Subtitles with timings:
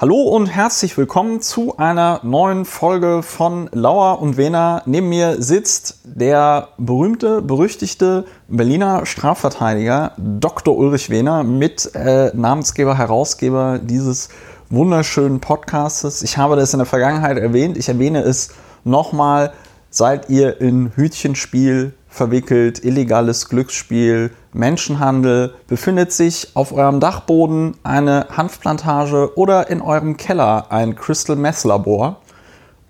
[0.00, 4.82] Hallo und herzlich willkommen zu einer neuen Folge von Lauer und Wehner.
[4.86, 10.74] Neben mir sitzt der berühmte, berüchtigte Berliner Strafverteidiger Dr.
[10.74, 14.30] Ulrich Wehner mit äh, Namensgeber, Herausgeber dieses
[14.70, 16.22] wunderschönen Podcastes.
[16.22, 17.76] Ich habe das in der Vergangenheit erwähnt.
[17.76, 18.54] Ich erwähne es
[18.84, 19.52] nochmal.
[19.90, 29.32] Seid ihr in Hütchenspiel verwickelt, illegales Glücksspiel, Menschenhandel, befindet sich auf eurem Dachboden eine Hanfplantage
[29.36, 32.20] oder in eurem Keller ein Crystal Meth Labor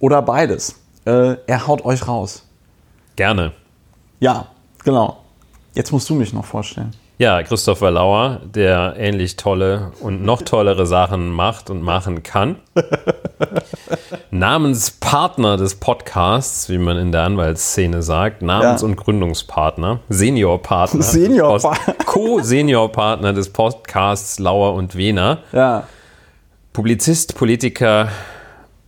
[0.00, 0.74] oder beides.
[1.04, 2.46] Äh, er haut euch raus.
[3.16, 3.52] Gerne.
[4.18, 4.48] Ja,
[4.82, 5.18] genau.
[5.74, 6.92] Jetzt musst du mich noch vorstellen.
[7.20, 12.56] Ja, Christopher Lauer, der ähnlich tolle und noch tollere Sachen macht und machen kann.
[14.30, 18.88] Namenspartner des Podcasts, wie man in der Anwaltsszene sagt, Namens- ja.
[18.88, 21.60] und Gründungspartner, Seniorpartner, Senior
[22.06, 25.86] Co-Seniorpartner des Podcasts Lauer und Wiener, ja.
[26.72, 28.08] Publizist, Politiker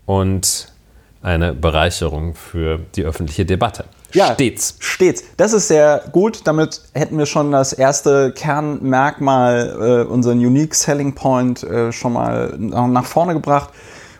[0.06, 0.72] und
[1.20, 3.84] eine Bereicherung für die öffentliche Debatte.
[4.12, 4.76] Ja, stets.
[4.78, 5.24] Stets.
[5.36, 6.42] Das ist sehr gut.
[6.44, 12.54] Damit hätten wir schon das erste Kernmerkmal, äh, unseren Unique Selling Point, äh, schon mal
[12.58, 13.70] nach vorne gebracht.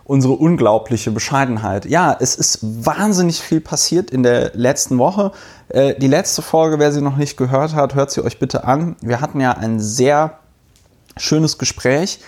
[0.04, 1.86] Unsere unglaubliche Bescheidenheit.
[1.86, 5.32] Ja, es ist wahnsinnig viel passiert in der letzten Woche.
[5.68, 8.96] Äh, die letzte Folge, wer sie noch nicht gehört hat, hört sie euch bitte an.
[9.00, 10.38] Wir hatten ja ein sehr
[11.16, 12.18] schönes Gespräch,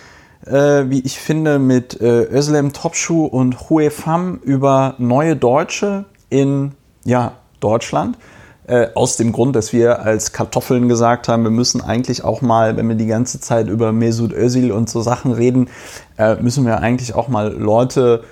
[0.45, 6.71] äh, wie ich finde, mit äh, Özlem Topschuh und Hue Pham über neue Deutsche in
[7.03, 8.17] ja, Deutschland.
[8.67, 12.77] Äh, aus dem Grund, dass wir als Kartoffeln gesagt haben, wir müssen eigentlich auch mal,
[12.77, 15.69] wenn wir die ganze Zeit über Mesut Özil und so Sachen reden,
[16.17, 18.23] äh, müssen wir eigentlich auch mal Leute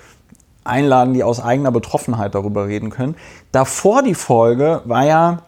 [0.63, 3.15] einladen, die aus eigener Betroffenheit darüber reden können.
[3.51, 5.43] Davor die Folge war ja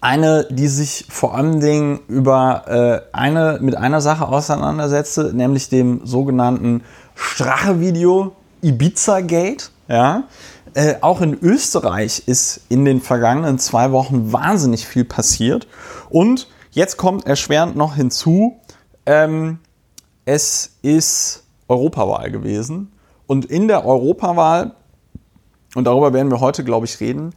[0.00, 2.64] eine, die sich vor allen Dingen über
[3.12, 6.82] äh, eine, mit einer Sache auseinandersetzte, nämlich dem sogenannten
[7.14, 9.70] Strache-Video Ibiza Gate.
[9.88, 10.24] Ja?
[10.74, 15.68] Äh, auch in Österreich ist in den vergangenen zwei Wochen wahnsinnig viel passiert.
[16.10, 18.60] Und jetzt kommt erschwerend noch hinzu,
[19.06, 19.60] ähm,
[20.24, 22.92] es ist Europawahl gewesen.
[23.28, 24.74] Und in der Europawahl,
[25.76, 27.34] und darüber werden wir heute, glaube ich, reden,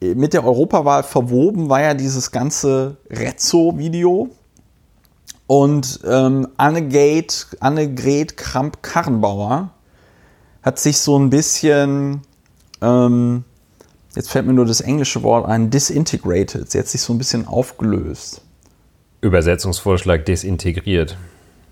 [0.00, 4.30] äh, mit der Europawahl verwoben war ja dieses ganze Rezzo-Video.
[5.48, 9.70] Und ähm, Annegret, Annegret Kramp-Karrenbauer
[10.62, 12.22] hat sich so ein bisschen
[12.82, 13.44] ähm,
[14.14, 16.70] jetzt fällt mir nur das englische Wort ein, disintegrated.
[16.70, 18.42] Sie hat sich so ein bisschen aufgelöst.
[19.20, 21.16] Übersetzungsvorschlag desintegriert.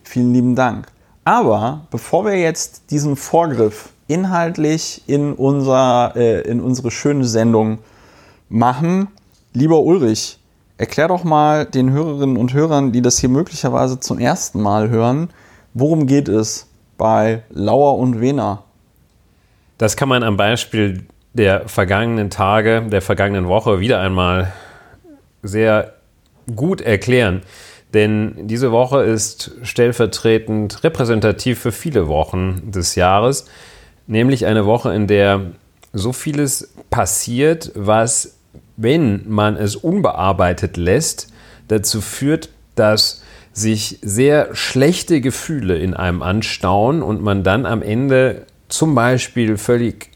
[0.03, 0.89] Vielen lieben Dank.
[1.25, 7.79] Aber bevor wir jetzt diesen Vorgriff inhaltlich in, unser, äh, in unsere schöne Sendung
[8.49, 9.09] machen,
[9.55, 10.39] lieber Ulrich,
[10.77, 15.31] erklär doch mal den Hörerinnen und Hörern, die das hier möglicherweise zum ersten Mal hören,
[15.73, 16.67] worum geht es
[16.99, 18.65] bei Lauer und Wena?
[19.85, 24.51] Das kann man am Beispiel der vergangenen Tage, der vergangenen Woche wieder einmal
[25.43, 25.93] sehr
[26.57, 27.43] gut erklären.
[27.93, 33.45] Denn diese Woche ist stellvertretend repräsentativ für viele Wochen des Jahres,
[34.07, 35.43] nämlich eine Woche, in der
[35.93, 38.39] so vieles passiert, was,
[38.79, 41.31] wenn man es unbearbeitet lässt,
[41.69, 43.23] dazu führt, dass
[43.53, 50.11] sich sehr schlechte Gefühle in einem anstauen und man dann am Ende zum Beispiel völlig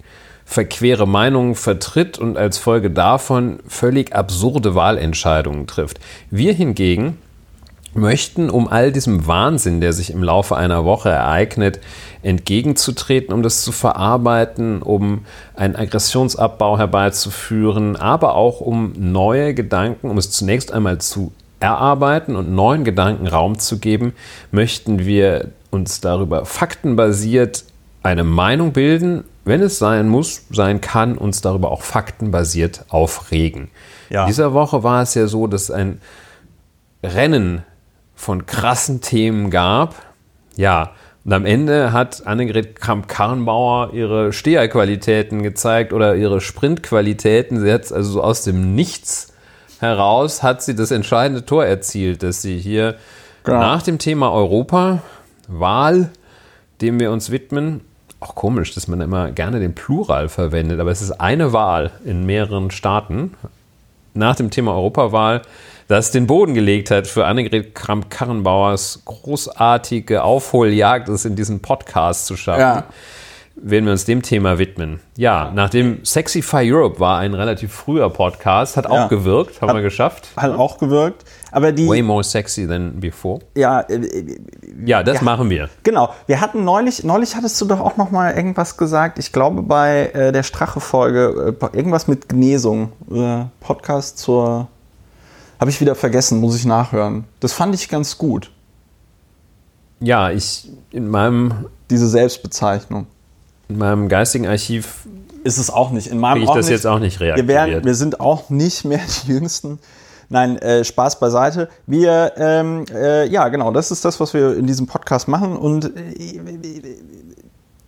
[0.45, 6.01] verquere Meinungen vertritt und als Folge davon völlig absurde Wahlentscheidungen trifft.
[6.31, 7.19] Wir hingegen
[7.93, 11.81] möchten, um all diesem Wahnsinn, der sich im Laufe einer Woche ereignet,
[12.23, 20.19] entgegenzutreten, um das zu verarbeiten, um einen Aggressionsabbau herbeizuführen, aber auch um neue Gedanken, um
[20.19, 24.15] es zunächst einmal zu erarbeiten und neuen Gedanken Raum zu geben,
[24.51, 27.65] möchten wir uns darüber faktenbasiert
[28.09, 33.71] eine Meinung bilden, wenn es sein muss, sein kann, uns darüber auch faktenbasiert aufregen.
[34.11, 34.23] Ja.
[34.23, 36.01] In dieser Woche war es ja so, dass es ein
[37.03, 37.63] Rennen
[38.15, 39.95] von krassen Themen gab.
[40.57, 40.93] Ja,
[41.25, 47.61] und am Ende hat Annegret Kramp-Karrenbauer ihre Steherqualitäten gezeigt oder ihre Sprintqualitäten.
[47.61, 49.33] Sie hat also so aus dem Nichts
[49.81, 52.97] heraus hat sie das entscheidende Tor erzielt, dass sie hier
[53.45, 53.61] genau.
[53.61, 55.03] nach dem Thema Europa,
[55.47, 56.11] Wahl,
[56.81, 57.83] dem wir uns widmen,
[58.21, 62.27] auch komisch, dass man immer gerne den Plural verwendet, aber es ist eine Wahl in
[62.27, 63.35] mehreren Staaten
[64.15, 65.43] nach dem Thema Europawahl,
[65.87, 72.37] das den Boden gelegt hat für Annegret Kramp-Karrenbauers großartige Aufholjagd, es in diesem Podcast zu
[72.37, 72.61] schaffen.
[72.61, 72.85] Ja.
[73.61, 75.01] Werden wir uns dem Thema widmen.
[75.17, 79.07] Ja, nachdem Sexify Europe war ein relativ früher Podcast, hat auch Ja.
[79.09, 80.29] gewirkt, haben wir geschafft.
[80.37, 81.25] Hat auch gewirkt.
[81.51, 81.89] Aber die.
[81.89, 83.41] Way more sexy than before.
[83.57, 84.39] Ja, äh, äh,
[84.85, 85.23] Ja, das Ja.
[85.23, 85.69] machen wir.
[85.83, 89.63] Genau, wir hatten neulich, neulich hattest du doch auch noch mal irgendwas gesagt, ich glaube
[89.63, 94.69] bei äh, der Strache-Folge, äh, irgendwas mit Genesung, äh, Podcast zur,
[95.61, 97.25] habe ich wieder vergessen, muss ich nachhören.
[97.41, 98.51] Das fand ich ganz gut,
[100.01, 103.07] Ja, ich in meinem, diese Selbstbezeichnung.
[103.69, 105.07] In meinem geistigen Archiv
[105.45, 106.09] Ist es auch nicht.
[106.09, 106.73] In meinem ich auch das nicht.
[106.73, 107.71] jetzt auch nicht wir, reaktiviert.
[107.71, 109.79] werden, wir sind auch nicht mehr die Jüngsten.
[110.31, 111.69] Nein, äh, Spaß beiseite.
[111.87, 115.57] Wir, ähm, äh, ja, genau, das ist das, was wir in diesem Podcast machen.
[115.57, 116.53] Und äh,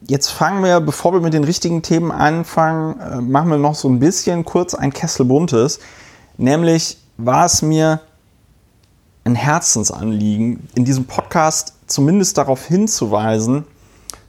[0.06, 3.88] jetzt fangen wir, bevor wir mit den richtigen Themen anfangen, äh, machen wir noch so
[3.88, 5.80] ein bisschen kurz ein Kessel Buntes.
[6.38, 8.00] Nämlich war es mir
[9.24, 13.64] ein Herzensanliegen, in diesem Podcast zumindest darauf hinzuweisen,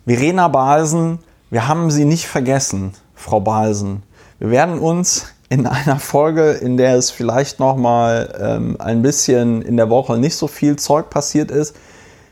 [0.05, 1.19] Verena Balsen,
[1.51, 4.03] wir haben sie nicht vergessen, Frau Balsen.
[4.39, 9.61] Wir werden uns in einer Folge, in der es vielleicht noch mal ähm, ein bisschen
[9.61, 11.75] in der Woche nicht so viel Zeug passiert ist,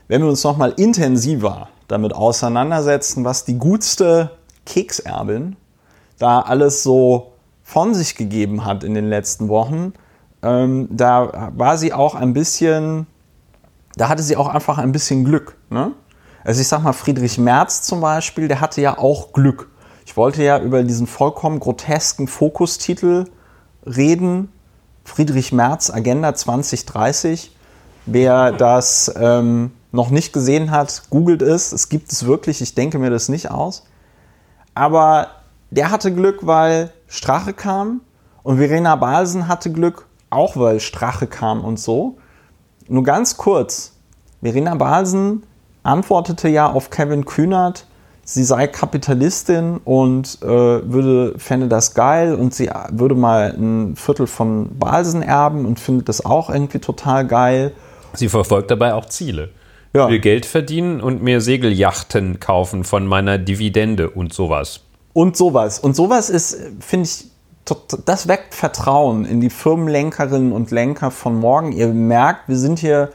[0.08, 4.30] wenn wir uns noch mal intensiver damit auseinandersetzen, was die gutste
[4.64, 5.56] Kekserbin
[6.18, 7.32] da alles so
[7.62, 9.92] von sich gegeben hat in den letzten Wochen.
[10.42, 13.06] Ähm, da war sie auch ein bisschen,
[13.96, 15.58] da hatte sie auch einfach ein bisschen Glück.
[15.68, 15.92] Ne?
[16.44, 19.68] Also ich sag mal, Friedrich Merz zum Beispiel, der hatte ja auch Glück.
[20.06, 23.26] Ich wollte ja über diesen vollkommen grotesken Fokustitel
[23.86, 24.50] reden.
[25.04, 27.54] Friedrich Merz, Agenda 2030.
[28.06, 31.72] Wer das ähm, noch nicht gesehen hat, googelt es.
[31.72, 32.60] Es gibt es wirklich.
[32.60, 33.84] Ich denke mir das nicht aus.
[34.74, 35.28] Aber
[35.70, 38.00] der hatte Glück, weil Strache kam.
[38.42, 42.16] Und Verena Balsen hatte Glück, auch weil Strache kam und so.
[42.88, 43.92] Nur ganz kurz.
[44.40, 45.42] Verena Balsen
[45.82, 47.86] antwortete ja auf Kevin Kühnert,
[48.24, 54.26] sie sei Kapitalistin und äh, würde, fände das geil und sie würde mal ein Viertel
[54.26, 57.72] von Balsen erben und findet das auch irgendwie total geil.
[58.14, 59.50] Sie verfolgt dabei auch Ziele.
[59.92, 60.06] Ja.
[60.06, 64.80] Ich will Geld verdienen und mir Segelyachten kaufen von meiner Dividende und sowas.
[65.12, 65.80] Und sowas.
[65.80, 67.26] Und sowas ist, finde ich,
[68.04, 71.72] das weckt Vertrauen in die Firmenlenkerinnen und Lenker von morgen.
[71.72, 73.10] Ihr merkt, wir sind hier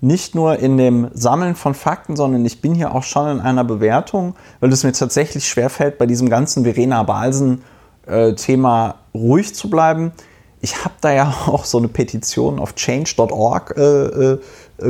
[0.00, 3.64] nicht nur in dem Sammeln von Fakten, sondern ich bin hier auch schon in einer
[3.64, 10.12] Bewertung, weil es mir tatsächlich schwerfällt, bei diesem ganzen Verena Balsen-Thema ruhig zu bleiben.
[10.60, 14.38] Ich habe da ja auch so eine Petition auf change.org äh, äh,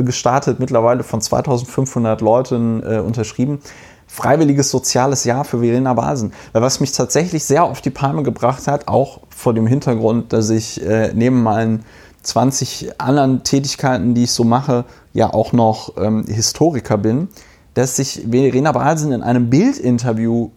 [0.03, 3.59] gestartet, mittlerweile von 2500 Leuten äh, unterschrieben.
[4.05, 6.33] Freiwilliges soziales Jahr für Verena Balsen.
[6.51, 10.49] Weil was mich tatsächlich sehr auf die Palme gebracht hat, auch vor dem Hintergrund, dass
[10.49, 11.85] ich äh, neben meinen
[12.23, 17.29] 20 anderen Tätigkeiten, die ich so mache, ja auch noch ähm, Historiker bin,
[17.73, 20.49] dass sich Verena Balsen in einem Bildinterview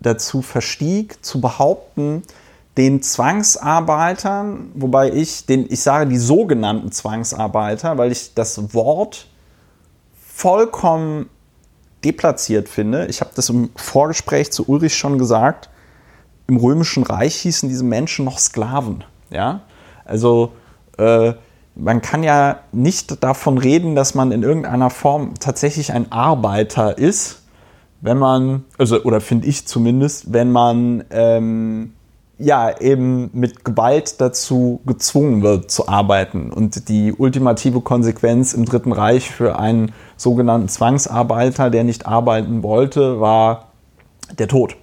[0.00, 2.22] dazu verstieg, zu behaupten,
[2.76, 9.26] den Zwangsarbeitern, wobei ich den, ich sage die sogenannten Zwangsarbeiter, weil ich das Wort
[10.24, 11.28] vollkommen
[12.04, 13.06] deplatziert finde.
[13.06, 15.68] Ich habe das im Vorgespräch zu Ulrich schon gesagt.
[16.46, 19.02] Im Römischen Reich hießen diese Menschen noch Sklaven.
[19.30, 19.62] Ja?
[20.04, 20.52] Also
[20.96, 21.34] äh,
[21.78, 27.42] man kann ja nicht davon reden, dass man in irgendeiner Form tatsächlich ein Arbeiter ist,
[28.00, 31.92] wenn man, also oder finde ich zumindest, wenn man ähm,
[32.38, 36.52] ja eben mit Gewalt dazu gezwungen wird zu arbeiten.
[36.52, 43.20] Und die ultimative Konsequenz im Dritten Reich für einen sogenannten Zwangsarbeiter, der nicht arbeiten wollte,
[43.20, 43.68] war
[44.38, 44.76] der Tod.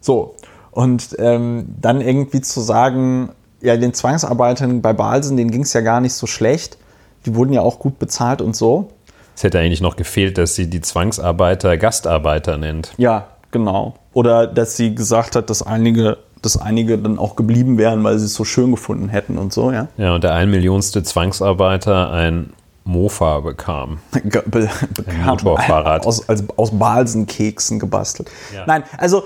[0.00, 0.34] So.
[0.72, 3.30] Und ähm, dann irgendwie zu sagen,
[3.60, 6.78] ja, den Zwangsarbeitern bei Balsen, denen ging es ja gar nicht so schlecht.
[7.26, 8.88] Die wurden ja auch gut bezahlt und so.
[9.36, 12.92] Es hätte eigentlich noch gefehlt, dass sie die Zwangsarbeiter Gastarbeiter nennt.
[12.96, 13.94] Ja, genau.
[14.12, 18.24] Oder dass sie gesagt hat, dass einige, dass einige dann auch geblieben wären, weil sie
[18.26, 19.88] es so schön gefunden hätten und so, ja.
[19.98, 22.52] Ja, und der ein Millionste Zwangsarbeiter ein
[22.84, 23.98] Mofa bekam.
[24.12, 26.06] Be- bekam Motorfahrrad.
[26.06, 28.30] Aus, also aus Balsenkeksen gebastelt.
[28.54, 28.64] Ja.
[28.66, 29.22] Nein, also,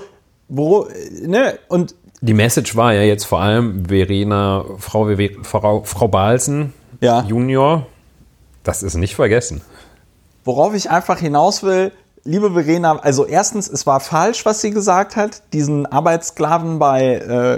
[0.49, 0.87] wo,
[1.25, 5.07] ne, und Die Message war ja jetzt vor allem Verena, Frau,
[5.43, 7.21] Frau, Frau Balsen, Ja.
[7.21, 7.85] Junior,
[8.63, 9.61] das ist nicht vergessen.
[10.43, 11.91] worauf ich einfach hinaus will,
[12.23, 15.43] liebe Verena, also erstens, es war falsch, was sie gesagt hat.
[15.53, 17.15] Diesen Arbeitssklaven bei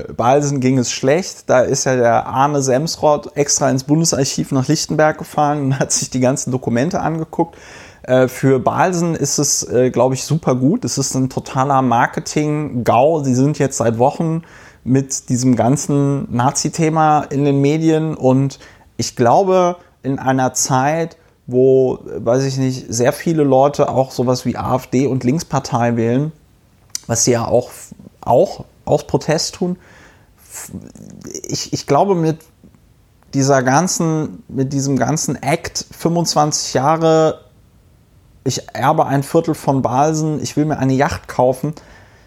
[0.10, 1.50] äh, Balsen ging es schlecht.
[1.50, 6.10] Da ist ja der Arne Semsrott extra ins Bundesarchiv nach Lichtenberg gefahren und hat sich
[6.10, 7.56] die ganzen Dokumente angeguckt.
[8.08, 10.86] Äh, Für Balsen ist es, äh, glaube ich, super gut.
[10.86, 13.24] Es ist ein totaler Marketing-GAU.
[13.24, 14.44] Sie sind jetzt seit Wochen
[14.86, 18.60] mit diesem ganzen Nazi-Thema in den Medien und
[18.96, 24.56] ich glaube, in einer Zeit, wo, weiß ich nicht, sehr viele Leute auch sowas wie
[24.56, 26.32] AfD und Linkspartei wählen,
[27.08, 27.72] was sie ja auch,
[28.22, 29.76] auch aus Protest tun.
[31.44, 32.38] Ich, ich glaube, mit
[33.34, 37.42] dieser ganzen, mit diesem ganzen Act 25 Jahre,
[38.48, 41.74] ich erbe ein Viertel von Balsen, ich will mir eine Yacht kaufen,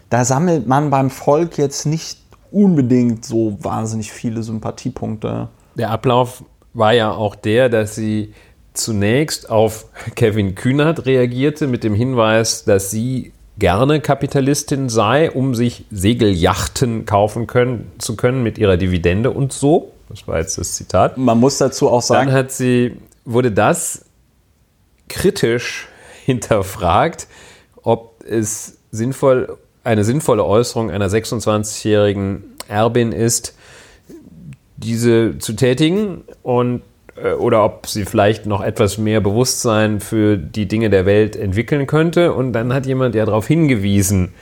[0.09, 2.19] da sammelt man beim Volk jetzt nicht
[2.51, 5.47] unbedingt so wahnsinnig viele Sympathiepunkte.
[5.75, 8.33] Der Ablauf war ja auch der, dass sie
[8.73, 9.85] zunächst auf
[10.15, 17.47] Kevin Kühnert reagierte mit dem Hinweis, dass sie gerne Kapitalistin sei, um sich Segeljachten kaufen
[17.47, 19.91] können, zu können mit ihrer Dividende und so.
[20.09, 21.17] Das war jetzt das Zitat.
[21.17, 22.27] Man muss dazu auch sagen.
[22.27, 24.05] Dann hat sie, wurde das
[25.07, 25.87] kritisch
[26.25, 27.27] hinterfragt,
[27.83, 33.55] ob es sinnvoll, eine sinnvolle Äußerung einer 26-jährigen Erbin ist,
[34.77, 36.81] diese zu tätigen und
[37.15, 41.87] äh, oder ob sie vielleicht noch etwas mehr Bewusstsein für die Dinge der Welt entwickeln
[41.87, 42.33] könnte.
[42.33, 44.33] Und dann hat jemand ja darauf hingewiesen,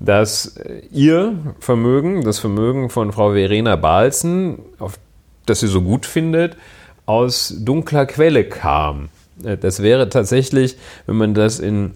[0.00, 4.98] dass äh, ihr Vermögen, das Vermögen von Frau Verena Balzen, auf
[5.46, 6.56] das sie so gut findet,
[7.06, 9.08] aus dunkler Quelle kam.
[9.44, 10.76] Äh, das wäre tatsächlich,
[11.06, 11.92] wenn man das in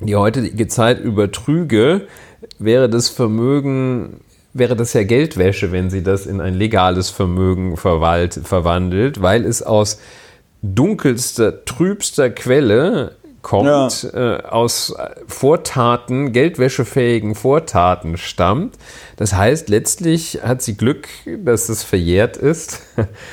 [0.00, 2.06] die heutige Zeit übertrüge,
[2.58, 4.20] wäre das Vermögen
[4.54, 9.62] wäre das ja Geldwäsche, wenn sie das in ein legales Vermögen verwalt, verwandelt, weil es
[9.62, 9.98] aus
[10.62, 14.36] dunkelster, trübster Quelle kommt, ja.
[14.36, 14.94] äh, aus
[15.26, 18.78] Vortaten, geldwäschefähigen Vortaten stammt.
[19.16, 21.08] Das heißt, letztlich hat sie Glück,
[21.44, 22.80] dass es verjährt ist.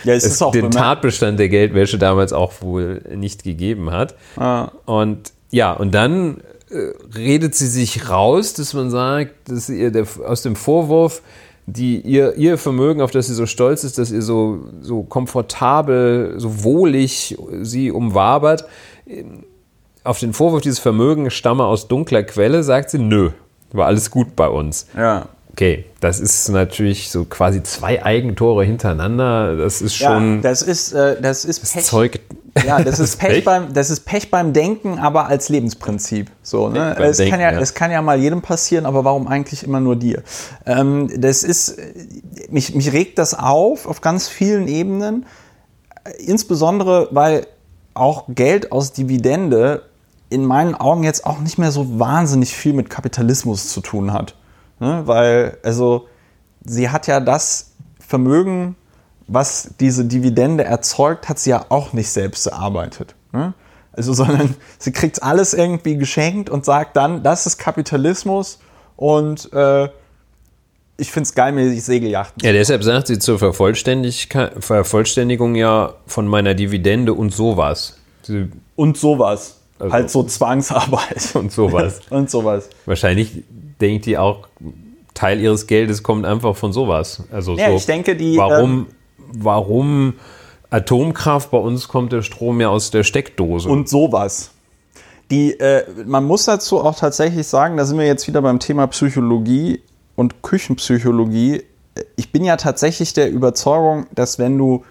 [0.03, 4.15] Ja, es, es ist auch den Tatbestand der Geldwäsche damals auch wohl nicht gegeben hat.
[4.35, 4.71] Ah.
[4.85, 10.05] Und ja, und dann äh, redet sie sich raus, dass man sagt, dass ihr der,
[10.25, 11.21] aus dem Vorwurf,
[11.65, 16.35] die, ihr, ihr Vermögen, auf das sie so stolz ist, dass ihr so, so komfortabel,
[16.37, 18.65] so wohlig sie umwabert,
[20.09, 23.29] auf den Vorwurf, dieses Vermögen stamme aus dunkler Quelle, sagt sie, nö,
[23.71, 24.87] war alles gut bei uns.
[24.97, 25.27] Ja.
[25.51, 29.55] Okay, das ist natürlich so quasi zwei Eigentore hintereinander.
[29.55, 30.37] Das ist schon.
[30.37, 31.83] Ja, das ist, äh, das ist Pech.
[31.83, 32.19] Zeug.
[32.65, 36.31] Ja, das ist Pech, Pech, beim, das ist Pech beim Denken, aber als Lebensprinzip.
[36.41, 36.95] So, ne?
[36.97, 37.59] es, Denken, kann ja, ja.
[37.59, 40.23] es kann ja mal jedem passieren, aber warum eigentlich immer nur dir?
[40.65, 41.77] Ähm, das ist,
[42.49, 45.27] mich, mich regt das auf, auf ganz vielen Ebenen.
[46.17, 47.45] Insbesondere, weil
[47.93, 49.83] auch Geld aus Dividende
[50.29, 54.35] in meinen Augen jetzt auch nicht mehr so wahnsinnig viel mit Kapitalismus zu tun hat.
[54.79, 55.03] Ne?
[55.05, 56.07] Weil, also,
[56.63, 58.75] sie hat ja das Vermögen,
[59.27, 63.15] was diese Dividende erzeugt, hat sie ja auch nicht selbst erarbeitet.
[63.31, 63.53] Ne?
[63.91, 68.59] Also, sondern sie kriegt alles irgendwie geschenkt und sagt dann, das ist Kapitalismus
[68.95, 69.89] und äh,
[70.97, 72.45] ich finde es geil, mir die Segeljachten.
[72.45, 77.97] Ja, deshalb sagt sie zur Vervollständigung ja von meiner Dividende und sowas.
[78.23, 79.58] Sie und sowas.
[79.79, 81.31] Also halt so Zwangsarbeit.
[81.35, 82.01] Und sowas.
[82.09, 82.69] und sowas.
[82.85, 83.43] Wahrscheinlich
[83.79, 84.47] denkt die auch,
[85.13, 87.23] Teil ihres Geldes kommt einfach von sowas.
[87.31, 88.37] Also ja, so, ich denke, die.
[88.37, 88.87] Warum, ähm,
[89.33, 90.13] warum
[90.69, 91.51] Atomkraft?
[91.51, 93.67] Bei uns kommt der Strom ja aus der Steckdose.
[93.67, 94.51] Und sowas.
[95.31, 98.87] Die, äh, man muss dazu auch tatsächlich sagen, da sind wir jetzt wieder beim Thema
[98.87, 99.81] Psychologie
[100.15, 101.63] und Küchenpsychologie.
[102.15, 104.83] Ich bin ja tatsächlich der Überzeugung, dass wenn du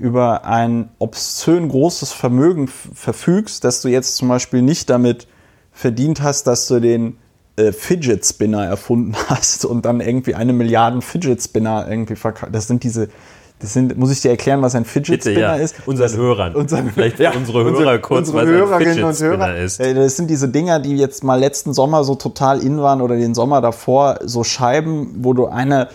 [0.00, 5.28] über ein obszön großes Vermögen verfügst, dass du jetzt zum Beispiel nicht damit
[5.72, 7.18] verdient hast, dass du den
[7.56, 12.54] äh, Fidget Spinner erfunden hast und dann irgendwie eine Milliarde Fidget Spinner irgendwie verkauft.
[12.54, 13.10] Das sind diese,
[13.58, 15.62] das sind, muss ich dir erklären, was ein Fidget Bitte, Spinner ja.
[15.62, 15.76] ist?
[15.84, 16.54] Unseren Hörern.
[16.54, 19.80] Unseren, Vielleicht ja, unsere Hörer unsere, kurz, unsere was Hörerinnen ein Fidget und Hörer, ist.
[19.80, 23.16] Äh, das sind diese Dinger, die jetzt mal letzten Sommer so total in waren oder
[23.16, 25.88] den Sommer davor, so Scheiben, wo du eine,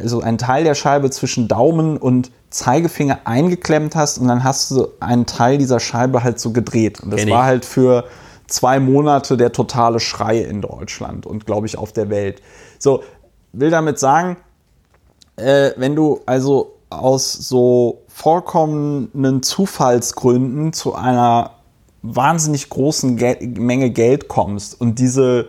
[0.00, 4.88] also einen Teil der Scheibe zwischen Daumen und Zeigefinger eingeklemmt hast und dann hast du
[5.00, 7.00] einen Teil dieser Scheibe halt so gedreht.
[7.00, 8.04] Und das Kenn war halt für
[8.46, 12.42] zwei Monate der totale Schrei in Deutschland und glaube ich auf der Welt.
[12.78, 13.02] So,
[13.52, 14.36] will damit sagen,
[15.36, 21.50] äh, wenn du also aus so vollkommenen Zufallsgründen zu einer
[22.02, 25.48] wahnsinnig großen Gel Menge Geld kommst und diese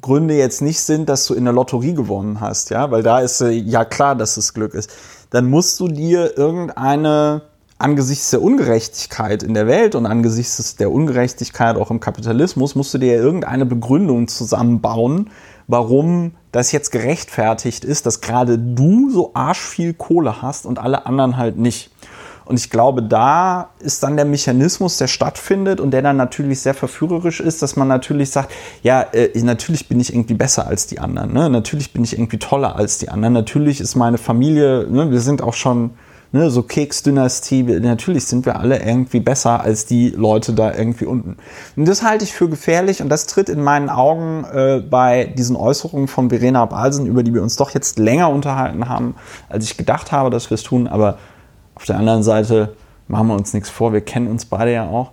[0.00, 3.40] Gründe jetzt nicht sind, dass du in der Lotterie gewonnen hast, ja, weil da ist
[3.40, 4.90] äh, ja klar, dass es Glück ist,
[5.30, 7.42] dann musst du dir irgendeine
[7.78, 12.98] angesichts der Ungerechtigkeit in der Welt und angesichts der Ungerechtigkeit auch im Kapitalismus musst du
[12.98, 15.30] dir irgendeine Begründung zusammenbauen,
[15.66, 21.36] warum das jetzt gerechtfertigt ist, dass gerade du so arschviel Kohle hast und alle anderen
[21.36, 21.90] halt nicht.
[22.46, 26.74] Und ich glaube, da ist dann der Mechanismus, der stattfindet und der dann natürlich sehr
[26.74, 31.00] verführerisch ist, dass man natürlich sagt, ja, äh, natürlich bin ich irgendwie besser als die
[31.00, 31.32] anderen.
[31.32, 31.50] Ne?
[31.50, 33.34] Natürlich bin ich irgendwie toller als die anderen.
[33.34, 35.10] Natürlich ist meine Familie, ne?
[35.10, 35.90] wir sind auch schon
[36.32, 41.36] Ne, so Keksdynastie, natürlich sind wir alle irgendwie besser als die Leute da irgendwie unten.
[41.76, 45.54] Und das halte ich für gefährlich und das tritt in meinen Augen äh, bei diesen
[45.54, 49.14] Äußerungen von Verena Balsen, über die wir uns doch jetzt länger unterhalten haben,
[49.48, 50.88] als ich gedacht habe, dass wir es tun.
[50.88, 51.16] Aber
[51.76, 52.74] auf der anderen Seite
[53.06, 55.12] machen wir uns nichts vor, wir kennen uns beide ja auch.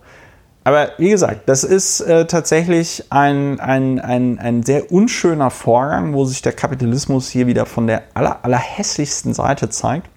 [0.63, 6.23] Aber wie gesagt, das ist äh, tatsächlich ein, ein, ein, ein sehr unschöner Vorgang, wo
[6.23, 10.09] sich der Kapitalismus hier wieder von der aller, allerhässlichsten Seite zeigt.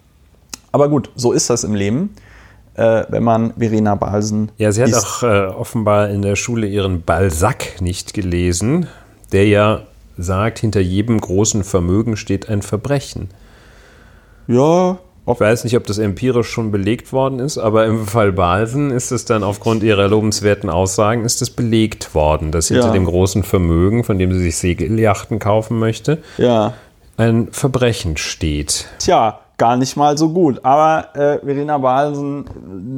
[0.70, 2.14] Aber gut, so ist das im Leben,
[2.74, 4.52] äh, wenn man Verena Balsen.
[4.56, 5.04] Ja, sie hat liest.
[5.04, 8.86] auch äh, offenbar in der Schule ihren Balzac nicht gelesen,
[9.32, 9.80] der ja
[10.16, 13.30] sagt, hinter jedem großen Vermögen steht ein Verbrechen.
[14.46, 14.98] Ja,
[15.34, 19.10] ich weiß nicht, ob das empirisch schon belegt worden ist, aber im Fall Balsen ist
[19.10, 22.92] es dann aufgrund ihrer lobenswerten Aussagen ist es belegt worden, dass hinter ja.
[22.92, 26.74] dem großen Vermögen, von dem sie sich Segeljachten kaufen möchte, ja.
[27.16, 28.86] ein Verbrechen steht.
[28.98, 30.64] Tja, gar nicht mal so gut.
[30.64, 32.44] Aber äh, Verena Balsen,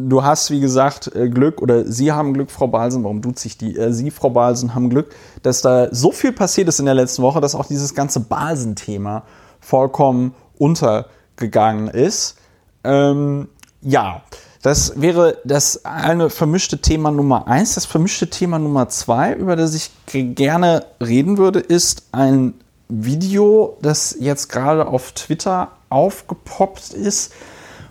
[0.09, 3.05] du hast wie gesagt äh, Glück oder Sie haben Glück, Frau Balsen.
[3.05, 3.77] Warum tut sich die?
[3.77, 7.23] Äh, Sie, Frau Balsen, haben Glück, dass da so viel passiert ist in der letzten
[7.23, 9.23] Woche, dass auch dieses ganze Balsen-Thema
[9.61, 10.35] vollkommen
[11.39, 12.37] untergegangen ist.
[12.85, 13.49] Ähm,
[13.81, 14.23] ja,
[14.63, 17.75] das wäre das eine vermischte Thema Nummer eins.
[17.75, 19.91] Das vermischte Thema Nummer zwei, über das ich
[20.35, 22.55] gerne reden würde, ist ein
[22.89, 27.33] Video, das jetzt gerade auf Twitter aufgepoppt ist.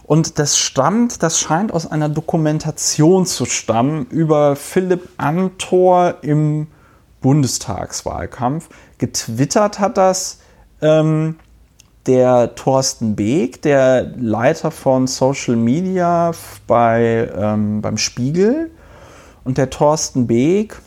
[0.03, 6.67] Und das stammt, das scheint aus einer Dokumentation zu stammen über Philipp Amthor im
[7.21, 8.69] Bundestagswahlkampf.
[8.99, 10.39] Getwittert hat das
[10.81, 11.35] ähm,
[12.07, 16.31] der Thorsten Beek, der Leiter von Social Media
[16.65, 18.71] bei, ähm, beim Spiegel.
[19.43, 20.79] Und der Thorsten Beek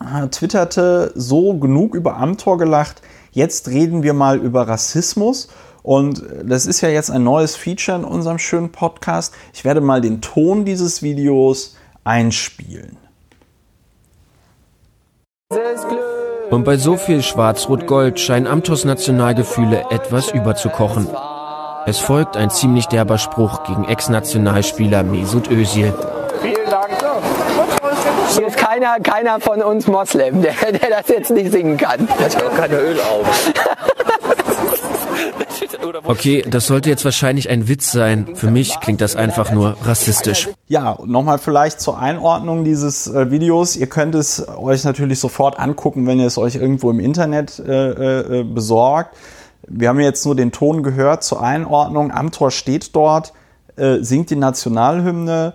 [0.00, 5.48] äh, twitterte so genug über Amthor gelacht, jetzt reden wir mal über Rassismus.
[5.82, 9.32] Und das ist ja jetzt ein neues Feature in unserem schönen Podcast.
[9.52, 12.96] Ich werde mal den Ton dieses Videos einspielen.
[16.56, 21.06] Und bei so viel Schwarz-Rot-Gold scheinen Amthors Nationalgefühle etwas überzukochen.
[21.84, 25.92] Es folgt ein ziemlich derber Spruch gegen Ex-Nationalspieler Mesut Özil.
[26.40, 26.96] Vielen Dank.
[28.30, 32.08] Hier ist keiner, keiner von uns Moslem, der, der das jetzt nicht singen kann.
[32.08, 33.28] Hat auch keine Ölaugen.
[36.04, 38.34] Okay, das sollte jetzt wahrscheinlich ein Witz sein.
[38.34, 40.48] Für mich klingt das einfach nur rassistisch.
[40.68, 43.76] Ja, nochmal vielleicht zur Einordnung dieses äh, Videos.
[43.76, 48.40] Ihr könnt es euch natürlich sofort angucken, wenn ihr es euch irgendwo im Internet äh,
[48.40, 49.16] äh, besorgt.
[49.68, 52.12] Wir haben jetzt nur den Ton gehört zur Einordnung.
[52.12, 53.32] Amtor steht dort,
[53.76, 55.54] äh, singt die Nationalhymne,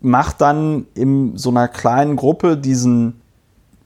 [0.00, 3.21] macht dann in so einer kleinen Gruppe diesen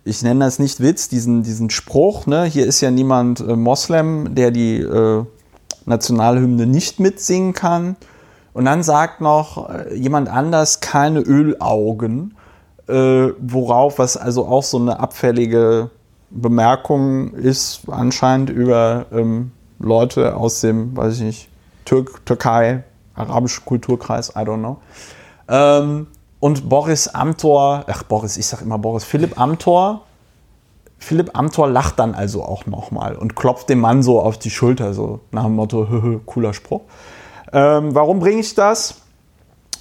[0.06, 2.44] ich nenne das nicht Witz, diesen, diesen Spruch, ne?
[2.44, 5.24] hier ist ja niemand äh, Moslem, der die äh,
[5.84, 7.96] Nationalhymne nicht mitsingen kann.
[8.52, 12.36] Und dann sagt noch äh, jemand anders keine Ölaugen,
[12.88, 15.90] äh, worauf, was also auch so eine abfällige
[16.30, 21.48] Bemerkung ist, anscheinend über ähm, Leute aus dem, weiß ich nicht,
[21.84, 22.84] Türk Türkei,
[23.16, 24.76] arabischen Kulturkreis, I don't know.
[25.48, 26.06] Ähm,
[26.40, 30.02] und Boris Amthor, ach Boris, ich sag immer Boris, Philipp Amthor
[30.98, 34.94] Philipp Amthor lacht dann also auch nochmal und klopft dem Mann so auf die Schulter,
[34.94, 36.82] so nach dem Motto, cooler Spruch.
[37.52, 38.96] Ähm, warum bringe ich das?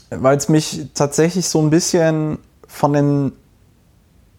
[0.10, 2.38] Weil es mich tatsächlich so ein bisschen
[2.68, 3.32] von den,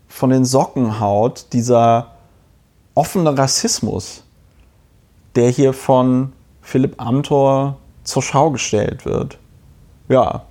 [0.09, 2.13] von den Socken haut, dieser
[2.95, 4.23] offene Rassismus,
[5.35, 9.39] der hier von Philipp Amthor zur Schau gestellt wird.
[10.09, 10.43] Ja,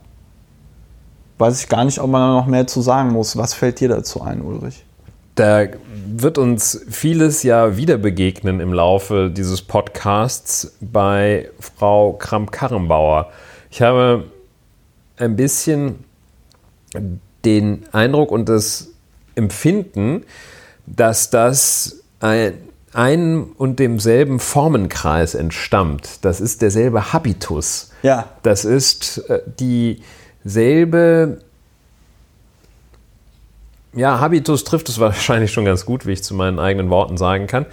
[1.38, 3.38] weiß ich gar nicht, ob man da noch mehr zu sagen muss.
[3.38, 4.84] Was fällt dir dazu ein, Ulrich?
[5.36, 5.66] Da
[6.08, 13.30] wird uns vieles ja wieder begegnen im Laufe dieses Podcasts bei Frau Kramp-Karrenbauer.
[13.70, 14.26] Ich habe
[15.18, 16.06] ein bisschen
[17.44, 18.92] den Eindruck und das
[19.36, 20.24] Empfinden,
[20.86, 22.54] dass das ein,
[22.94, 26.24] einem und demselben Formenkreis entstammt.
[26.24, 27.92] Das ist derselbe Habitus.
[28.04, 28.30] Ja.
[28.44, 29.42] Das ist äh,
[30.46, 31.40] dieselbe
[33.96, 37.48] ja, Habitus trifft es wahrscheinlich schon ganz gut, wie ich zu meinen eigenen Worten sagen
[37.48, 37.66] kann.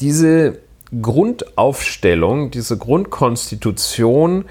[0.00, 0.58] Diese
[1.00, 4.44] Grundaufstellung, diese Grundkonstitution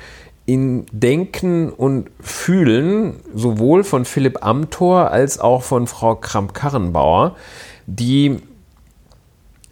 [0.45, 7.35] in Denken und Fühlen, sowohl von Philipp Amthor als auch von Frau Kramp-Karrenbauer,
[7.87, 8.39] die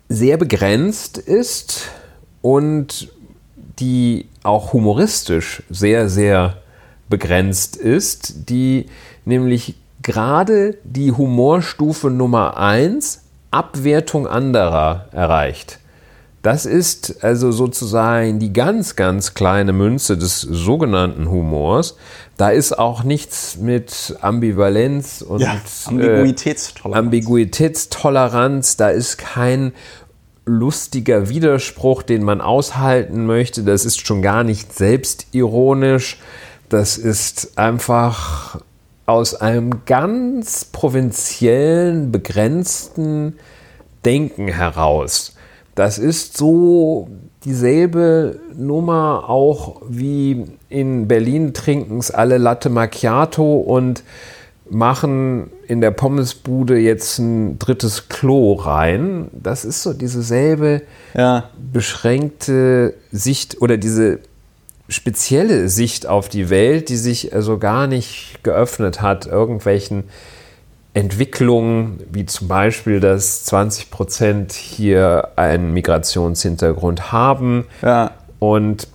[0.08, 1.90] sehr begrenzt ist
[2.42, 3.10] und
[3.80, 6.62] die auch humoristisch sehr, sehr
[7.12, 8.88] begrenzt ist, die
[9.26, 13.22] nämlich gerade die Humorstufe Nummer 1,
[13.52, 15.78] Abwertung anderer, erreicht.
[16.42, 21.98] Das ist also sozusagen die ganz, ganz kleine Münze des sogenannten Humors.
[22.38, 26.96] Da ist auch nichts mit Ambivalenz und Ja, Ambiguitätstoleranz.
[26.96, 28.78] Äh, Ambiguitätstoleranz.
[28.78, 29.74] Da ist kein
[30.46, 33.62] lustiger Widerspruch, den man aushalten möchte.
[33.64, 36.18] Das ist schon gar nicht selbstironisch.
[36.72, 38.62] Das ist einfach
[39.06, 43.36] aus einem ganz provinziellen, begrenzten
[44.06, 45.36] Denken heraus.
[45.76, 47.10] Das ist so
[47.44, 54.04] dieselbe Nummer auch wie in Berlin trinken es alle Latte Macchiato und
[54.70, 59.28] machen in der Pommesbude jetzt ein drittes Klo rein.
[59.34, 61.50] Das ist so dieselbe Ja.
[61.74, 64.20] beschränkte Sicht oder diese
[64.92, 70.04] spezielle Sicht auf die Welt, die sich also gar nicht geöffnet hat, irgendwelchen
[70.94, 77.66] Entwicklungen, wie zum Beispiel, dass 20 Prozent hier einen Migrationshintergrund haben.
[77.82, 78.12] Ja.
[78.40, 78.88] Und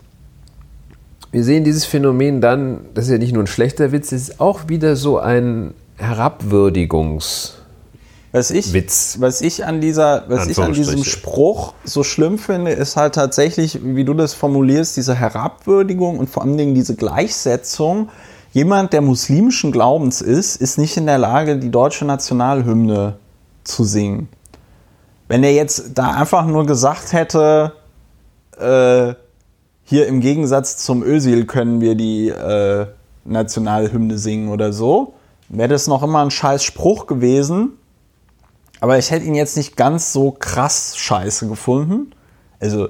[1.32, 4.40] wir sehen dieses Phänomen dann, das ist ja nicht nur ein schlechter Witz, es ist
[4.40, 7.52] auch wieder so ein Herabwürdigungs-
[8.37, 9.16] Was ich, Witz.
[9.18, 11.03] was ich an dieser, was ich an diesem.
[11.05, 16.42] Spruch so schlimm finde, ist halt tatsächlich, wie du das formulierst, diese Herabwürdigung und vor
[16.42, 18.11] allen Dingen diese Gleichsetzung.
[18.53, 23.16] Jemand, der muslimischen Glaubens ist, ist nicht in der Lage, die deutsche Nationalhymne
[23.64, 24.29] zu singen.
[25.29, 27.72] Wenn er jetzt da einfach nur gesagt hätte,
[28.59, 29.14] äh,
[29.85, 32.87] hier im Gegensatz zum Özil können wir die äh,
[33.25, 35.14] Nationalhymne singen oder so,
[35.49, 37.79] wäre das noch immer ein scheiß Spruch gewesen.
[38.81, 42.12] Aber ich hätte ihn jetzt nicht ganz so krass scheiße gefunden.
[42.61, 42.89] Also,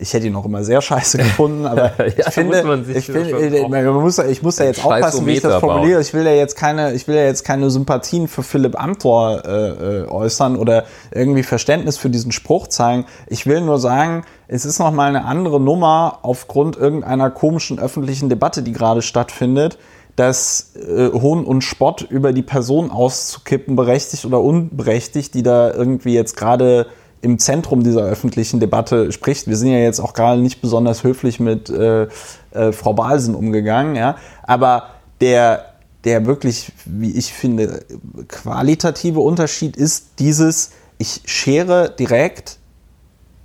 [0.00, 2.96] ich hätte ihn auch immer sehr scheiße gefunden, aber Ja, ich da finde, muss man
[2.96, 6.00] ich, finde äh, man muss, ich muss ja jetzt aufpassen, wie ich das formuliere.
[6.00, 9.68] Ich will ja jetzt keine, ich will ja jetzt keine Sympathien für Philipp Amthor äh,
[10.00, 13.04] äh, äußern oder irgendwie Verständnis für diesen Spruch zeigen.
[13.26, 18.30] Ich will nur sagen, es ist noch mal eine andere Nummer aufgrund irgendeiner komischen öffentlichen
[18.30, 19.78] Debatte, die gerade stattfindet,
[20.16, 26.14] dass äh, Hohn und Spott über die Person auszukippen, berechtigt oder unberechtigt, die da irgendwie
[26.14, 26.86] jetzt gerade
[27.22, 29.46] im Zentrum dieser öffentlichen Debatte spricht.
[29.46, 32.08] Wir sind ja jetzt auch gerade nicht besonders höflich mit äh,
[32.52, 34.16] äh, Frau Balsen umgegangen, ja.
[34.42, 34.84] Aber
[35.20, 37.84] der, der wirklich, wie ich finde,
[38.28, 42.58] qualitative Unterschied ist dieses, ich schere direkt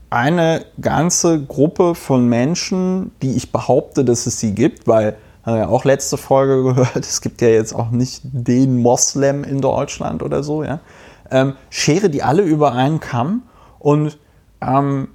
[0.09, 5.67] eine ganze Gruppe von Menschen, die ich behaupte, dass es sie gibt, weil haben ja
[5.67, 10.43] auch letzte Folge gehört, es gibt ja jetzt auch nicht den Moslem in Deutschland oder
[10.43, 10.79] so, ja.
[11.31, 13.43] Ähm, schere die alle über einen Kamm
[13.79, 14.19] und
[14.61, 15.07] ähm,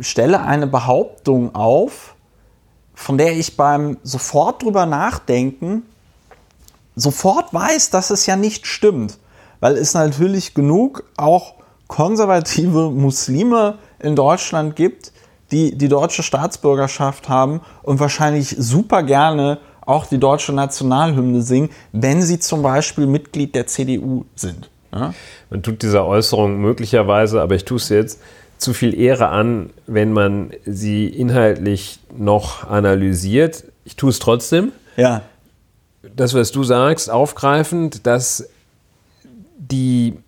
[0.00, 2.14] stelle eine Behauptung auf,
[2.94, 5.82] von der ich beim sofort drüber nachdenken
[6.96, 9.18] sofort weiß, dass es ja nicht stimmt.
[9.60, 11.54] Weil es natürlich genug auch
[11.88, 15.12] konservative Muslime in Deutschland gibt,
[15.54, 22.22] die die deutsche Staatsbürgerschaft haben und wahrscheinlich super gerne auch die deutsche Nationalhymne singen, wenn
[22.22, 24.68] sie zum Beispiel Mitglied der CDU sind.
[24.92, 25.14] Ja?
[25.50, 28.20] Man tut dieser Äußerung möglicherweise, aber ich tue es jetzt,
[28.58, 33.64] zu viel Ehre an, wenn man sie inhaltlich noch analysiert.
[33.84, 34.72] Ich tue es trotzdem.
[34.96, 35.22] ja.
[36.16, 38.46] Das, was du sagst, aufgreifend, dass
[39.56, 40.18] die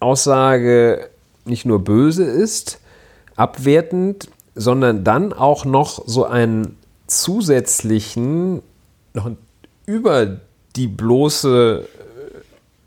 [0.00, 1.08] Aussage
[1.44, 2.80] nicht nur böse ist,
[3.36, 8.62] abwertend, sondern dann auch noch so einen zusätzlichen,
[9.12, 9.30] noch
[9.86, 10.40] über
[10.76, 11.86] die bloße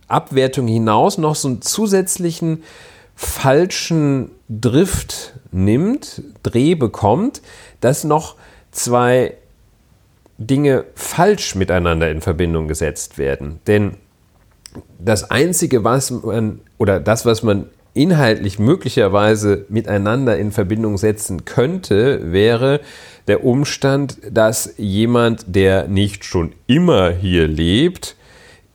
[0.07, 2.63] Abwertung hinaus noch so einen zusätzlichen
[3.15, 7.41] falschen Drift nimmt, Dreh bekommt,
[7.81, 8.35] dass noch
[8.71, 9.33] zwei
[10.37, 13.59] Dinge falsch miteinander in Verbindung gesetzt werden.
[13.67, 13.97] Denn
[14.99, 17.65] das Einzige, was man, oder das, was man
[17.97, 22.79] inhaltlich möglicherweise miteinander in Verbindung setzen könnte, wäre
[23.27, 28.15] der Umstand, dass jemand, der nicht schon immer hier lebt,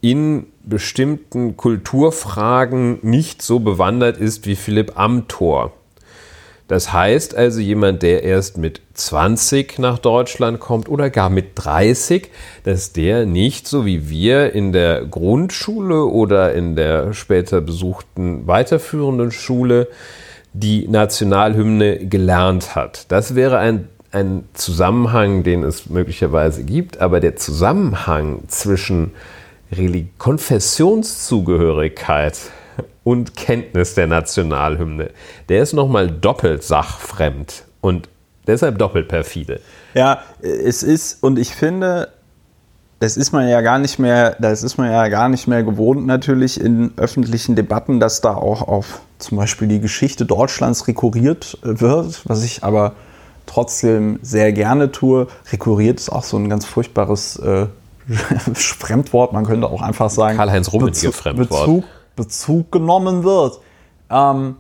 [0.00, 5.72] in bestimmten Kulturfragen nicht so bewandert ist wie Philipp Amthor.
[6.72, 12.30] Das heißt also, jemand, der erst mit 20 nach Deutschland kommt oder gar mit 30,
[12.64, 19.32] dass der nicht so wie wir in der Grundschule oder in der später besuchten weiterführenden
[19.32, 19.88] Schule
[20.54, 23.04] die Nationalhymne gelernt hat.
[23.12, 29.12] Das wäre ein, ein Zusammenhang, den es möglicherweise gibt, aber der Zusammenhang zwischen
[30.16, 32.38] Konfessionszugehörigkeit
[33.05, 35.11] und Kenntnis der Nationalhymne,
[35.49, 38.09] der ist nochmal doppelt sachfremd und
[38.47, 39.61] deshalb doppelt perfide.
[39.95, 42.09] Ja, es ist, und ich finde,
[43.01, 46.07] das ist man ja gar nicht mehr, das ist man ja gar nicht mehr gewohnt
[46.07, 52.23] natürlich in öffentlichen Debatten, dass da auch auf zum Beispiel die Geschichte Deutschlands rekurriert wird,
[52.25, 52.93] was ich aber
[53.47, 55.27] trotzdem sehr gerne tue.
[55.51, 57.67] Rekurriert ist auch so ein ganz furchtbares äh,
[58.55, 59.33] Fremdwort.
[59.33, 61.49] Man könnte auch einfach sagen, Karl-Heinz Rummenigge Bezug, Fremdwort.
[61.49, 61.85] Bezug,
[62.16, 63.61] Bezug genommen wird.
[64.11, 64.57] Ähm,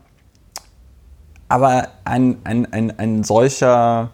[1.48, 4.10] aber ein, ein, ein, ein solcher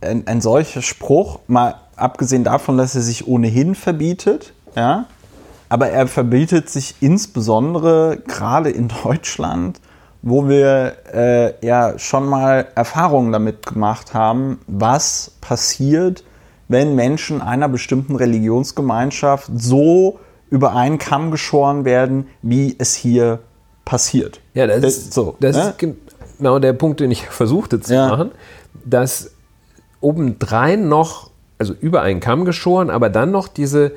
[0.00, 5.06] ein, ein solcher Spruch, mal abgesehen davon, dass er sich ohnehin verbietet, ja,
[5.68, 9.80] aber er verbietet sich insbesondere gerade in Deutschland,
[10.22, 16.24] wo wir äh, ja schon mal Erfahrungen damit gemacht haben, was passiert,
[16.68, 23.38] wenn Menschen einer bestimmten Religionsgemeinschaft so über einen Kamm geschoren werden, wie es hier
[23.84, 24.40] passiert.
[24.54, 25.62] Ja, das, Das- ist, so, das ne?
[25.78, 25.94] ist
[26.38, 28.08] genau der Punkt, den ich versuchte zu Ja.
[28.08, 28.30] machen,
[28.84, 29.32] dass
[30.00, 33.92] obendrein noch, also über einen Kamm geschoren, aber dann noch diese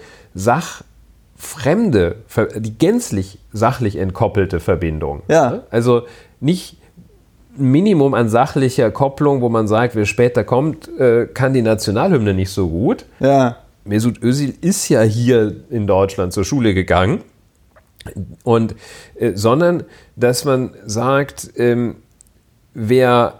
[1.37, 2.15] sachfremde,
[2.57, 5.21] die gänzlich sachlich entkoppelte Verbindung.
[5.27, 5.49] Ja.
[5.51, 5.63] Ne?
[5.69, 6.03] Also
[6.39, 6.77] nicht
[7.57, 12.33] ein Minimum an sachlicher Kopplung, wo man sagt, wer später kommt, äh, kann die Nationalhymne
[12.33, 13.05] nicht so gut.
[13.19, 17.21] Ja, Mesut Özil ist ja hier in Deutschland zur Schule gegangen.
[18.43, 18.75] Und,
[19.15, 19.83] äh, sondern,
[20.15, 21.95] dass man sagt, ähm,
[22.73, 23.39] wer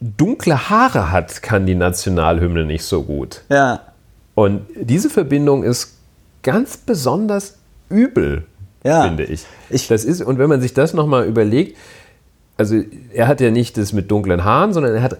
[0.00, 3.42] dunkle Haare hat, kann die Nationalhymne nicht so gut.
[3.50, 3.80] ja,
[4.34, 5.98] Und diese Verbindung ist
[6.42, 7.58] ganz besonders
[7.90, 8.44] übel,
[8.84, 9.02] Ja.
[9.02, 9.44] finde ich.
[9.68, 11.76] Ich- Das ist, und wenn man sich das nochmal überlegt,
[12.56, 15.18] also er hat ja nicht das mit dunklen Haaren, sondern er hat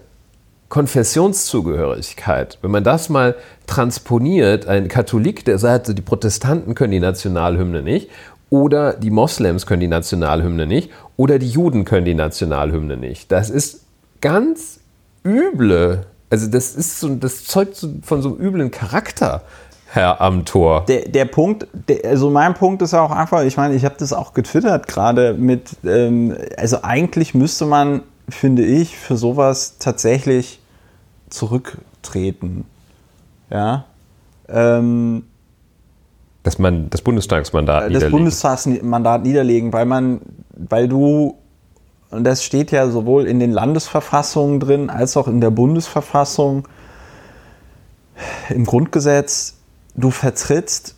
[0.71, 2.59] Konfessionszugehörigkeit.
[2.63, 3.35] Wenn man das mal
[3.67, 8.09] transponiert, ein Katholik, der sagt, die Protestanten können die Nationalhymne nicht,
[8.51, 13.31] oder die Moslems können die Nationalhymne nicht, oder die Juden können die Nationalhymne nicht.
[13.31, 13.83] Das ist
[14.21, 14.81] ganz
[15.25, 19.43] üble, also das ist so, das zeugt so von so einem üblen Charakter,
[19.93, 20.85] Herr Amtor.
[20.87, 24.13] der, der Punkt, der, also mein Punkt ist auch einfach, ich meine, ich habe das
[24.13, 30.60] auch getwittert gerade mit, ähm, also eigentlich müsste man, finde ich, für sowas tatsächlich
[31.31, 32.65] zurücktreten.
[33.51, 33.85] Ja.
[34.49, 35.25] Ähm,
[36.43, 38.13] Dass man das Bundestagsmandat das niederlegt.
[38.13, 40.21] Bundestagsmandat niederlegen, weil man,
[40.55, 41.37] weil du,
[42.11, 46.67] und das steht ja sowohl in den Landesverfassungen drin, als auch in der Bundesverfassung,
[48.51, 49.57] im Grundgesetz,
[49.95, 50.95] du vertrittst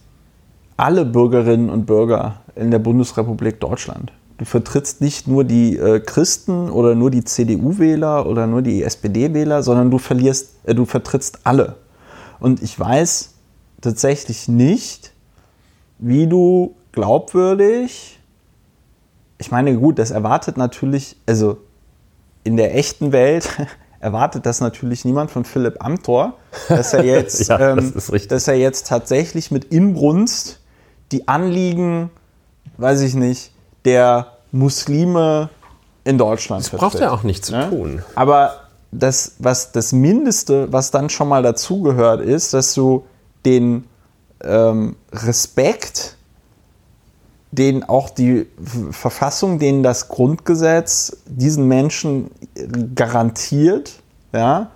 [0.77, 4.13] alle Bürgerinnen und Bürger in der Bundesrepublik Deutschland.
[4.39, 9.63] Du vertrittst nicht nur die äh, Christen oder nur die CDU-Wähler oder nur die SPD-Wähler,
[9.63, 11.77] sondern du verlierst, äh, du vertrittst alle.
[12.41, 13.35] Und ich weiß
[13.81, 15.13] tatsächlich nicht,
[15.99, 18.19] wie du glaubwürdig,
[19.39, 21.59] ich meine, gut, das erwartet natürlich, also
[22.45, 23.49] in der echten Welt
[24.01, 26.35] erwartet das natürlich niemand von Philipp Amthor,
[26.69, 28.29] dass er jetzt, Ja, das ähm, ist richtig.
[28.29, 30.61] dass er jetzt tatsächlich mit Inbrunst
[31.13, 32.11] die Anliegen,
[32.79, 33.52] weiß ich nicht,
[33.85, 35.49] der Muslime
[36.05, 37.69] in Deutschland Das braucht er auch nicht zu Ne?
[37.71, 38.03] tun.
[38.15, 38.55] Aber
[38.91, 43.05] das, was das Mindeste, was dann schon mal dazugehört, ist, dass du
[43.45, 43.85] den
[44.43, 46.17] ähm, Respekt,
[47.51, 48.47] den auch die
[48.91, 52.31] Verfassung, den das Grundgesetz diesen Menschen
[52.95, 53.93] garantiert,
[54.33, 54.71] ja,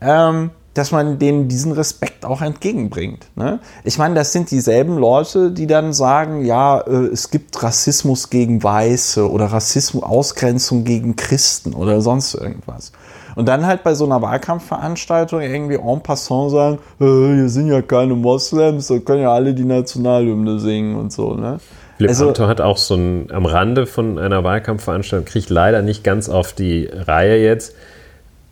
[0.00, 3.26] ähm, dass man denen diesen Respekt auch entgegenbringt.
[3.36, 3.58] Ne?
[3.84, 8.62] Ich meine, das sind dieselben Leute, die dann sagen, ja, äh, es gibt Rassismus gegen
[8.62, 12.92] Weiße oder Rassismus, Ausgrenzung gegen Christen oder sonst irgendwas.
[13.34, 17.82] Und dann halt bei so einer Wahlkampfveranstaltung irgendwie en passant sagen, äh, hier sind ja
[17.82, 21.34] keine Moslems, da können ja alle die Nationalhymne singen und so.
[21.34, 21.58] Ne?
[21.96, 26.02] Philipp Also- Amthor hat auch so ein, am Rande von einer Wahlkampfveranstaltung, kriegt leider nicht
[26.04, 27.74] ganz auf die Reihe jetzt,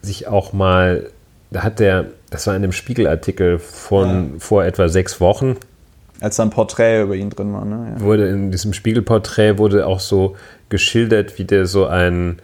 [0.03, 1.11] sich auch mal,
[1.51, 5.57] da hat der, das war in einem Spiegelartikel von vor etwa sechs Wochen,
[6.21, 7.65] Als da ein Porträt über ihn drin war.
[7.65, 7.95] Ne?
[7.99, 8.01] Ja.
[8.05, 10.37] wurde in diesem Spiegelporträt wurde auch so
[10.69, 12.39] geschildert, wie der so ein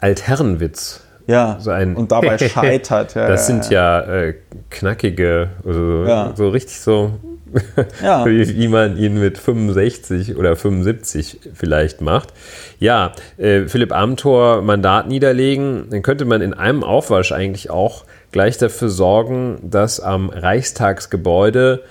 [0.00, 3.14] Altherrenwitz Ja, so ein und dabei scheitert.
[3.14, 4.34] Ja, das ja, sind ja, äh,
[4.70, 6.32] knackige, also Ja.
[6.34, 7.12] so richtig so,
[8.02, 8.24] Ja.
[8.26, 12.32] wie, wie man ihn mit 65 oder 75 vielleicht macht.
[12.78, 18.58] Ja, äh, Philipp Amthor Mandat niederlegen, dann könnte man in einem Aufwasch eigentlich auch gleich
[18.58, 21.82] dafür sorgen, dass am Reichstagsgebäude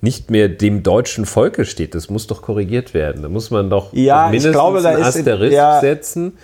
[0.00, 1.94] nicht mehr dem deutschen Volke steht.
[1.94, 3.22] Das muss doch korrigiert werden.
[3.22, 5.80] Da muss man doch Ja, mindestens glaube, einen Asterisk ja.
[5.80, 6.38] setzen,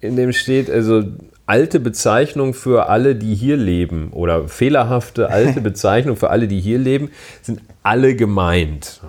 [0.00, 1.02] in dem steht, also
[1.46, 6.78] alte Bezeichnung für alle, die hier leben oder fehlerhafte alte Bezeichnung für alle, die hier
[6.78, 7.10] leben,
[7.42, 9.00] sind alle gemeint.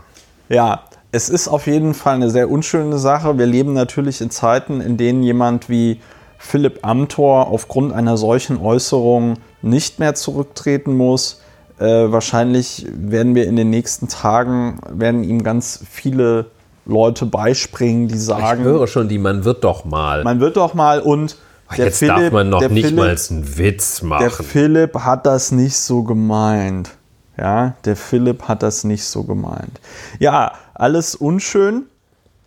[0.50, 3.38] Ja, es ist auf jeden Fall eine sehr unschöne Sache.
[3.40, 6.00] Wir leben natürlich in Zeiten, in denen jemand wie
[6.38, 11.42] Philipp Amthor aufgrund einer solchen Äußerung nicht mehr zurücktreten muss.
[11.80, 16.48] Äh, wahrscheinlich werden wir in den nächsten Tagen, werden ihm ganz viele
[16.86, 18.62] Leute beispringen, die sagen.
[18.62, 20.24] Ich höre schon die, man wird doch mal.
[20.24, 21.38] Man wird doch mal und
[21.76, 24.22] der Jetzt Philipp, darf man noch nicht Philipp, mal einen Witz machen.
[24.22, 26.92] Der Philipp hat das nicht so gemeint.
[27.38, 29.80] Ja, der Philipp hat das nicht so gemeint.
[30.20, 31.86] Ja, alles unschön.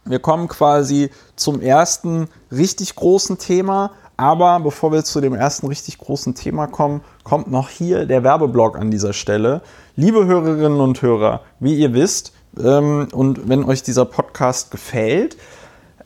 [0.04, 3.92] Wir kommen quasi zum ersten richtig großen Thema.
[4.16, 8.78] Aber bevor wir zu dem ersten richtig großen Thema kommen, kommt noch hier der Werbeblock
[8.78, 9.62] an dieser Stelle.
[9.96, 15.38] Liebe Hörerinnen und Hörer, wie ihr wisst, ähm, und wenn euch dieser Podcast gefällt,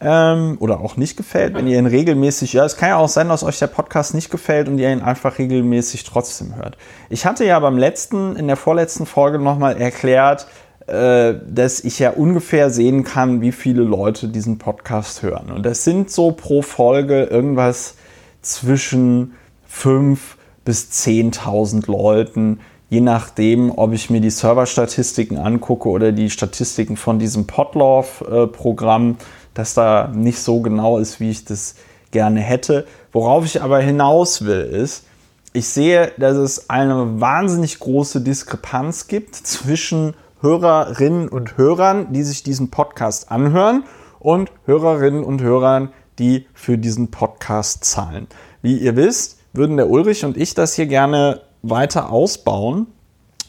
[0.00, 3.28] ähm, oder auch nicht gefällt, wenn ihr ihn regelmäßig, ja, es kann ja auch sein,
[3.28, 6.76] dass euch der Podcast nicht gefällt und ihr ihn einfach regelmäßig trotzdem hört.
[7.11, 10.46] Ich hatte ja beim letzten, in der vorletzten Folge nochmal erklärt,
[10.87, 15.51] dass ich ja ungefähr sehen kann, wie viele Leute diesen Podcast hören.
[15.51, 17.94] Und das sind so pro Folge irgendwas
[18.42, 19.33] zwischen
[19.73, 20.18] 5.000
[20.64, 27.18] bis 10.000 Leuten, je nachdem, ob ich mir die Serverstatistiken angucke oder die Statistiken von
[27.18, 29.12] diesem Podlove-Programm.
[29.12, 31.77] Äh, dass da nicht so genau ist, wie ich das
[32.11, 32.87] gerne hätte.
[33.12, 35.05] Worauf ich aber hinaus will, ist,
[35.53, 42.42] ich sehe, dass es eine wahnsinnig große Diskrepanz gibt zwischen Hörerinnen und Hörern, die sich
[42.42, 43.85] diesen Podcast anhören
[44.20, 48.26] und Hörerinnen und Hörern, die für diesen Podcast zahlen.
[48.61, 52.88] Wie ihr wisst, würden der Ulrich und ich das hier gerne weiter ausbauen.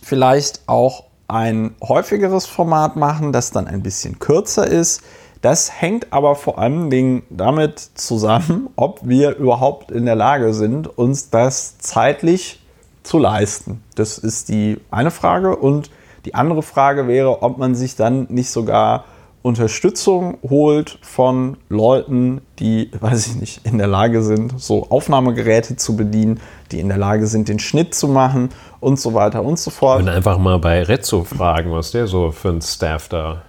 [0.02, 5.02] Vielleicht auch ein häufigeres Format machen, das dann ein bisschen kürzer ist.
[5.42, 10.98] Das hängt aber vor allen Dingen damit zusammen, ob wir überhaupt in der Lage sind,
[10.98, 12.64] uns das zeitlich
[13.04, 13.84] zu leisten.
[13.96, 15.58] Das ist die eine Frage.
[15.58, 15.90] Und
[16.26, 19.06] die andere Frage wäre, ob man sich dann nicht sogar
[19.42, 25.96] Unterstützung holt von Leuten, die, weiß ich nicht, in der Lage sind, so Aufnahmegeräte zu
[25.96, 26.40] bedienen,
[26.72, 30.02] die in der Lage sind, den Schnitt zu machen und so weiter und so fort.
[30.02, 33.44] Und einfach mal bei Rezzo fragen, was der so für ein Staff da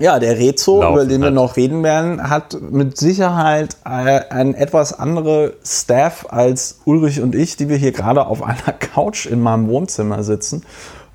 [0.00, 4.96] ja, der Rezo, über den wir noch reden werden, hat mit Sicherheit äh, ein etwas
[4.96, 9.66] andere Staff als Ulrich und ich, die wir hier gerade auf einer Couch in meinem
[9.66, 10.62] Wohnzimmer sitzen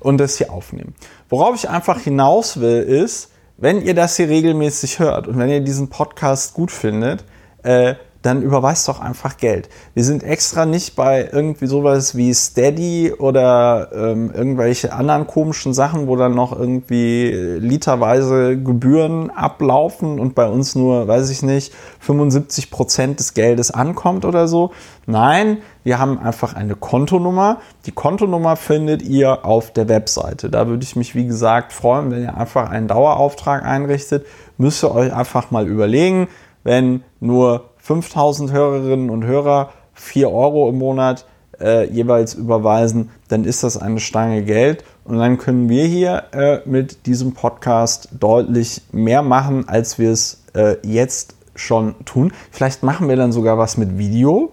[0.04, 0.94] und das hier aufnehmen.
[1.28, 5.60] Worauf ich einfach hinaus will, ist, wenn ihr das hier regelmäßig hört und wenn ihr
[5.60, 7.24] diesen Podcast gut findet,
[7.62, 9.68] äh, dann überweist doch einfach Geld.
[9.92, 16.06] Wir sind extra nicht bei irgendwie sowas wie Steady oder ähm, irgendwelche anderen komischen Sachen,
[16.06, 22.70] wo dann noch irgendwie literweise Gebühren ablaufen und bei uns nur, weiß ich nicht, 75
[22.70, 24.70] Prozent des Geldes ankommt oder so.
[25.04, 27.58] Nein, wir haben einfach eine Kontonummer.
[27.84, 30.48] Die Kontonummer findet ihr auf der Webseite.
[30.48, 34.24] Da würde ich mich, wie gesagt, freuen, wenn ihr einfach einen Dauerauftrag einrichtet.
[34.56, 36.28] Müsst ihr euch einfach mal überlegen,
[36.62, 41.26] wenn nur 5000 Hörerinnen und Hörer 4 Euro im Monat
[41.60, 44.84] äh, jeweils überweisen, dann ist das eine Stange Geld.
[45.04, 50.42] Und dann können wir hier äh, mit diesem Podcast deutlich mehr machen, als wir es
[50.54, 52.32] äh, jetzt schon tun.
[52.50, 54.52] Vielleicht machen wir dann sogar was mit Video.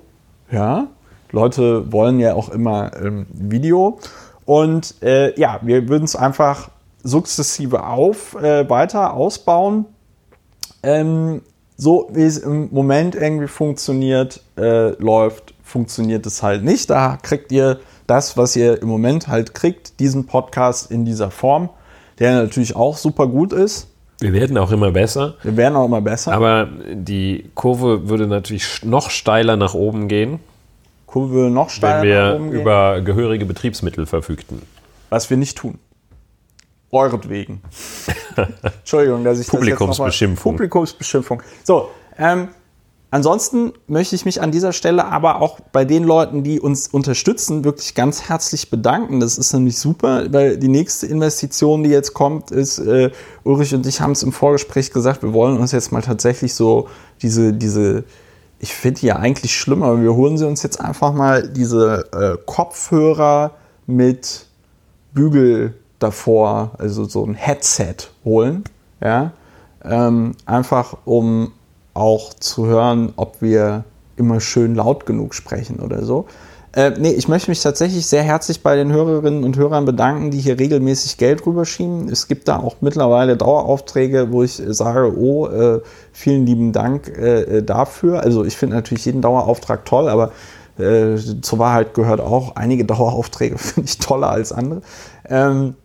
[0.52, 0.88] Ja,
[1.32, 4.00] Leute wollen ja auch immer ähm, Video.
[4.44, 6.70] Und äh, ja, wir würden es einfach
[7.02, 9.86] sukzessive auf, äh, weiter ausbauen.
[10.84, 11.42] Ähm,
[11.82, 16.92] so wie es im Moment irgendwie funktioniert, äh, läuft, funktioniert es halt nicht.
[16.92, 21.70] Da kriegt ihr das, was ihr im Moment halt kriegt, diesen Podcast in dieser Form,
[22.20, 23.88] der natürlich auch super gut ist.
[24.20, 25.34] Wir werden auch immer besser.
[25.42, 26.34] Wir werden auch immer besser.
[26.34, 30.40] Aber die Kurve würde natürlich noch steiler nach oben gehen.
[31.08, 32.62] Kurve würde noch steiler wenn wir nach oben gehen.
[32.62, 34.62] über gehörige Betriebsmittel verfügten.
[35.10, 35.80] Was wir nicht tun.
[36.92, 37.62] Euretwegen.
[38.80, 40.54] Entschuldigung, dass ich Publikumsbeschimpfung.
[40.54, 41.42] Publikumsbeschimpfung.
[41.64, 42.50] So, ähm,
[43.12, 47.64] ansonsten möchte ich mich an dieser Stelle aber auch bei den Leuten, die uns unterstützen,
[47.64, 49.20] wirklich ganz herzlich bedanken.
[49.22, 53.12] Das ist nämlich super, weil die nächste Investition, die jetzt kommt, ist, äh,
[53.44, 56.90] Ulrich und ich haben es im Vorgespräch gesagt, wir wollen uns jetzt mal tatsächlich so
[57.22, 58.04] diese, diese,
[58.60, 62.06] ich finde die ja eigentlich schlimmer, aber wir holen sie uns jetzt einfach mal diese
[62.12, 63.52] äh, Kopfhörer
[63.88, 64.46] mit
[65.14, 68.64] Bügel davor, also so ein Headset holen,
[69.02, 69.32] ja,
[69.84, 71.52] ähm, einfach um
[71.94, 73.84] auch zu hören, ob wir
[74.18, 76.28] immer schön laut genug sprechen oder so.
[76.74, 80.40] Äh, nee, ich möchte mich tatsächlich sehr herzlich bei den Hörerinnen und Hörern bedanken, die
[80.40, 82.08] hier regelmäßig Geld rüberschieben.
[82.08, 85.82] Es gibt da auch mittlerweile Daueraufträge, wo ich sage, oh, äh,
[86.14, 88.22] vielen lieben Dank äh, dafür.
[88.22, 90.32] Also ich finde natürlich jeden Dauerauftrag toll, aber
[90.80, 94.82] äh, zur Wahrheit gehört auch, einige Daueraufträge finde ich toller als andere.
[95.28, 95.76] Ähm,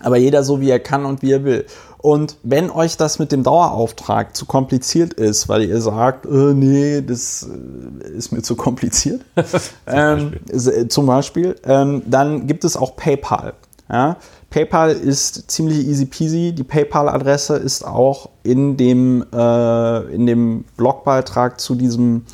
[0.00, 1.66] aber jeder so, wie er kann und wie er will.
[1.98, 7.02] Und wenn euch das mit dem Dauerauftrag zu kompliziert ist, weil ihr sagt, äh, nee,
[7.02, 12.76] das äh, ist mir zu kompliziert, zum ähm, Beispiel, zum Beispiel ähm, dann gibt es
[12.76, 13.54] auch PayPal.
[13.90, 14.16] Ja?
[14.50, 16.52] PayPal ist ziemlich easy peasy.
[16.52, 22.24] Die PayPal-Adresse ist auch in dem, äh, in dem Blogbeitrag zu diesem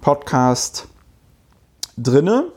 [0.00, 0.86] Podcast
[1.96, 2.52] drinne.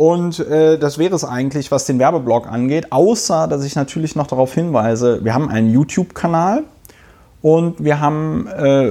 [0.00, 4.26] Und äh, das wäre es eigentlich, was den Werbeblock angeht, außer dass ich natürlich noch
[4.26, 6.64] darauf hinweise, wir haben einen YouTube-Kanal
[7.42, 8.88] und wir haben, äh,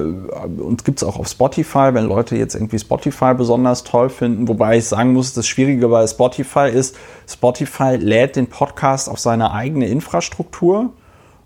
[0.62, 4.78] uns gibt es auch auf Spotify, wenn Leute jetzt irgendwie Spotify besonders toll finden, wobei
[4.78, 6.96] ich sagen muss, das Schwierige bei Spotify ist,
[7.28, 10.92] Spotify lädt den Podcast auf seine eigene Infrastruktur.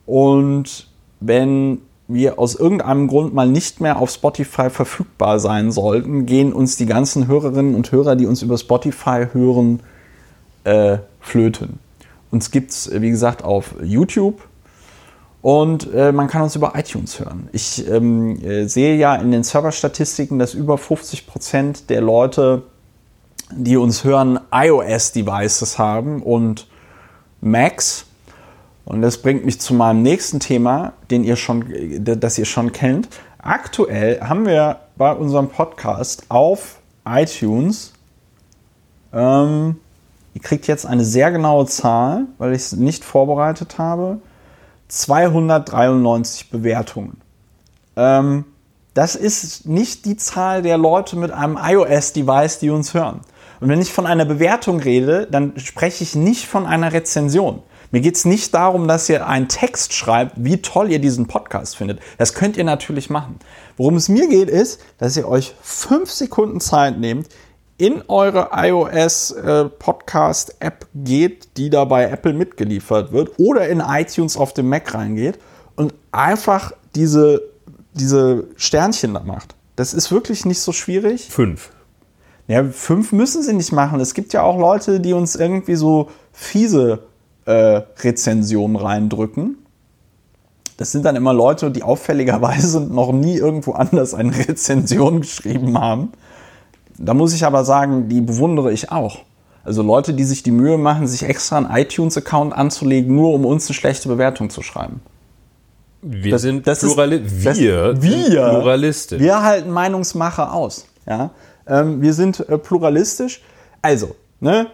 [0.06, 0.90] Und
[1.22, 1.80] wenn
[2.14, 6.86] wir aus irgendeinem Grund mal nicht mehr auf Spotify verfügbar sein sollten, gehen uns die
[6.86, 9.82] ganzen Hörerinnen und Hörer, die uns über Spotify hören,
[10.64, 11.80] äh, flöten.
[12.32, 14.42] Uns gibt es, wie gesagt, auf YouTube
[15.44, 17.50] und äh, man kann uns über iTunes hören.
[17.52, 22.64] Ich ähm, äh, sehe ja in den Serverstatistiken, dass über 50 Prozent der Leute,
[23.52, 26.68] die uns hören, iOS-Devices haben und
[27.42, 28.06] Macs.
[28.86, 31.66] Und das bringt mich zu meinem nächsten Thema, den ihr schon,
[32.04, 33.08] das ihr schon kennt.
[33.38, 37.94] Aktuell haben wir bei unserem Podcast auf iTunes,
[39.14, 39.78] ähm,
[40.34, 44.20] ihr kriegt jetzt eine sehr genaue Zahl, weil ich es nicht vorbereitet habe,
[44.88, 47.18] 293 Bewertungen.
[47.96, 48.46] Ähm,
[48.94, 53.22] das ist nicht die Zahl der Leute mit einem iOS-Device, die uns hören.
[53.60, 57.62] Und wenn ich von einer Bewertung rede, dann spreche ich nicht von einer Rezension.
[57.94, 61.78] Mir geht es nicht darum, dass ihr einen Text schreibt, wie toll ihr diesen Podcast
[61.78, 62.00] findet.
[62.18, 63.38] Das könnt ihr natürlich machen.
[63.78, 67.28] Worum es mir geht, ist, dass ihr euch fünf Sekunden Zeit nehmt,
[67.78, 73.80] in eure iOS äh, Podcast App geht, die da bei Apple mitgeliefert wird, oder in
[73.80, 75.38] iTunes auf dem Mac reingeht
[75.76, 77.44] und einfach diese,
[77.94, 79.54] diese Sternchen da macht.
[79.76, 81.30] Das ist wirklich nicht so schwierig.
[81.30, 81.70] Fünf.
[82.48, 84.00] Ja, fünf müssen sie nicht machen.
[84.00, 87.04] Es gibt ja auch Leute, die uns irgendwie so fiese
[87.46, 89.58] äh, Rezensionen reindrücken.
[90.78, 96.12] Das sind dann immer Leute, die auffälligerweise noch nie irgendwo anders eine Rezension geschrieben haben.
[96.98, 99.20] Da muss ich aber sagen, die bewundere ich auch.
[99.64, 103.68] Also Leute, die sich die Mühe machen, sich extra einen iTunes-Account anzulegen, nur um uns
[103.68, 105.00] eine schlechte Bewertung zu schreiben.
[106.02, 109.20] Wir Das- sind das ist- Plurali das- wir, sind Pluralistisch.
[109.22, 110.86] Wir halten Meinungsmache aus.
[111.08, 111.30] Ja?
[111.66, 113.42] Ähm, wir sind äh, pluralistisch.
[113.82, 114.68] Also, ne?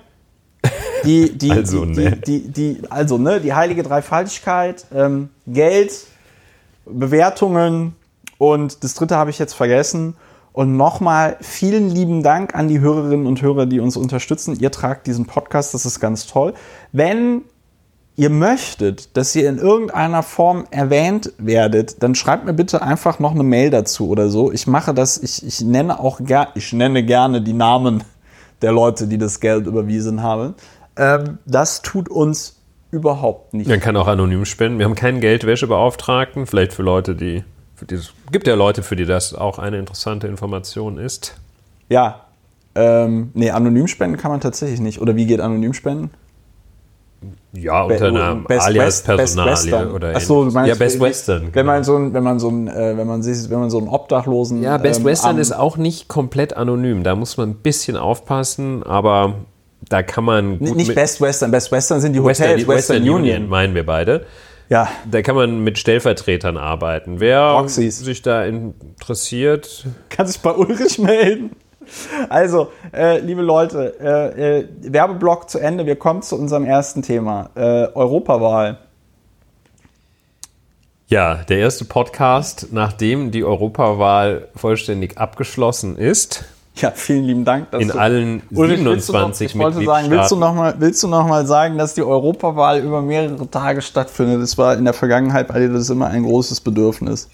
[1.03, 2.17] Die, die, Also, die, ne.
[2.17, 3.41] die, die, also, ne?
[3.41, 6.05] Die heilige Dreifaltigkeit, ähm, Geld,
[6.85, 7.95] Bewertungen
[8.37, 10.15] und das dritte habe ich jetzt vergessen.
[10.51, 14.57] Und nochmal vielen lieben Dank an die Hörerinnen und Hörer, die uns unterstützen.
[14.59, 16.53] Ihr tragt diesen Podcast, das ist ganz toll.
[16.91, 17.43] Wenn
[18.15, 23.31] ihr möchtet, dass ihr in irgendeiner Form erwähnt werdet, dann schreibt mir bitte einfach noch
[23.31, 24.51] eine Mail dazu oder so.
[24.51, 28.03] Ich mache das, ich, ich nenne auch ger ich nenne gerne die Namen
[28.61, 30.55] der Leute, die das Geld überwiesen haben.
[30.99, 33.67] Ähm, das tut uns überhaupt nicht.
[33.67, 34.79] Man kann auch anonym spenden.
[34.79, 36.45] Wir haben keinen Geldwäschebeauftragten.
[36.45, 37.43] Vielleicht für Leute, die.
[37.75, 41.35] Für dieses, gibt ja Leute, für die das auch eine interessante Information ist.
[41.87, 42.25] Ja.
[42.75, 45.01] Ähm, nee, anonym spenden kann man tatsächlich nicht.
[45.01, 46.11] Oder wie geht anonym spenden?
[47.53, 51.43] Ja, unter einer Best Alias Personalie oder Ach so, du meinst, Ja, Best Western.
[51.45, 51.71] Wenn genau.
[51.73, 53.87] man so ein, wenn man so ein, äh, wenn man sich, wenn man so einen
[53.87, 54.61] Obdachlosen.
[54.61, 57.03] Ja, Best ähm, Western ist auch nicht komplett anonym.
[57.03, 59.35] Da muss man ein bisschen aufpassen, aber
[59.87, 61.51] da kann man gut nicht Best Western.
[61.51, 62.39] Best Western sind die Hotels.
[62.39, 63.15] Western, Western, Western Union.
[63.15, 63.49] Union.
[63.49, 64.25] meinen wir beide.
[64.69, 67.19] Ja, Da kann man mit Stellvertretern arbeiten.
[67.19, 67.99] Wer Proxys.
[67.99, 71.51] sich da interessiert, kann sich bei Ulrich melden.
[72.29, 75.87] Also, äh, liebe Leute, äh, äh, Werbeblock zu Ende.
[75.87, 77.49] Wir kommen zu unserem ersten Thema.
[77.55, 78.77] Äh, Europawahl.
[81.07, 86.45] ja, der erste Podcast, nachdem die Europawahl vollständig abgeschlossen ist,
[86.75, 87.71] Ja, vielen lieben Dank.
[87.71, 90.39] dass in allen Ulrich, willst du noch, 27 ich wollte sagen, willst du Mitgliedstaaten.
[90.39, 94.41] noch mal, willst du noch mal sagen, dass die Europawahl über mehrere Tage stattfindet?
[94.41, 97.27] Das war in der Vergangenheit bei dir das immer ein großes Bedürfnis.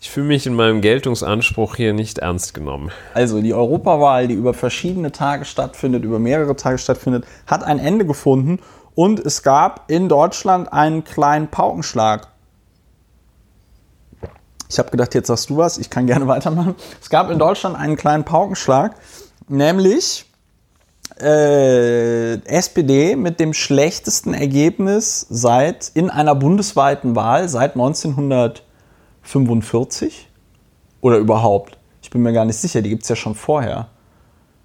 [0.00, 2.92] Ich fühle mich in meinem Geltungsanspruch hier nicht ernst genommen.
[3.14, 8.04] Also die Europawahl, die über verschiedene Tage stattfindet, über mehrere Tage stattfindet, hat ein Ende
[8.04, 8.60] gefunden
[8.94, 12.28] und es gab in Deutschland einen kleinen Paukenschlag.
[14.68, 16.74] Ich habe gedacht, jetzt sagst du was, ich kann gerne weitermachen.
[17.00, 18.96] Es gab in Deutschland einen kleinen Paukenschlag,
[19.48, 20.26] nämlich
[21.20, 30.28] äh, SPD mit dem schlechtesten Ergebnis seit in einer bundesweiten Wahl seit 1945
[31.00, 31.78] oder überhaupt.
[32.02, 33.88] Ich bin mir gar nicht sicher, die gibt es ja schon vorher.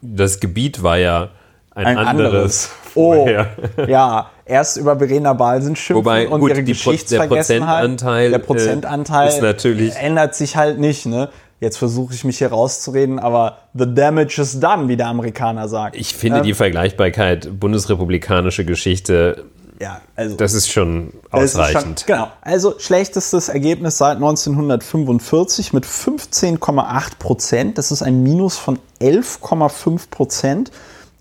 [0.02, 1.30] Das Gebiet war ja
[1.72, 2.70] ein, Ein anderes.
[2.72, 3.48] Oh, vorher.
[3.88, 7.82] ja, erst über Verena Balsen schimpfen Wobei, und gut, ihre die Pro- der Geschichtsvergessenheit.
[7.82, 11.06] Prozentanteil, der Prozentanteil äh, ist natürlich- ändert sich halt nicht.
[11.06, 11.30] Ne?
[11.60, 15.96] Jetzt versuche ich mich hier rauszureden, aber the damage is done, wie der Amerikaner sagt.
[15.96, 19.46] Ich finde Ähm, die Vergleichbarkeit bundesrepublikanische Geschichte,
[19.80, 22.04] ja, also das ist schon Das ist ausreichend.
[22.06, 22.28] Schon, genau.
[22.42, 27.78] Also schlechtestes Ergebnis seit 1945 mit 15,8 Prozent.
[27.78, 30.72] Das ist ein Minus von 11,5 Prozent.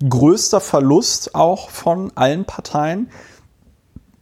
[0.06, 3.10] Größter Verlust auch von allen Parteien.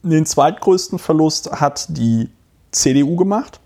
[0.02, 2.30] Den zweitgrößten Verlust hat die
[2.72, 3.60] CDU gemacht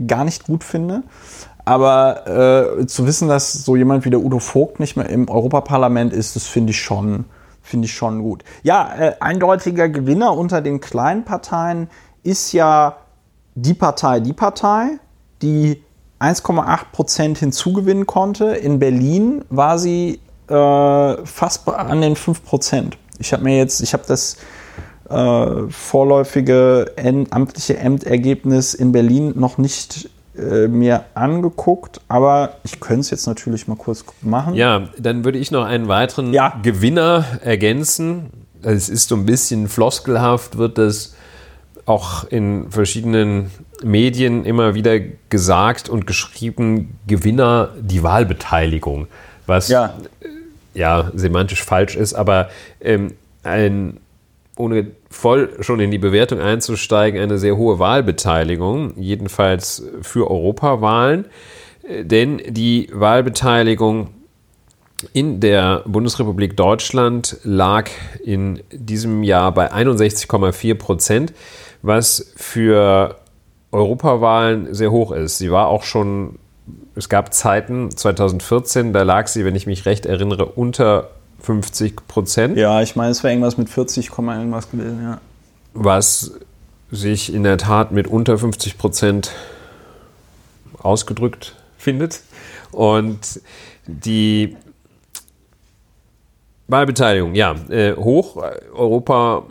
[0.07, 1.03] gar nicht gut finde.
[1.65, 6.13] Aber äh, zu wissen, dass so jemand wie der Udo Vogt nicht mehr im Europaparlament
[6.13, 7.25] ist, das finde ich schon,
[7.63, 8.43] finde ich schon gut.
[8.63, 11.89] Ja, äh, eindeutiger Gewinner unter den kleinen Parteien
[12.25, 12.97] ist ja
[13.55, 14.99] die Partei, die Partei,
[15.41, 15.83] die
[16.23, 18.47] 1,8 Prozent hinzugewinnen konnte.
[18.47, 22.97] In Berlin war sie äh, fast an den 5 Prozent.
[23.19, 24.37] Ich habe mir jetzt, ich habe das
[25.09, 26.93] äh, vorläufige
[27.31, 33.69] amtliche Ämtergebnis in Berlin noch nicht äh, mir angeguckt, aber ich könnte es jetzt natürlich
[33.69, 34.55] mal kurz machen.
[34.55, 36.59] Ja, dann würde ich noch einen weiteren Ja.
[36.63, 38.31] Gewinner ergänzen.
[38.63, 41.15] Es ist so ein bisschen floskelhaft, wird das
[41.85, 43.51] auch in verschiedenen
[43.85, 49.07] Medien immer wieder gesagt und geschrieben, Gewinner die Wahlbeteiligung,
[49.47, 49.95] was Ja.
[50.75, 53.99] ja semantisch falsch ist, aber ähm, ein,
[54.57, 61.27] ohne voll schon in die Bewertung einzusteigen, eine sehr hohe Wahlbeteiligung, jedenfalls für Europawahlen,
[61.83, 64.09] Äh, denn die Wahlbeteiligung
[65.13, 67.91] in der Bundesrepublik Deutschland lag
[68.25, 71.33] in diesem Jahr bei 61,4 Prozent,
[71.83, 73.17] was für
[73.73, 75.39] Europawahlen sehr hoch ist.
[75.39, 76.39] Sie war auch schon,
[76.95, 81.11] es gab Zeiten, 2014, da lag sie, wenn ich mich recht erinnere, unter
[81.41, 85.21] 50 Prozent, Ja, ich meine, es wäre irgendwas mit 40, Komma irgendwas gewesen, ja.
[85.75, 86.33] was
[86.91, 89.33] sich in der Tat mit unter 50 Prozent
[90.79, 92.21] ausgedrückt findet.
[92.71, 93.41] Und
[93.87, 94.57] die
[96.69, 98.37] Wahlbeteiligung, ja, äh, hoch,
[98.75, 99.45] Europa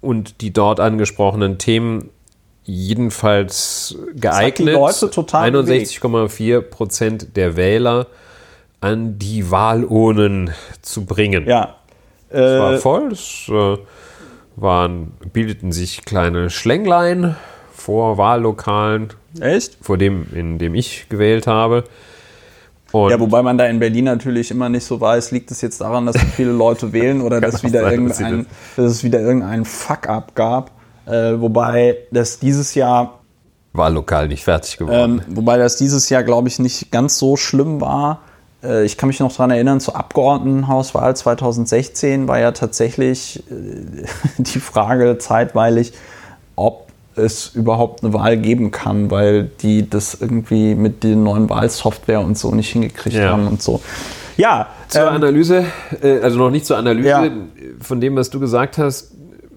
[0.00, 2.10] und die dort angesprochenen Themen
[2.64, 4.74] jedenfalls geeignet.
[4.74, 8.06] Leute total 61,4 Prozent der Wähler
[8.80, 10.50] an die Wahlurnen
[10.82, 11.46] zu bringen.
[11.46, 11.76] Ja.
[12.28, 13.12] Es war Äh, voll.
[13.12, 13.76] Es äh,
[14.56, 17.36] waren, bildeten sich kleine Schlänglein
[17.74, 19.08] vor Wahllokalen,
[19.40, 19.78] echt?
[19.80, 21.84] vor dem, in dem ich gewählt habe.
[22.92, 25.80] Und Ja, wobei man da in Berlin natürlich immer nicht so weiß, liegt es jetzt
[25.80, 28.46] daran, dass so viele Leute wählen oder dass, wieder sein, irgendein,
[28.76, 30.70] dass es wieder irgendeinen Fuck-up gab.
[31.06, 33.18] Äh, wobei das dieses Jahr,
[33.74, 35.22] Wahllokal nicht fertig geworden.
[35.26, 38.20] ähm, wobei das dieses Jahr, glaube ich, nicht ganz so schlimm war.
[38.62, 44.04] Äh, ich kann mich noch daran erinnern, zur Abgeordnetenhauswahl 2016 war ja tatsächlich äh,
[44.38, 45.92] die Frage zeitweilig,
[46.56, 52.20] ob es überhaupt eine Wahl geben kann, weil die das irgendwie mit der neuen Wahlsoftware
[52.20, 53.30] und so nicht hingekriegt Ja.
[53.30, 53.80] haben und so.
[54.38, 55.64] Ja, Zur ähm, Analyse,
[56.02, 57.24] äh, also noch nicht zur Analyse, Ja.
[57.80, 59.12] von dem, was du gesagt hast,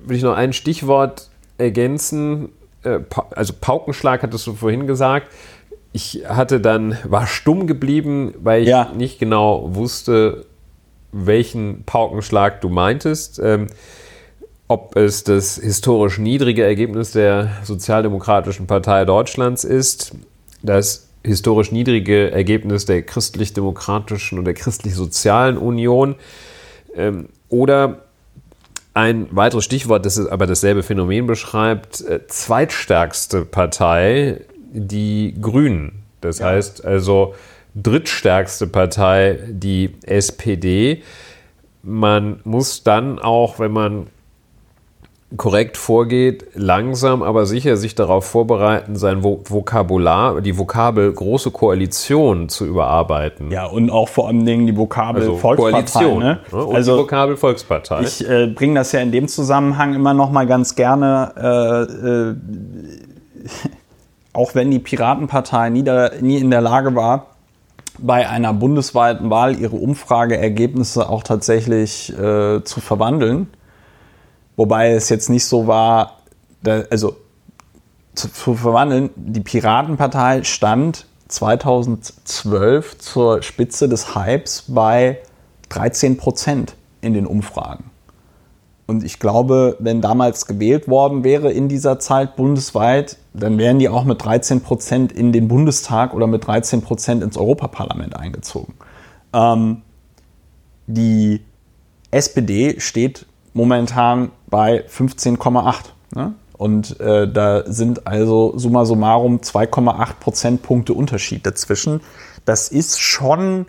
[0.06, 2.50] will ich noch ein Stichwort ergänzen.
[2.84, 3.00] Äh,
[3.32, 5.28] also Paukenschlag hattest du vorhin gesagt.
[5.94, 8.92] Ich hatte dann, war stumm geblieben, weil ich Ja.
[8.96, 10.46] nicht genau wusste,
[11.12, 13.40] welchen Paukenschlag du meintest.
[13.42, 13.68] Ähm,
[14.68, 20.14] ob es das historisch niedrige Ergebnis der Sozialdemokratischen Partei Deutschlands ist,
[20.64, 26.16] das historisch niedrige Ergebnis der christlich-demokratischen und der christlich-sozialen Union
[26.96, 28.05] ähm, oder
[28.96, 34.42] ein weiteres Stichwort, das aber dasselbe Phänomen beschreibt, äh, zweitstärkste Partei,
[34.72, 36.04] die Grünen.
[36.22, 36.48] Das ja.
[36.48, 37.36] heißt also
[37.76, 41.04] drittstärkste Partei, die SPD.
[41.84, 44.08] Man muss dann auch, wenn man
[45.38, 52.66] korrekt vorgeht, langsam aber sicher sich darauf vorbereiten, sein Vokabular, die Vokabel große Koalition zu
[52.66, 53.52] überarbeiten.
[53.52, 55.72] Ja, und auch vor allen Dingen die Vokabel also Volkspartei.
[55.72, 56.40] Koalition, ne?
[56.52, 58.02] Und also, die Vokabel Volkspartei.
[58.02, 62.36] Ich äh, bringe das ja in dem Zusammenhang immer noch mal ganz gerne, äh, äh,
[64.34, 67.28] auch wenn die Piratenpartei nie, da, nie in der Lage war,
[67.98, 73.48] bei einer bundesweiten Wahl ihre Umfrageergebnisse auch tatsächlich äh, zu verwandeln
[74.56, 76.20] Wobei es jetzt nicht so war,
[76.64, 77.16] da, also
[78.14, 85.20] zu, zu verwandeln, die Piratenpartei stand 2012 zur Spitze des Hypes bei
[85.70, 87.92] 13 Prozent in den Umfragen.
[88.88, 93.90] Und ich glaube, wenn damals gewählt worden wäre in dieser Zeit bundesweit, dann wären die
[93.90, 98.76] auch mit 13 Prozent in den Bundestag oder mit 13 Prozent ins Europaparlament eingezogen.
[99.34, 99.82] Ähm,
[100.86, 101.42] die
[102.12, 105.76] SPD steht momentan bei 15,8.
[106.16, 106.34] Ne?
[106.54, 112.00] Und äh, da sind also summa summarum 2,8 Prozentpunkte Unterschied dazwischen.
[112.46, 113.66] Das ist schon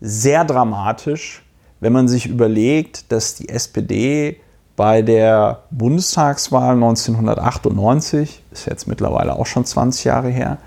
[0.00, 1.44] sehr dramatisch,
[1.78, 4.40] wenn man sich überlegt, dass die SPD
[4.74, 10.58] bei der Bundestagswahl 1998, ist jetzt mittlerweile auch schon 20 Jahre her,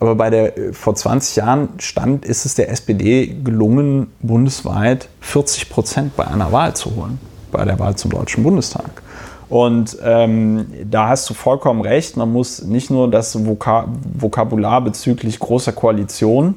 [0.00, 5.68] aber bei der äh, vor 20 Jahren stand, ist es der SPD gelungen, bundesweit 40
[5.68, 7.20] Prozent bei einer Wahl zu holen
[7.54, 9.02] bei der Wahl zum Deutschen Bundestag.
[9.48, 12.16] Und ähm, da hast du vollkommen recht.
[12.16, 16.56] Man muss nicht nur das Vokab Vokabular bezüglich großer Koalition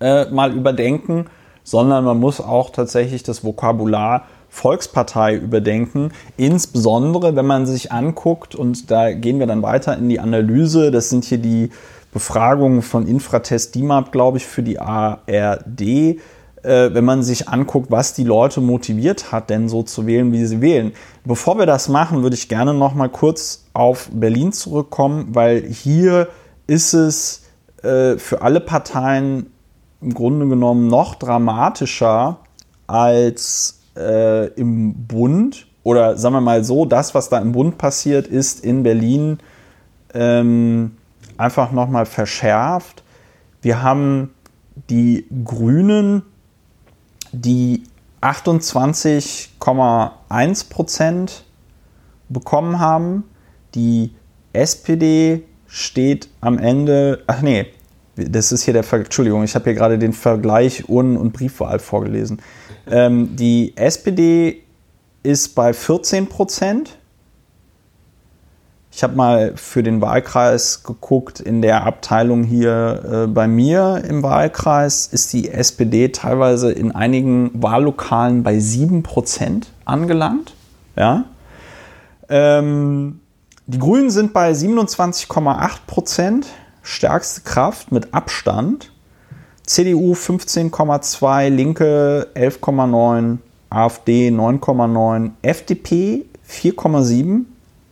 [0.00, 1.26] äh, mal überdenken,
[1.62, 6.12] sondern man muss auch tatsächlich das Vokabular Volkspartei überdenken.
[6.36, 11.10] Insbesondere, wenn man sich anguckt, und da gehen wir dann weiter in die Analyse, das
[11.10, 11.70] sind hier die
[12.12, 16.20] Befragungen von Infratest DIMAP, glaube ich, für die ARD
[16.64, 20.60] wenn man sich anguckt, was die Leute motiviert hat, denn so zu wählen, wie sie
[20.60, 20.92] wählen.
[21.24, 26.28] Bevor wir das machen, würde ich gerne noch mal kurz auf Berlin zurückkommen, weil hier
[26.66, 27.42] ist es
[27.82, 29.50] äh, für alle Parteien
[30.00, 32.38] im Grunde genommen noch dramatischer
[32.86, 35.66] als äh, im Bund.
[35.82, 39.38] Oder sagen wir mal so, das, was da im Bund passiert, ist in Berlin
[40.14, 40.92] ähm,
[41.36, 43.02] einfach nochmal verschärft.
[43.60, 44.30] Wir haben
[44.88, 46.22] die Grünen
[47.34, 47.82] die
[48.22, 51.44] 28,1 Prozent
[52.28, 53.24] bekommen haben.
[53.74, 54.12] Die
[54.52, 57.66] SPD steht am Ende, ach nee,
[58.16, 61.80] das ist hier der, Ver Entschuldigung, ich habe hier gerade den Vergleich Urnen- und Briefwahl
[61.80, 62.40] vorgelesen.
[62.86, 64.62] Ähm, die SPD
[65.22, 66.98] ist bei 14 Prozent
[68.94, 74.22] ich habe mal für den Wahlkreis geguckt, in der Abteilung hier äh, bei mir im
[74.22, 80.54] Wahlkreis ist die SPD teilweise in einigen Wahllokalen bei 7% angelangt.
[80.94, 81.24] Ja?
[82.28, 83.18] Ähm,
[83.66, 86.44] die Grünen sind bei 27,8%,
[86.82, 88.92] stärkste Kraft mit Abstand.
[89.64, 93.38] CDU 15,2, Linke 11,9,
[93.70, 97.46] AfD 9,9, FDP 4,7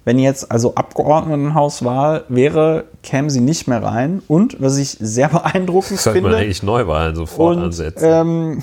[0.05, 4.23] wenn jetzt also Abgeordnetenhauswahl wäre, kämen sie nicht mehr rein.
[4.27, 6.31] Und was ich sehr beeindruckend Sollte finde.
[6.31, 8.05] man eigentlich Neuwahlen sofort und, ansetzen.
[8.05, 8.61] Ähm,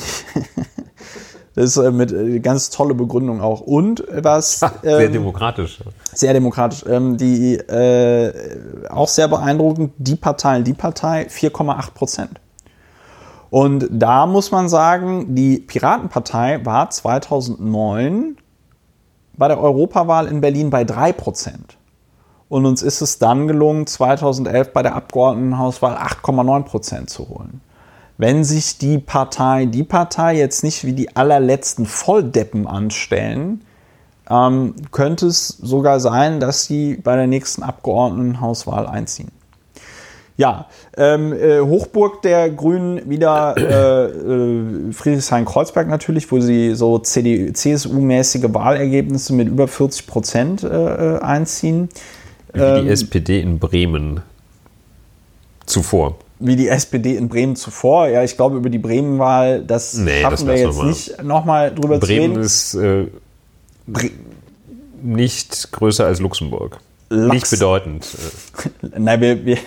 [1.56, 3.62] das ist äh, mit äh, ganz tolle Begründung auch.
[3.62, 4.62] Und was.
[4.62, 5.80] Ähm, sehr demokratisch.
[6.14, 6.84] Sehr demokratisch.
[6.88, 8.34] Ähm, die äh,
[8.90, 12.32] auch sehr beeindruckend, die Partei, die Partei 4,8 Prozent.
[13.50, 18.38] Und da muss man sagen, die Piratenpartei war 2009
[19.40, 21.52] bei der Europawahl in Berlin bei 3%.
[22.50, 27.62] Und uns ist es dann gelungen, 2011 bei der Abgeordnetenhauswahl 8,9% zu holen.
[28.18, 33.64] Wenn sich die Partei, die Partei jetzt nicht wie die allerletzten Volldeppen anstellen,
[34.30, 39.32] ähm, könnte es sogar sein, dass sie bei der nächsten Abgeordnetenhauswahl einziehen.
[40.40, 48.46] Ja, ähm, äh, Hochburg der Grünen wieder äh, äh, Friedrichshain-Kreuzberg natürlich, wo sie so CSU-mäßige
[48.54, 50.68] Wahlergebnisse mit über 40 Prozent äh,
[51.16, 51.90] äh, einziehen.
[52.54, 54.22] Wie ähm, die SPD in Bremen
[55.66, 56.16] zuvor.
[56.40, 58.08] wie die SPD in Bremen zuvor.
[58.08, 60.88] Ja, ich glaube, über die Bremen-Wahl, das Nee, schaffen das wir jetzt mal.
[60.88, 62.42] nicht nochmal drüber zu Bremen reden.
[62.44, 63.08] ist äh,
[63.88, 64.10] Bre
[65.04, 66.80] nicht größer als Luxemburg.
[67.10, 67.34] Lachs.
[67.34, 68.08] Nicht bedeutend.
[68.98, 69.58] Nein, wir, wir,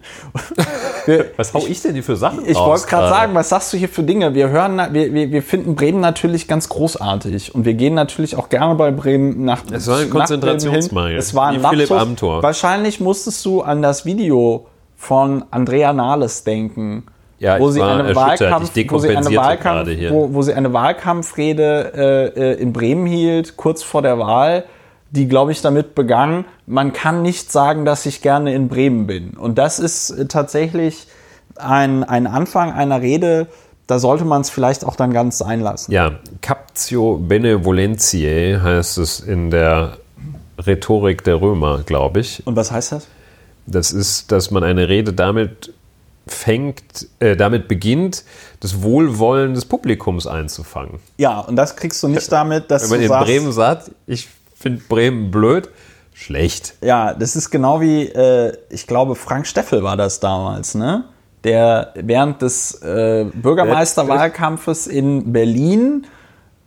[1.06, 3.76] wir Was hau ich denn hier für Sachen Ich wollte gerade sagen, was sagst du
[3.76, 4.34] hier für Dinge?
[4.34, 8.48] Wir hören, wir, wir, wir finden Bremen natürlich ganz großartig und wir gehen natürlich auch
[8.48, 9.62] gerne bei Bremen nach.
[9.70, 11.16] Es war ein Konzentrationsmangel.
[11.16, 11.90] Es war ein Wie Philipp.
[11.90, 12.42] Amthor.
[12.42, 14.66] Wahrscheinlich musstest du an das Video
[14.96, 17.04] von Andrea Nahles denken.
[17.40, 18.14] Ja, wo sie eine.
[18.14, 21.92] Wahlkampf, Ich wo sie eine Wahlkampf, wo, wo sie eine Wahlkampfrede
[22.36, 24.64] äh, äh, in Bremen hielt, kurz vor der Wahl,
[25.12, 29.30] die, glaube ich, damit begann, man kann nicht sagen, dass ich gerne in Bremen bin.
[29.34, 31.06] Und das ist äh, tatsächlich
[31.56, 33.46] ein, ein Anfang einer Rede,
[33.86, 35.92] da sollte man es vielleicht auch dann ganz sein lassen.
[35.92, 39.98] Ja, Captio Benevolentiae heißt es in der
[40.66, 42.46] Rhetorik der Römer, glaube ich.
[42.46, 43.06] Und was heißt das?
[43.66, 45.74] Das ist, dass man eine Rede damit
[46.26, 48.24] fängt, äh, damit beginnt,
[48.60, 51.00] das Wohlwollen des Publikums einzufangen.
[51.18, 53.90] Ja, und das kriegst du nicht damit, dass Wenn man du in sagst, Bremen sagt,
[54.06, 54.28] ich
[54.62, 55.68] finde Bremen blöd,
[56.14, 56.74] schlecht.
[56.82, 61.04] Ja, das ist genau wie, äh, ich glaube, Frank Steffel war das damals, ne?
[61.44, 66.06] Der während des äh, Bürgermeisterwahlkampfes in Berlin,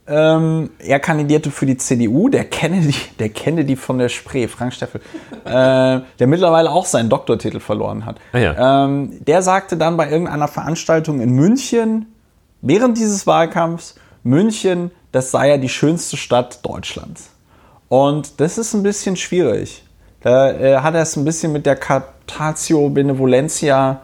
[0.08, 5.02] ähm, er kandidierte für die CDU, der Kennedy, der Kennedy von der Spree, Frank Steffel,
[5.46, 8.18] äh, der mittlerweile auch seinen Doktortitel verloren hat.
[8.34, 8.86] Ah ja.
[8.86, 12.14] ähm, der sagte dann bei irgendeiner Veranstaltung in München,
[12.62, 17.30] während dieses Wahlkampfs, München, das sei ja die schönste Stadt Deutschlands.
[17.96, 19.82] Und das ist ein bisschen schwierig.
[20.20, 24.02] Da äh, hat er es ein bisschen mit der Captatio Benevolentia,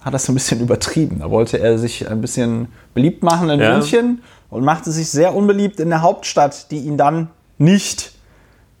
[0.00, 1.20] hat das ein bisschen übertrieben.
[1.20, 3.74] Da wollte er sich ein bisschen beliebt machen in Ja.
[3.76, 7.28] München und machte sich sehr unbeliebt in der Hauptstadt, die ihn dann
[7.58, 8.10] nicht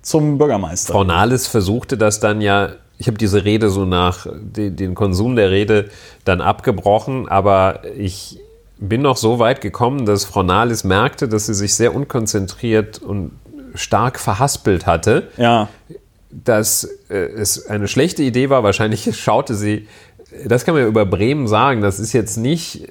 [0.02, 0.92] zum Bürgermeister.
[0.92, 5.36] Frau Nahles versuchte das dann ja, ich habe diese Rede so nach de, den Konsum
[5.36, 5.88] der Rede
[6.24, 8.40] dann abgebrochen, aber ich
[8.80, 13.30] bin noch so weit gekommen, dass Frau Nahles merkte, dass sie sich sehr unkonzentriert und
[13.74, 15.68] stark verhaspelt hatte, ja.
[16.30, 18.62] dass äh, es eine schlechte Idee war.
[18.62, 19.88] Wahrscheinlich schaute sie,
[20.46, 22.88] das kann man ja über Bremen sagen, das ist jetzt nicht,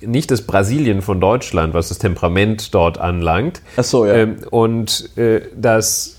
[0.00, 3.60] nicht das Brasilien von Deutschland, was das Temperament dort anlangt.
[3.76, 4.14] Ach so, ja.
[4.14, 6.16] Ähm, und äh, das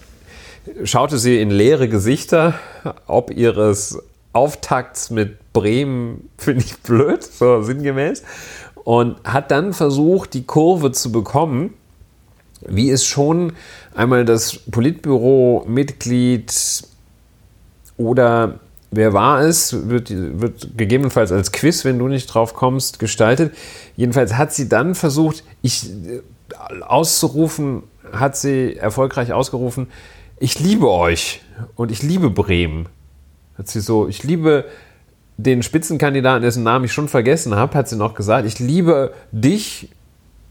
[0.84, 2.56] schaute sie in leere Gesichter,
[3.08, 4.02] ob ihres
[4.34, 8.24] Auftakts mit Bremen, finde ich blöd, so sinngemäß,
[8.84, 11.74] und hat dann versucht, die Kurve zu bekommen,
[12.66, 13.54] wie es schon
[13.94, 16.52] einmal das Politbüro-Mitglied
[17.98, 18.60] oder
[18.92, 23.56] wer war es, wird, wird gegebenenfalls als Quiz, wenn du nicht drauf kommst, gestaltet.
[23.96, 26.22] Jedenfalls hat sie dann versucht, ich äh,
[26.82, 29.88] auszurufen, hat sie erfolgreich ausgerufen,
[30.40, 31.42] ich liebe euch
[31.76, 32.88] und ich liebe Bremen.
[33.58, 34.66] Hat sie so, ich liebe
[35.38, 39.90] den Spitzenkandidaten, dessen Namen ich schon vergessen habe, hat sie noch gesagt, ich liebe dich,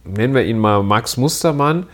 [0.07, 1.87] nennen wir ihn mal Max Mustermann.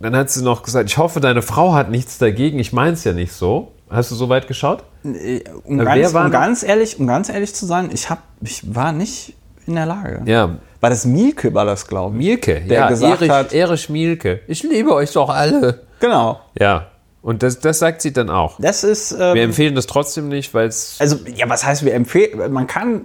[0.00, 3.04] Dann hat sie noch gesagt, ich hoffe, deine Frau hat nichts dagegen, ich meine es
[3.04, 3.72] ja nicht so.
[3.90, 4.84] Hast du so weit geschaut?
[5.02, 8.92] Um, Wer ganz, um, ganz ehrlich, um ganz ehrlich zu sein, ich, hab, ich war
[8.92, 9.34] nicht
[9.66, 10.22] in der Lage.
[10.26, 12.18] Ja, War das Mielke, war das, glaube ich?
[12.26, 14.40] Mielke, Der ja, gesagt Erich, hat- Erich Mielke.
[14.46, 15.80] Ich liebe euch doch alle.
[16.00, 16.38] Genau.
[16.58, 16.86] Ja,
[17.22, 18.58] und das, das sagt sie dann auch.
[18.60, 19.10] Das ist.
[19.12, 22.52] Ähm, Wir empfehlen das trotzdem nicht, weil es also, ja, was heißt, wir empfehlen.
[22.52, 23.00] Man kann.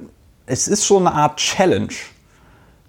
[0.46, 1.88] Es ist schon eine Art Challenge.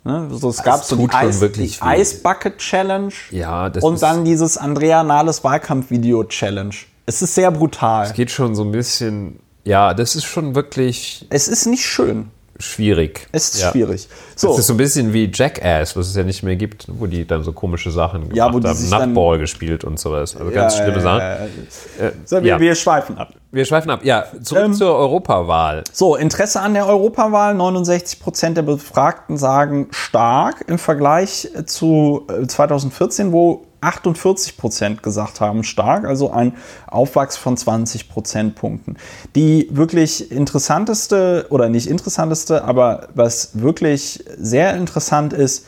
[0.05, 0.29] Ne?
[0.31, 1.83] So, es gab so die, Eis, wirklich die.
[1.83, 3.13] Eisbucket Challenge.
[3.31, 6.75] Ja, das Und dann dieses Andrea Nahles Wahlkampfvideo Challenge.
[7.07, 8.11] Es ist sehr brutal.
[8.13, 12.31] geht schon so ein bisschen, ja, das ist schon wirklich Es ist nicht schön.
[12.59, 13.27] Schwierig.
[13.33, 13.71] Es ist ja.
[13.71, 14.09] schwierig.
[14.35, 17.07] Das So, ist so ein bisschen wie Jackass, was es ja nicht mehr gibt, wo
[17.07, 19.13] die dann so komische Sachen gemacht Ja, wo die haben.
[19.13, 20.37] Nutball gespielt und sowas.
[20.37, 21.21] Also ganz Ja, schlimme ja, Sachen.
[21.21, 23.35] Äh, so wir, wir schweifen ab.
[23.51, 24.01] Wir schweifen ab.
[24.05, 25.85] Ja, zurück Ähm, zur Europawahl.
[25.93, 27.55] So, Interesse an der Europawahl.
[27.55, 35.41] 69 Prozent der Befragten sagen stark im Vergleich zu äh, 2014, wo 48 Prozent gesagt
[35.41, 36.55] haben stark, also ein
[36.87, 38.97] Aufwachs von 20 Prozentpunkten.
[39.35, 45.67] Die wirklich interessanteste oder nicht interessanteste, aber was wirklich sehr interessant ist,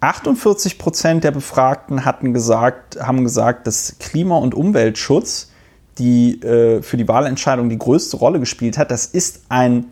[0.00, 5.50] 48 Prozent der Befragten hatten gesagt, haben gesagt, dass Klima- und Umweltschutz,
[5.98, 9.86] die äh, für die Wahlentscheidung die größte Rolle gespielt hat, das ist ein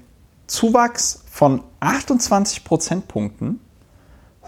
[0.46, 3.60] Zuwachs von 28 Prozentpunkten.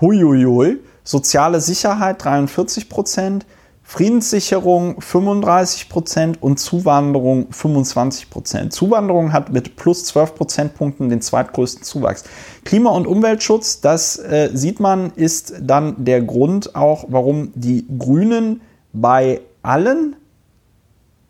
[0.01, 0.78] Huiuiui.
[1.07, 3.46] Soziale Sicherheit 43 Prozent,
[3.84, 8.72] Friedenssicherung 35 Prozent und Zuwanderung 25 Prozent.
[8.72, 12.24] Zuwanderung hat mit plus 12 Prozentpunkten den zweitgrößten Zuwachs.
[12.64, 18.61] Klima- und Umweltschutz, das äh, sieht man, ist dann der Grund auch, warum die Grünen
[18.92, 20.16] bei allen,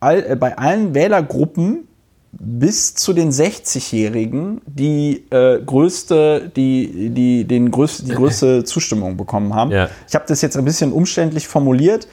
[0.01, 1.86] all, äh, bei allen Wählergruppen
[2.39, 9.55] bis zu den 60-Jährigen die äh, größte, die, die, den größte, die größte Zustimmung bekommen
[9.55, 9.71] haben.
[9.71, 9.89] Ja.
[10.09, 12.09] Ich habe das jetzt ein bisschen umständlich formuliert.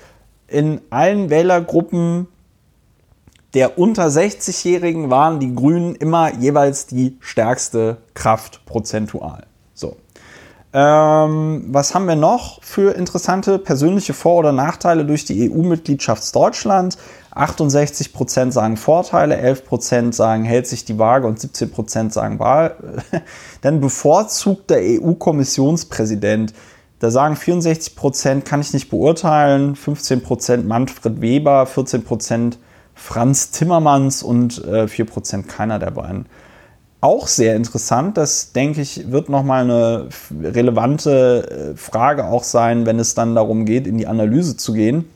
[0.47, 2.27] In allen Wählergruppen
[3.53, 9.45] der unter 60-Jährigen waren die Grünen immer jeweils die stärkste Kraft prozentual.
[9.75, 9.97] So.
[10.73, 16.97] Ähm, was haben wir noch für interessante persönliche Vor- oder Nachteile durch die EU-Mitgliedschaft Deutschland?
[17.35, 22.75] 68% sagen Vorteile, 11% sagen hält sich die Waage und 17% sagen Wahl.
[23.61, 26.53] Dann bevorzugt der EU-Kommissionspräsident.
[26.99, 32.57] Da sagen 64% kann ich nicht beurteilen, 15% Manfred Weber, 14%
[32.95, 36.27] Franz Timmermans und äh, 4% keiner der beiden.
[37.01, 40.07] Auch sehr interessant, das denke ich, wird nochmal eine
[40.41, 45.09] relevante äh, Frage auch sein, wenn es dann darum geht, in die Analyse zu gehen.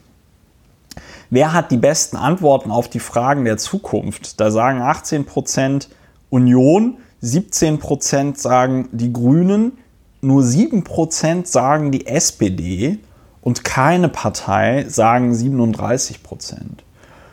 [1.30, 4.39] Wer hat die besten Antworten auf die Fragen der Zukunft?
[4.39, 5.88] Da sagen 18%
[6.30, 9.78] Union, 17% sagen die Grünen,
[10.21, 12.99] nur 7% sagen die SPD
[13.41, 16.17] und keine Partei sagen 37%.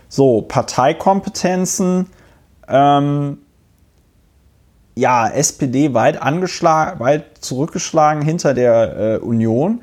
[0.08, 2.06] So, Parteikompetenzen.
[2.68, 3.38] Ähm,
[4.96, 9.82] ja, SPD weit, angeschlagen, weit zurückgeschlagen hinter der äh, Union.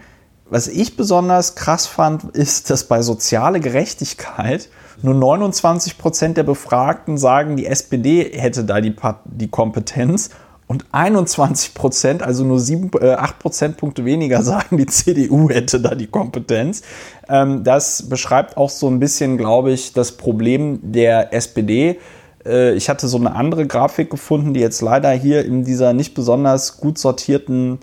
[0.52, 4.68] Was ich besonders krass fand, ist, dass bei soziale Gerechtigkeit
[5.02, 8.93] nur 29 Prozent der Befragten sagen, die SPD hätte da die,
[9.24, 10.30] die Kompetenz
[10.68, 15.95] und 21 Prozent, also nur 7, äh, 8 Prozentpunkte weniger, sagen, die CDU hätte da
[15.95, 16.82] die Kompetenz.
[17.30, 21.97] Ähm, das beschreibt auch so ein bisschen, glaube ich, das Problem der SPD.
[22.45, 26.14] Äh, ich hatte so eine andere Grafik gefunden, die jetzt leider hier in dieser nicht
[26.14, 27.80] besonders gut sortierten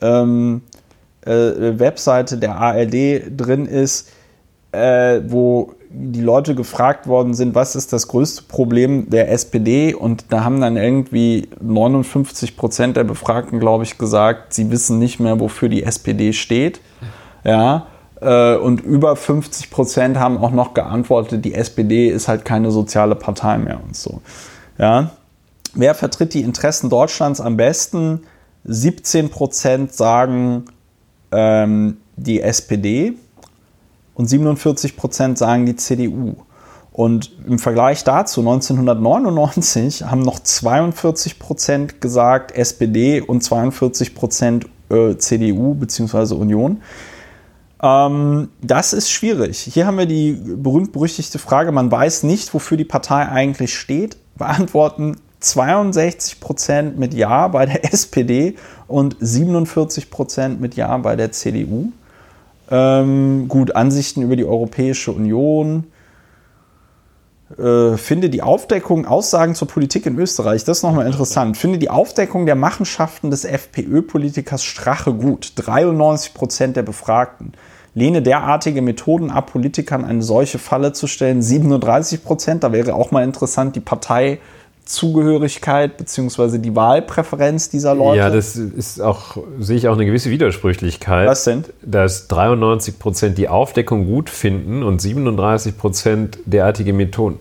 [0.00, 0.62] ähm,
[1.26, 4.10] äh, Webseite der ARD drin ist,
[4.72, 9.94] äh, wo die Leute gefragt worden sind, was ist das größte Problem der SPD?
[9.94, 15.20] Und da haben dann irgendwie 59 Prozent der Befragten, glaube ich, gesagt, sie wissen nicht
[15.20, 16.80] mehr, wofür die SPD steht.
[17.44, 17.86] Ja.
[18.20, 23.14] Äh, und über 50 Prozent haben auch noch geantwortet, die SPD ist halt keine soziale
[23.14, 24.22] Partei mehr und so.
[24.78, 25.10] Ja.
[25.74, 28.22] Wer vertritt die Interessen Deutschlands am besten?
[28.64, 30.66] 17 Prozent sagen
[31.32, 33.14] ähm, die SPD
[34.14, 36.36] und 47 Prozent sagen die CDU.
[36.92, 45.16] Und im Vergleich dazu, 1999 haben noch 42 Prozent gesagt SPD und 42 Prozent äh,
[45.16, 46.34] CDU bzw.
[46.34, 46.82] Union.
[47.82, 49.58] Ähm, das ist schwierig.
[49.58, 54.18] Hier haben wir die berühmt-berüchtigte Frage, man weiß nicht, wofür die Partei eigentlich steht.
[54.36, 61.32] Beantworten 62 Prozent mit Ja bei der SPD und 47 Prozent mit Ja bei der
[61.32, 61.92] CDU.
[62.70, 65.84] Ähm, gut, Ansichten über die Europäische Union.
[67.58, 71.56] Äh, finde die Aufdeckung, Aussagen zur Politik in Österreich, das ist nochmal interessant.
[71.56, 75.52] Finde die Aufdeckung der Machenschaften des FPÖ-Politikers Strache gut.
[75.56, 77.52] 93 Prozent der Befragten.
[77.94, 81.42] Lehne derartige Methoden ab, Politikern eine solche Falle zu stellen.
[81.42, 82.64] 37 Prozent.
[82.64, 84.40] Da wäre auch mal interessant, die Partei
[84.84, 86.58] Zugehörigkeit bzw.
[86.58, 88.18] die Wahlpräferenz dieser Leute.
[88.18, 91.28] Ja, das ist auch, sehe ich auch eine gewisse Widersprüchlichkeit.
[91.28, 91.64] Was denn?
[91.82, 97.38] Dass 93 Prozent die Aufdeckung gut finden und 37 Prozent derartige Methoden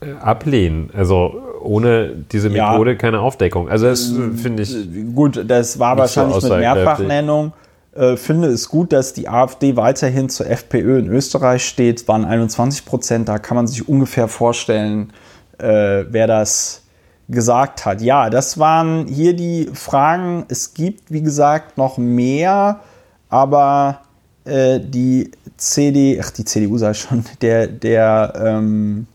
[0.00, 0.90] äh, ablehnen.
[0.92, 2.96] Also ohne diese Methode ja.
[2.96, 3.68] keine Aufdeckung.
[3.68, 4.76] Also das äh, finde ich.
[5.14, 7.52] Gut, das war wahrscheinlich so mit Mehrfachnennung.
[7.94, 12.08] Äh, finde es gut, dass die AfD weiterhin zur FPÖ in Österreich steht.
[12.08, 13.28] Waren 21 Prozent.
[13.28, 15.12] Da kann man sich ungefähr vorstellen,
[15.58, 16.82] äh, wer das
[17.28, 18.00] gesagt hat.
[18.00, 20.44] Ja, das waren hier die Fragen.
[20.48, 22.80] Es gibt, wie gesagt, noch mehr,
[23.28, 24.00] aber
[24.44, 29.06] äh, die CD, ach, die CDU sei schon, der, der, ähm,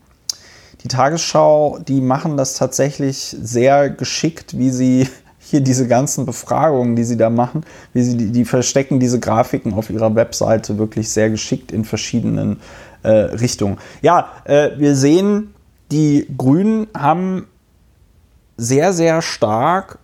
[0.82, 7.04] die Tagesschau, die machen das tatsächlich sehr geschickt, wie sie hier diese ganzen Befragungen, die
[7.04, 11.30] sie da machen, wie sie die, die verstecken diese Grafiken auf ihrer Webseite wirklich sehr
[11.30, 12.60] geschickt in verschiedenen
[13.02, 13.78] äh, Richtungen.
[14.02, 15.54] Ja, äh, wir sehen,
[15.90, 17.46] die Grünen haben
[18.56, 19.98] sehr, sehr stark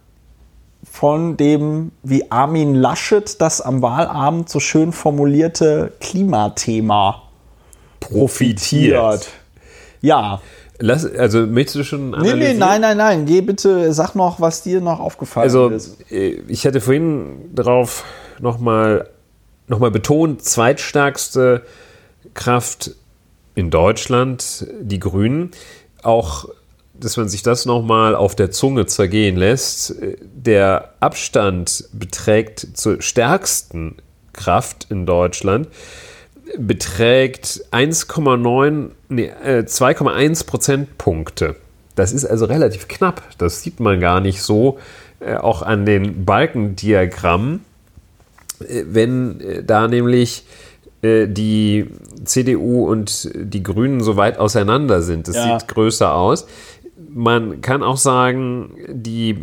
[0.91, 7.23] von dem, wie Armin Laschet das am Wahlabend so schön formulierte Klimathema
[8.01, 9.29] profitiert.
[10.01, 10.41] Ja.
[10.79, 13.27] Lass, also möchtest du schon Nee, nee, nein, nein, nein.
[13.27, 15.97] Geh bitte, sag noch, was dir noch aufgefallen also, ist.
[16.11, 18.05] Also, ich hätte vorhin darauf
[18.41, 19.09] nochmal
[19.69, 21.63] noch mal betont, zweitstärkste
[22.35, 22.93] Kraft
[23.57, 25.51] in Deutschland die Grünen.
[26.05, 26.49] Auch,
[26.95, 29.97] dass man sich das nochmal auf der Zunge zergehen lässt.
[30.23, 33.97] Der Abstand beträgt zur stärksten
[34.33, 35.69] Kraft in Deutschland
[36.59, 41.57] beträgt 1,9, nee, 2,1 äh, Prozentpunkte.
[41.95, 43.23] Das ist also relativ knapp.
[43.39, 44.79] Das sieht man gar nicht so,
[45.21, 47.65] äh, auch an den Balkendiagrammen.
[48.61, 50.45] Äh, wenn da nämlich
[51.03, 51.87] die
[52.25, 55.29] CDU und die Grünen so weit auseinander sind.
[55.29, 55.59] Das Ja.
[55.59, 56.47] sieht größer aus.
[57.09, 59.41] Man kann auch sagen, die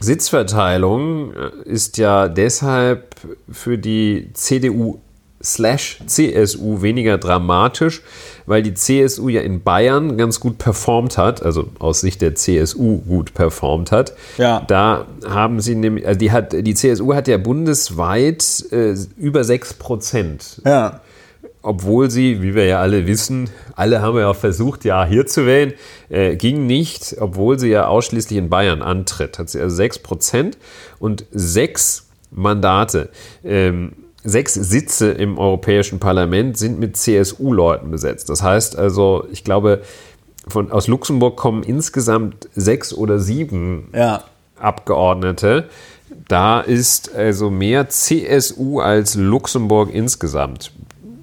[0.00, 3.14] Sitzverteilung äh, ist ja deshalb
[3.50, 4.98] für die CDU
[5.42, 8.02] slash CSU weniger dramatisch,
[8.46, 12.98] weil die CSU ja in Bayern ganz gut performt hat, also aus Sicht der CSU
[12.98, 14.14] gut performt hat.
[14.38, 14.62] Ja.
[14.68, 19.74] Da haben sie nämlich, also die, hat, die CSU hat ja bundesweit äh, über 6
[19.74, 21.00] Prozent Ja.
[21.62, 25.46] Obwohl sie, wie wir ja alle wissen, alle haben ja auch versucht, ja hier zu
[25.46, 25.72] wählen,
[26.08, 29.38] äh, ging nicht, obwohl sie ja ausschließlich in Bayern antritt.
[29.38, 30.58] Hat sie also 6 Prozent
[30.98, 33.10] und sechs Mandate.
[33.44, 33.92] Ähm,
[34.24, 38.30] Sechs Sitze im Europäischen Parlament sind mit CSU-Leuten besetzt.
[38.30, 39.82] Das heißt also, ich glaube,
[40.46, 44.22] von, aus Luxemburg kommen insgesamt sechs oder sieben Ja.
[44.58, 45.68] Abgeordnete.
[46.28, 50.70] Da ist also mehr CSU als Luxemburg insgesamt.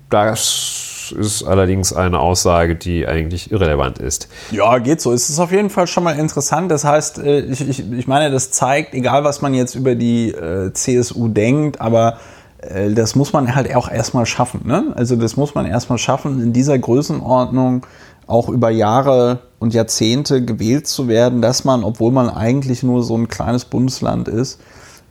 [0.09, 4.27] Das ist allerdings eine Aussage, die eigentlich irrelevant ist.
[4.51, 5.11] Ja, geht so.
[5.11, 6.71] Es ist auf jeden Fall schon mal interessant.
[6.71, 10.31] Das heißt, äh, ich, ich, ich meine, das zeigt, egal was man jetzt über die
[10.31, 12.19] äh, CSU denkt, aber
[12.61, 14.61] äh, das muss man halt auch erstmal schaffen.
[14.65, 14.93] Ne?
[14.95, 17.85] Also das muss man erstmal schaffen, in dieser Größenordnung
[18.27, 23.17] auch über Jahre und Jahrzehnte gewählt zu werden, dass man, obwohl man eigentlich nur so
[23.17, 24.59] ein kleines Bundesland ist,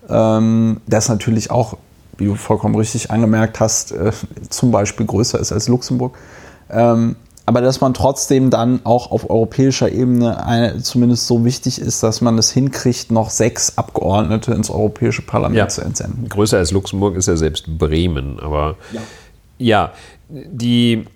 [0.08, 1.76] ähm, das natürlich auch,
[2.18, 4.12] wie du vollkommen richtig angemerkt hast, äh,
[4.50, 6.16] zum Beispiel größer ist als Luxemburg.
[6.70, 7.16] Ähm,
[7.46, 12.20] aber dass man trotzdem dann auch auf europäischer Ebene eine, zumindest so wichtig ist, dass
[12.20, 15.68] man es hinkriegt, noch sechs Abgeordnete ins Europäische Parlament Ja.
[15.68, 16.28] zu entsenden.
[16.28, 19.00] Größer als Luxemburg ist ja selbst Bremen, aber Ja.
[19.56, 19.92] ja,
[20.28, 21.06] die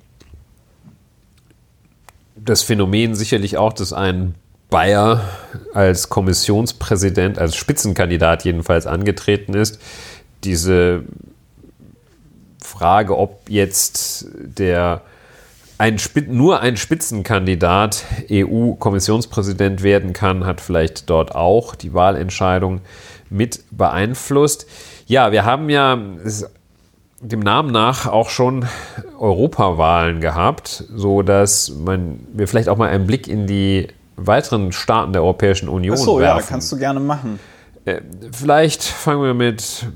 [2.34, 4.34] das Phänomen sicherlich auch, dass ein
[4.70, 5.20] Bayer
[5.74, 9.78] als Kommissionspräsident, als Spitzenkandidat jedenfalls angetreten ist.
[10.44, 11.04] Diese
[12.62, 15.02] Frage, ob jetzt der
[15.78, 15.96] ein,
[16.28, 22.80] nur ein Spitzenkandidat EU-Kommissionspräsident werden kann, hat vielleicht dort auch die Wahlentscheidung
[23.30, 24.66] mit beeinflusst.
[25.06, 25.98] Ja, wir haben ja
[27.20, 28.66] dem Namen nach auch schon
[29.18, 35.12] Europawahlen gehabt, so dass man wir vielleicht auch mal einen Blick in die weiteren Staaten
[35.12, 36.48] der Europäischen Union Achso, ja, werfen.
[36.48, 37.40] kannst du gerne machen.
[38.32, 39.86] Vielleicht fangen wir mit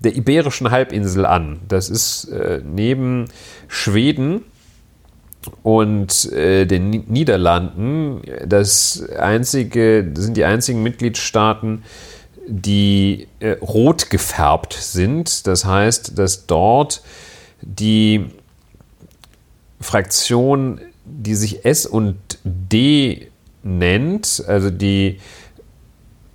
[0.00, 1.60] der Iberischen Halbinsel an.
[1.68, 3.26] Das ist äh, neben
[3.68, 4.42] Schweden
[5.62, 11.84] und äh, den Ni- Niederlanden das einzige, das sind die einzigen Mitgliedstaaten,
[12.46, 15.46] die äh, rot gefärbt sind.
[15.46, 17.02] Das heißt, dass dort
[17.62, 18.26] die
[19.80, 23.28] Fraktion, die sich S und D
[23.62, 25.18] nennt, also die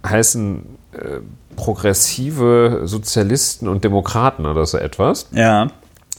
[0.03, 1.19] heißen äh,
[1.60, 5.68] progressive Sozialisten und Demokraten oder so etwas, Ja.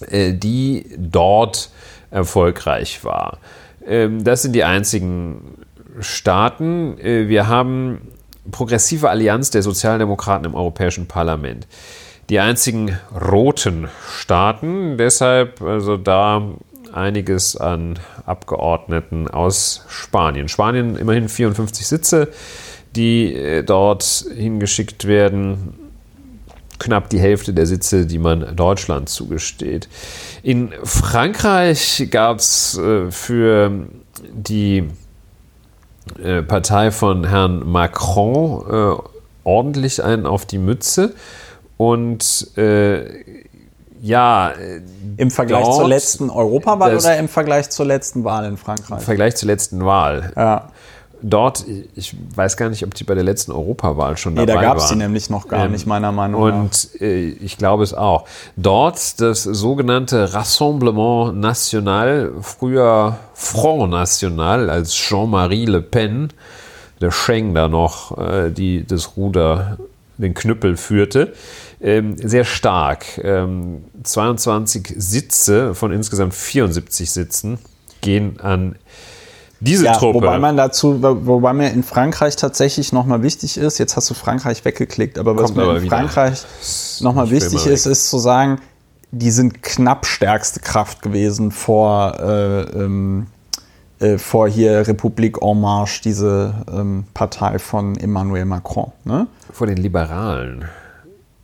[0.06, 1.70] äh, die dort
[2.10, 3.38] erfolgreich war.
[3.86, 5.56] Ähm, das sind die einzigen
[6.00, 6.98] Staaten.
[6.98, 8.02] Äh, wir haben
[8.50, 11.66] progressive Allianz der Sozialdemokraten im Europäischen Parlament.
[12.28, 12.98] Die einzigen
[13.32, 13.88] roten
[14.18, 16.42] Staaten, deshalb also da
[16.92, 20.48] einiges an Abgeordneten aus Spanien.
[20.48, 22.28] Spanien immerhin 54 Sitze,
[22.96, 25.74] die äh, dort hingeschickt werden
[26.78, 29.88] knapp die Hälfte der Sitze, die man Deutschland zugesteht.
[30.42, 33.86] In Frankreich gab es äh, für
[34.32, 34.88] die
[36.22, 39.02] äh, Partei von Herrn Macron
[39.44, 41.14] ordentlich einen auf die Mütze.
[41.76, 43.04] Und äh,
[44.02, 44.52] ja,
[45.16, 48.98] Im Vergleich Dort zur letzten Europawahl oder im Vergleich zur letzten Wahl in Frankreich?
[48.98, 50.32] im Vergleich zur letzten Wahl.
[50.36, 50.70] ja.
[51.22, 51.64] Dort,
[51.94, 54.76] ich weiß gar nicht, ob die bei der letzten Europawahl schon Nee, dabei da gab
[54.78, 54.98] es waren.
[54.98, 56.54] die nämlich noch gar Ähm, nicht, meiner Meinung nach.
[56.62, 58.24] Und äh, ich glaube es auch.
[58.56, 66.32] Dort das sogenannte Rassemblement National, früher Front National, als Jean-Marie Le Pen,
[67.00, 69.78] der Schengen da noch äh, die, das Ruder,
[70.18, 71.32] den Knüppel führte,
[71.80, 73.06] ähm, sehr stark.
[73.24, 77.58] Ähm, 22 Sitze von insgesamt 74 Sitzen
[78.02, 78.76] gehen an
[79.60, 80.14] diese Ja, Truppe.
[80.16, 84.64] wobei man dazu, wobei mir in Frankreich tatsächlich nochmal wichtig ist, jetzt hast du Frankreich
[84.64, 85.96] weggeklickt, aber was Kommt mir aber in wieder.
[85.96, 86.44] Frankreich
[87.00, 88.58] nochmal wichtig ist, ist zu sagen,
[89.12, 93.26] die sind knapp stärkste Kraft gewesen vor, äh, ähm,
[93.98, 98.92] äh, vor hier Republik En Marche, diese ähm, Partei von Emmanuel Macron.
[99.04, 99.26] Ne?
[99.52, 100.64] Vor den Liberalen.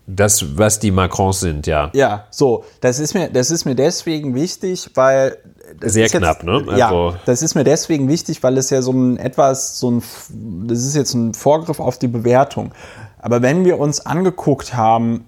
[0.09, 1.91] Das, was die Macrons sind, ja.
[1.93, 5.37] Ja, so, das ist mir, das ist mir deswegen wichtig, weil
[5.83, 6.65] Sehr jetzt- knapp, ne?
[6.77, 10.03] ja, Also- das ist mir deswegen wichtig, weil es ja so ein etwas, so ein,
[10.69, 12.71] das ist jetzt ein Vorgriff auf die Bewertung.
[13.19, 15.25] Aber wenn wir uns angeguckt haben,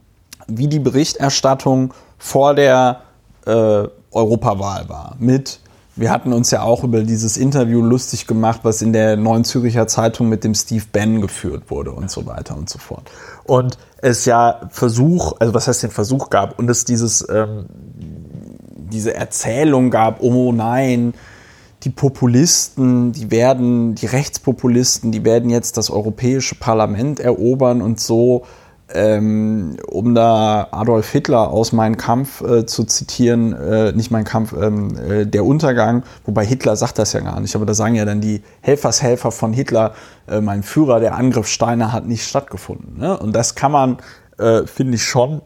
[0.47, 3.01] wie die Berichterstattung vor der
[3.47, 5.59] äh, Europawahl war, mit,
[5.99, 9.86] wir hatten uns ja auch über dieses Interview lustig gemacht, was in der Neuen Züricher
[9.86, 13.11] Zeitung mit dem Steve Bannon geführt wurde und so weiter und so fort.
[13.44, 17.66] Und es ja Versuch, also was heißt den Versuch gab und es dieses ähm,
[18.92, 21.14] diese Erzählung gab, oh nein,
[21.84, 28.44] die Populisten, die werden, die Rechtspopulisten, die werden jetzt das Europäische Parlament erobern und so,
[28.95, 34.55] ähm, um da Adolf Hitler aus Mein Kampf äh, zu zitieren, äh, nicht Mein Kampf,
[34.55, 38.05] ähm, äh, der Untergang, wobei Hitler sagt das ja gar nicht, aber da sagen ja
[38.05, 39.95] dann die Helfershelfer von Hitler,
[40.26, 42.99] äh, mein Führer, der Angriff Steiner hat nicht stattgefunden.
[42.99, 43.18] Ne?
[43.18, 43.99] Und das kann man,
[44.39, 45.43] äh, finde ich, schon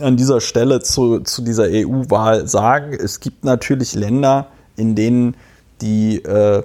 [0.00, 2.92] an dieser Stelle zu, zu dieser EU-Wahl sagen.
[2.92, 5.36] Es gibt natürlich Länder, in denen
[5.80, 6.62] die äh,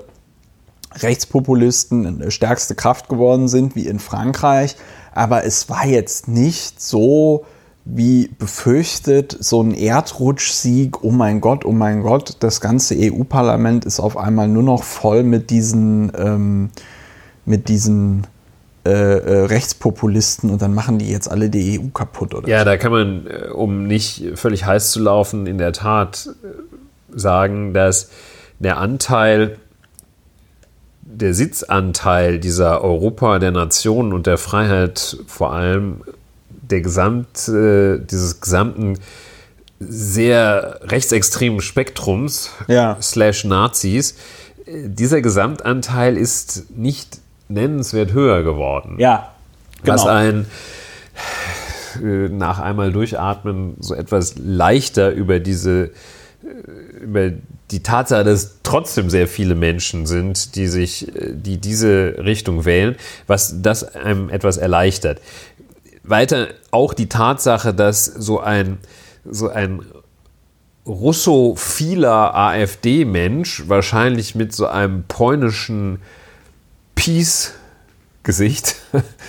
[0.96, 4.76] Rechtspopulisten eine stärkste Kraft geworden sind, wie in Frankreich.
[5.14, 7.46] Aber es war jetzt nicht so
[7.84, 14.00] wie befürchtet, so ein Erdrutschsieg, oh mein Gott, oh mein Gott, das ganze EU-Parlament ist
[14.00, 16.70] auf einmal nur noch voll mit diesen, ähm,
[17.46, 18.28] mit diesen
[18.84, 22.78] äh, äh, Rechtspopulisten und dann machen die jetzt alle die EU kaputt oder Ja, da
[22.78, 28.10] kann man, äh, um nicht völlig heiß zu laufen, in der Tat äh, sagen, dass
[28.58, 29.58] der Anteil,
[31.14, 36.02] der Sitzanteil dieser Europa der Nationen und der Freiheit vor allem
[36.50, 38.98] der Gesamt, äh, dieses gesamten
[39.80, 42.98] sehr rechtsextremen Spektrums Ja.
[43.02, 44.16] slash Nazis,
[44.66, 49.32] äh, dieser Gesamtanteil ist nicht nennenswert höher geworden Ja,
[49.84, 49.94] genau.
[49.96, 50.46] was ein
[52.02, 55.90] äh, nach einmal durchatmen so etwas leichter über diese
[57.02, 57.32] über
[57.72, 62.96] die Tatsache, dass trotzdem sehr viele Menschen sind, die sich, äh, die diese Richtung wählen,
[63.28, 65.22] was das einem etwas erleichtert.
[66.04, 68.80] Weiter auch die Tatsache, dass so ein
[69.24, 69.82] so ein
[70.86, 76.00] russophiler AfD-Mensch wahrscheinlich mit so einem polnischen
[78.24, 78.76] Peace-Gesicht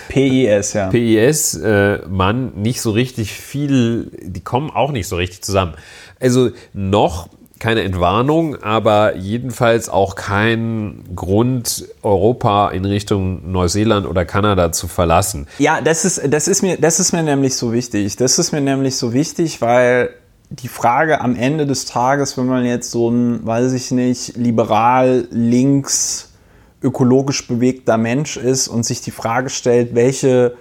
[0.09, 0.89] PIS, ja.
[0.89, 5.73] PIS-Mann nicht so richtig viel, die kommen auch nicht so richtig zusammen.
[6.19, 7.29] Also noch
[7.59, 15.47] keine Entwarnung, aber jedenfalls auch kein Grund, Europa in Richtung Neuseeland oder Kanada zu verlassen.
[15.59, 18.17] Ja, das ist, das, ist mir, das ist mir nämlich so wichtig.
[18.17, 20.09] Das ist mir nämlich so wichtig, weil
[20.49, 25.27] die Frage am Ende des Tages, wenn man jetzt so ein, weiß ich nicht, liberal,
[25.31, 26.32] links,
[26.83, 30.55] ökologisch bewegter Mensch ist und sich die Frage stellt, welche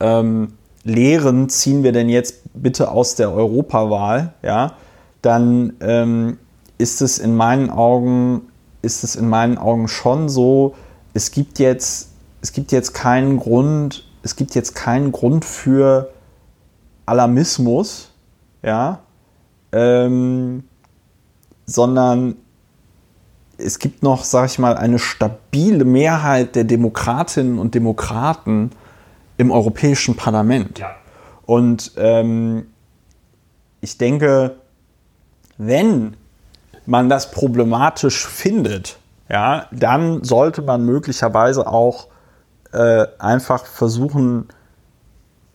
[0.00, 0.54] ähm,
[0.84, 4.76] Lehren ziehen wir denn jetzt bitte aus der Europawahl, ja,
[5.22, 6.38] dann ähm,
[6.78, 8.42] ist es in meinen Augen,
[8.82, 10.74] ist es in meinen Augen schon so,
[11.14, 12.10] es gibt jetzt,
[12.42, 16.10] es gibt jetzt keinen Grund, es gibt jetzt keinen Grund für
[17.06, 18.10] Alarmismus,
[18.62, 19.00] ja,
[19.72, 20.64] ähm,
[21.66, 22.36] sondern
[23.58, 28.70] es gibt noch, sag ich mal, eine stabile Mehrheit der Demokratinnen und Demokraten
[29.36, 30.82] im Europäischen Parlament.
[31.46, 32.66] Und ähm,
[33.80, 34.56] ich denke,
[35.58, 36.16] wenn
[36.86, 38.98] man das problematisch findet,
[39.28, 42.08] ja, dann sollte man möglicherweise auch
[42.72, 44.48] äh, einfach versuchen,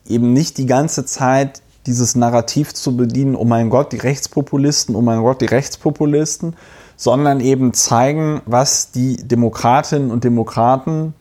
[0.06, 5.00] eben nicht die ganze Zeit dieses Narrativ zu bedienen, oh mein Gott, die Rechtspopulisten, oh
[5.00, 6.56] mein Gott, die Rechtspopulisten,
[7.00, 11.14] sondern eben zeigen, was die Demokratinnen und Demokraten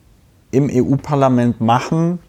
[0.51, 2.19] im EU-Parlament machen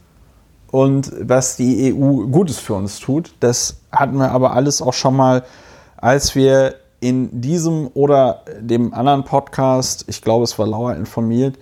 [0.70, 3.34] und was die EU Gutes für uns tut.
[3.40, 5.42] Das hatten wir aber alles auch schon mal,
[5.96, 11.58] als wir in diesem oder dem anderen Podcast, ich glaube, es war Lauer informiert,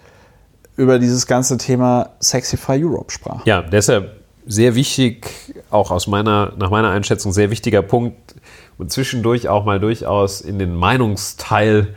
[0.76, 3.40] über dieses ganze Thema Sexify Europe sprachen.
[3.46, 8.34] Ja, deshalb sehr wichtig, auch aus meiner, nach meiner Einschätzung sehr wichtiger Punkt
[8.78, 11.94] und zwischendurch auch mal durchaus in den Meinungsteil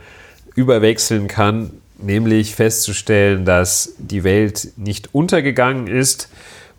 [0.54, 6.28] überwechseln kann, nämlich festzustellen, dass die Welt nicht untergegangen ist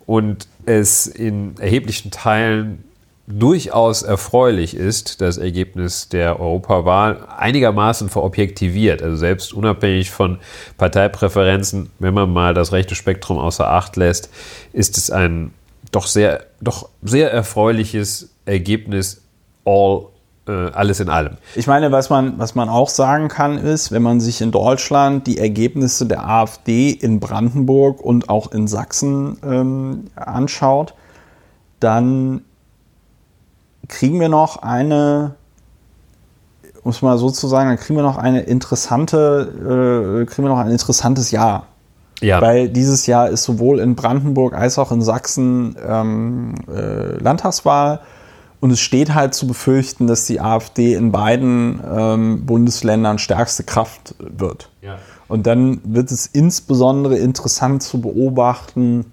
[0.06, 2.84] und es in erheblichen Teilen
[3.26, 10.38] durchaus erfreulich ist, das Ergebnis der Europawahl einigermaßen verobjektiviert, also selbst unabhängig von
[10.76, 14.28] Parteipräferenzen, wenn man mal das rechte Spektrum außer Acht lässt,
[14.74, 15.54] ist es ein
[15.90, 19.22] doch sehr, doch sehr erfreuliches Ergebnis
[19.64, 20.06] all,
[20.46, 21.36] äh, alles in allem.
[21.54, 25.26] Ich meine, was man, was man auch sagen kann, ist, wenn man sich in Deutschland
[25.26, 30.94] die Ergebnisse der AfD in Brandenburg und auch in Sachsen ähm, anschaut,
[31.80, 32.42] dann
[33.88, 35.34] kriegen wir noch eine,
[36.82, 40.50] um es mal so zu sagen, dann kriegen wir noch eine interessante, äh, kriegen wir
[40.50, 41.66] noch ein interessantes Jahr.
[42.20, 42.40] Ja.
[42.40, 48.00] Weil dieses Jahr ist sowohl in Brandenburg als auch in Sachsen ähm, äh, Landtagswahl.
[48.64, 54.14] Und es steht halt zu befürchten, dass die AfD in beiden ähm, Bundesländern stärkste Kraft
[54.18, 54.70] wird.
[54.80, 54.96] Ja.
[55.28, 59.12] Und dann wird es insbesondere interessant zu beobachten,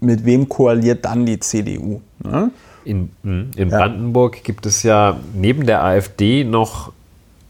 [0.00, 2.00] mit wem koaliert dann die CDU.
[2.24, 2.52] Ne?
[2.86, 6.90] In, hm, in Brandenburg gibt es ja neben der AfD noch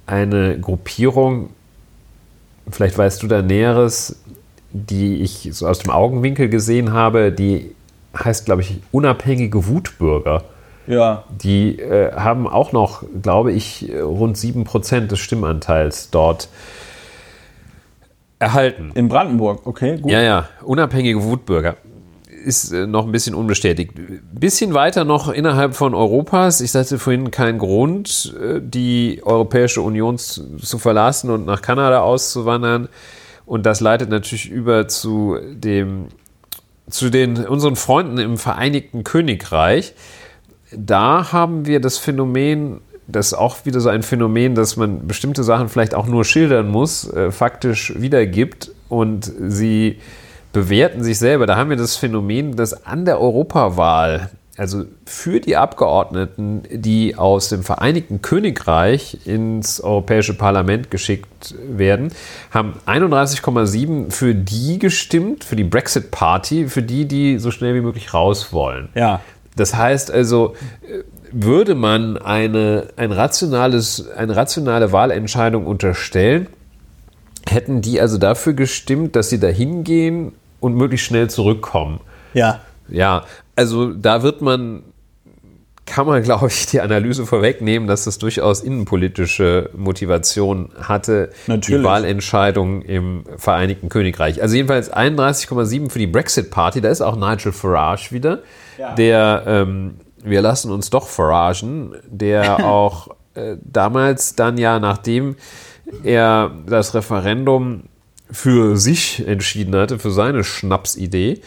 [0.07, 1.51] eine Gruppierung,
[2.69, 4.16] vielleicht weißt du da Näheres,
[4.73, 7.70] die ich so aus dem Augenwinkel gesehen habe, die
[8.19, 10.43] heißt, glaube ich, unabhängige Wutbürger.
[10.86, 11.24] Ja.
[11.31, 16.48] Die äh, haben auch noch, glaube ich, rund 7% des Stimmanteils dort
[18.39, 18.93] erhalten.
[18.94, 20.11] In Brandenburg, okay, gut.
[20.11, 21.77] Ja, ja, unabhängige Wutbürger.
[22.28, 23.93] Ist äh, noch ein bisschen unbestätigt.
[24.32, 26.61] Bisschen weiter noch innerhalb von Europas.
[26.61, 32.01] Ich sagte vorhin, kein Grund, äh, die Europäische Union zu, zu verlassen und nach Kanada
[32.01, 32.89] auszuwandern.
[33.47, 36.09] Und das leitet natürlich über zu dem,
[36.89, 39.94] zu den, unseren Freunden im Vereinigten Königreich.
[40.77, 45.45] Da haben wir das Phänomen, das ist auch wieder so ein Phänomen, dass man bestimmte
[45.45, 49.99] Sachen vielleicht auch nur schildern muss, äh, faktisch wiedergibt und sie
[50.55, 51.47] bewerten sich selber.
[51.47, 57.49] Da haben wir das Phänomen, dass an der Europawahl, also für die Abgeordneten, die aus
[57.49, 62.13] dem Vereinigten Königreich ins Europäische Parlament geschickt werden,
[62.53, 67.81] haben 31,7 für die gestimmt, für die Brexit Party, für die, die so schnell wie
[67.81, 68.89] möglich raus wollen.
[68.95, 69.21] Ja.
[69.56, 70.55] Das heißt also,
[71.31, 76.48] würde man eine, ein rationales, eine rationale Wahlentscheidung unterstellen,
[77.48, 82.01] hätten die also dafür gestimmt, dass sie da hingehen und möglichst schnell zurückkommen.
[82.32, 82.60] Ja.
[82.89, 83.24] Ja,
[83.56, 84.82] also da wird man,
[85.86, 91.81] kann man, glaube ich, die Analyse vorwegnehmen, dass das durchaus innenpolitische Motivation hatte, Natürlich.
[91.82, 94.43] die Wahlentscheidung im Vereinigten Königreich.
[94.43, 98.43] Also jedenfalls 31,7 für die Brexit-Party, da ist auch Nigel Farage wieder,
[98.78, 98.94] Ja.
[98.94, 105.36] der, ähm, wir lassen uns doch veragen, der auch äh, damals dann ja, nachdem
[106.02, 107.85] er das Referendum
[108.31, 111.40] für sich entschieden hatte, für seine Schnapsidee,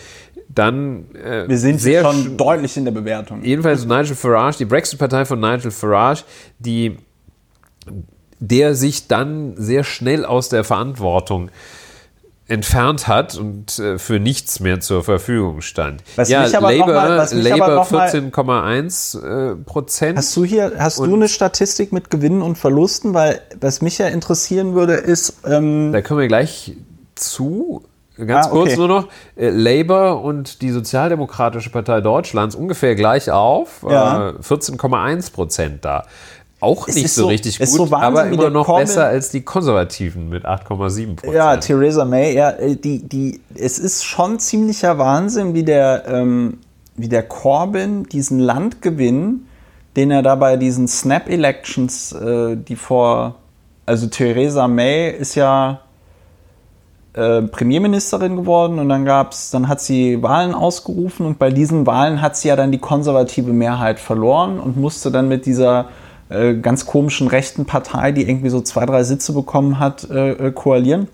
[0.58, 3.44] dann äh, Wir sind sehr schon sch- deutlich in der Bewertung.
[3.44, 6.24] jedenfalls Nigel Farage, die Brexit-Partei von Nigel Farage,
[6.60, 6.98] die,
[8.40, 11.50] der sich dann sehr schnell aus der Verantwortung
[12.50, 16.02] entfernt hat und äh, für nichts mehr zur Verfügung stand.
[16.16, 16.70] Was ja, Labour,
[17.34, 20.18] Labour noch mal- 14,1 äh, Prozent.
[20.18, 23.14] Hast du hier, hast du eine Statistik mit Gewinnen und Verlusten?
[23.14, 26.78] Weil was mich ja interessieren würde, ist, ähm, Da kommen wir gleich
[27.16, 27.84] zu.
[28.26, 28.78] Ganz Ah, kurz okay.
[28.78, 29.08] nur noch.
[29.36, 33.86] Äh, Labour und die Sozialdemokratische Partei Deutschlands ungefähr gleich auf.
[33.88, 34.30] Ja.
[34.30, 36.04] Äh, 14,1 Prozent da.
[36.60, 39.42] Auch Es nicht so, so- richtig gut, so aber immer noch Corbyn- besser als die
[39.42, 41.36] Konservativen mit 8,7 Prozent.
[41.36, 46.58] ja, Theresa May, ja, äh, die, die, es ist schon ziemlicher Wahnsinn, wie der, ähm,
[46.96, 49.46] wie der Corbyn diesen Landgewinn,
[49.96, 53.36] den er da bei diesen Snap-Elections, äh, die vor,
[53.86, 55.82] also Theresa May ist ja
[57.18, 62.22] äh, Premierministerin geworden und dann gab's, dann hat sie Wahlen ausgerufen und bei diesen Wahlen
[62.22, 65.90] hat sie ja dann die konservative Mehrheit verloren und musste dann mit dieser
[66.30, 70.52] äh, ganz komischen rechten Partei, die irgendwie so zwei, drei Sitze bekommen hat, äh, äh,
[70.52, 71.08] koalieren,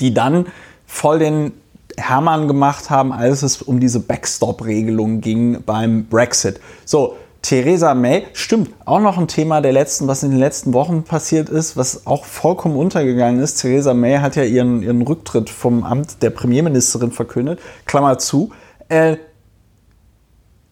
[0.00, 0.46] die dann
[0.86, 1.52] voll den
[1.96, 6.60] Hermann gemacht haben, als es um diese Backstop-Regelung ging beim Brexit.
[6.84, 7.16] So,
[7.48, 11.48] Theresa May, stimmt, auch noch ein Thema der letzten, was in den letzten Wochen passiert
[11.48, 13.62] ist, was auch vollkommen untergegangen ist.
[13.62, 18.50] Theresa May hat ja ihren, ihren Rücktritt vom Amt der Premierministerin verkündet, Klammer zu.
[18.90, 19.16] Äh,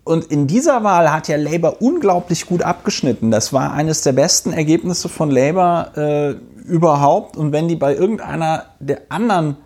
[0.04, 3.30] und in dieser Wahl hat ja Labour unglaublich gut abgeschnitten.
[3.30, 6.32] Das war eines der besten Ergebnisse von Labour äh,
[6.68, 7.38] überhaupt.
[7.38, 9.56] Und wenn die bei irgendeiner der anderen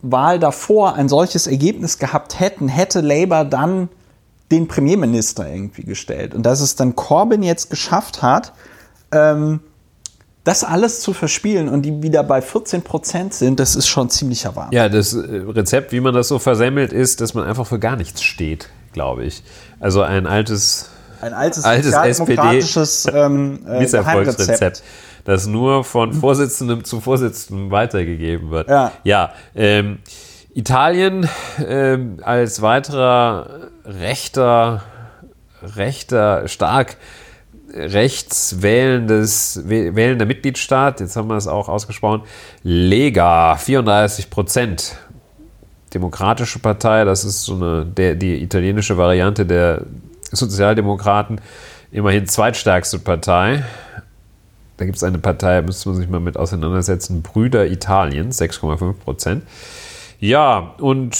[0.00, 3.90] Wahl davor ein solches Ergebnis gehabt hätten, hätte Labour dann
[4.50, 6.34] den Premierminister irgendwie gestellt.
[6.34, 8.52] Und dass es dann Corbyn jetzt geschafft hat,
[9.12, 9.60] ähm,
[10.46, 14.54] das alles zu verspielen und die wieder bei 14 Prozent sind, das ist schon ziemlicher
[14.54, 14.78] Wahnsinn.
[14.78, 17.96] Ja, das äh, Rezept, wie man das so versemmelt, ist, dass man einfach für gar
[17.96, 19.42] nichts steht, glaube ich.
[19.80, 20.90] Also ein altes
[21.20, 24.82] Ein altes, Altes sozialdemokratisches ähm, äh, Misserfolgsrezept, Geheimrezept.
[25.24, 28.68] das nur von Vorsitzendem zu Vorsitzendem weitergegeben wird.
[28.68, 28.92] Ja.
[29.02, 29.98] ja ähm,
[30.56, 31.28] Italien
[31.68, 34.82] ähm, als weiterer rechter,
[35.76, 36.96] rechter, stark
[37.74, 42.22] rechts wählendes, wäh- wählender Mitgliedstaat, jetzt haben wir es auch ausgesprochen,
[42.62, 44.96] Lega, 34 Prozent.
[45.92, 49.82] Demokratische Partei, das ist so eine, der, die italienische Variante der
[50.32, 51.38] Sozialdemokraten,
[51.92, 53.62] immerhin zweitstärkste Partei.
[54.78, 59.42] Da gibt es eine Partei, müsste man sich mal mit auseinandersetzen, Brüder Italiens, 6,5 Prozent.
[60.18, 61.16] Ja, und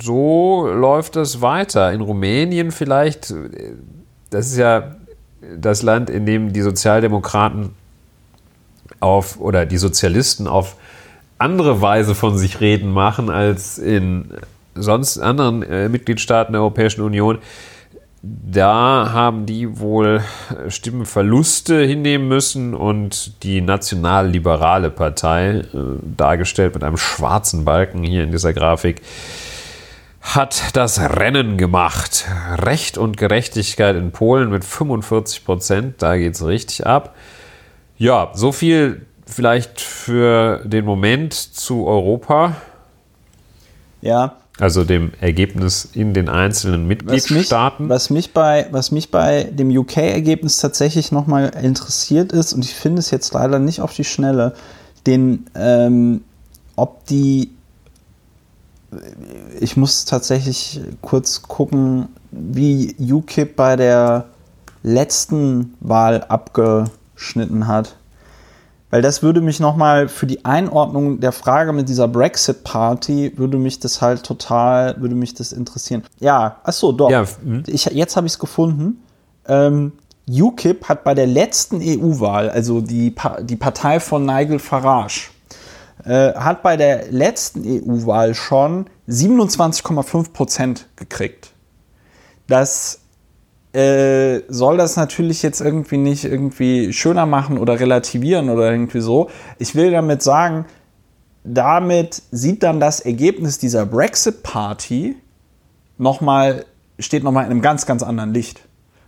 [0.00, 1.92] so läuft es weiter.
[1.92, 3.32] In Rumänien vielleicht,
[4.30, 4.96] das ist ja
[5.56, 7.70] das Land, in dem die Sozialdemokraten
[9.00, 10.76] auf oder die Sozialisten auf
[11.38, 14.30] andere Weise von sich reden machen als in
[14.74, 17.38] sonst anderen äh, Mitgliedstaaten der Europäischen Union.
[18.26, 20.22] Da haben die wohl
[20.68, 25.64] Stimmenverluste hinnehmen müssen und die nationalliberale Partei, äh,
[26.02, 29.02] dargestellt mit einem schwarzen Balken hier in dieser Grafik,
[30.22, 32.24] hat das Rennen gemacht.
[32.56, 37.14] Recht und Gerechtigkeit in Polen mit 45 Prozent, da geht es richtig ab.
[37.98, 42.56] Ja, so viel vielleicht für den Moment zu Europa.
[44.00, 44.36] Ja.
[44.60, 47.88] Also dem Ergebnis in den einzelnen Mitgliedstaaten.
[47.88, 52.64] Was mich, was mich bei, was mich bei dem UK-Ergebnis tatsächlich nochmal interessiert ist, und
[52.64, 54.54] ich finde es jetzt leider nicht auf die Schnelle,
[55.06, 56.22] den, ähm,
[56.76, 57.50] ob die
[59.60, 64.26] ich muss tatsächlich kurz gucken, wie UKIP bei der
[64.82, 67.96] letzten Wahl abgeschnitten hat.
[68.94, 73.80] Weil das würde mich nochmal für die Einordnung der Frage mit dieser Brexit-Party, würde mich
[73.80, 76.04] das halt total, würde mich das interessieren.
[76.20, 77.10] Ja, achso, doch.
[77.10, 77.64] Ja, hm.
[77.66, 79.02] ich, jetzt habe ich es gefunden.
[79.48, 79.94] Ähm,
[80.30, 85.30] UKIP hat bei der letzten EU-Wahl, also die, pa die Partei von Nigel Farage,
[86.04, 91.50] äh, hat bei der letzten EU-Wahl schon 27,5 Prozent gekriegt.
[92.46, 93.00] Das
[93.74, 99.30] äh, soll das natürlich jetzt irgendwie nicht irgendwie schöner machen oder relativieren oder irgendwie so.
[99.58, 100.66] Ich will damit sagen,
[101.42, 105.16] damit sieht dann das Ergebnis dieser Brexit-Party
[105.98, 106.66] nochmal,
[107.00, 108.60] steht nochmal in einem ganz, ganz anderen Licht.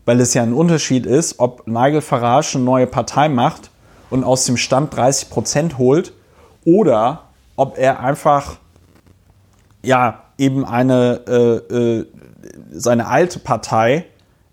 [0.05, 3.71] Weil es ja ein Unterschied ist, ob Nigel Farage eine neue Partei macht
[4.11, 6.13] und aus dem Stand 30 Prozent holt
[6.65, 8.57] oder ob er einfach
[9.83, 12.07] ja eben eine äh, äh,
[12.73, 14.07] seine alte Partei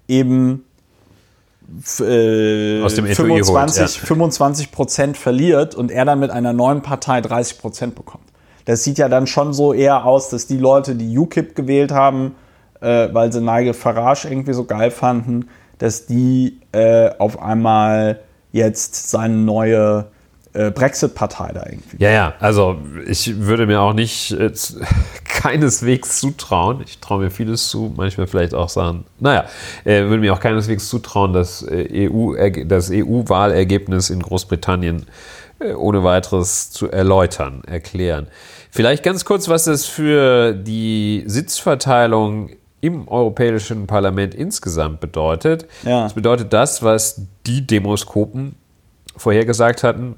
[0.07, 0.63] eben
[1.99, 3.87] äh, Aus dem 25, holt, ja.
[3.87, 8.25] 25 Prozent verliert und er dann mit einer neuen Partei 30 Prozent bekommt.
[8.65, 12.35] Das sieht ja dann schon so eher aus, dass die Leute, die UKIP gewählt haben,
[12.79, 15.49] äh, weil sie Nigel Farage irgendwie so geil fanden,
[15.79, 18.21] dass die äh, auf einmal
[18.51, 20.05] jetzt seine neue
[20.53, 21.97] äh, Brexit-Partei da irgendwie.
[21.97, 24.51] Ja, ja, also ich würde mir auch nicht äh,
[25.43, 29.43] keineswegs zutrauen, ich traue mir vieles zu, manchmal vielleicht auch sagen, naja,
[29.83, 32.33] äh, würde mir auch keineswegs zutrauen, dass äh, EU,
[32.63, 35.05] das EU-Wahlergebnis in Großbritannien
[35.59, 38.27] äh, ohne weiteres zu erläutern, erklären.
[38.71, 45.67] Vielleicht ganz kurz, was das für die Sitzverteilung im Europäischen Parlament insgesamt bedeutet.
[45.83, 46.03] Ja.
[46.03, 48.55] Das bedeutet das, was die Demoskopen
[49.17, 50.15] vorhergesagt hatten,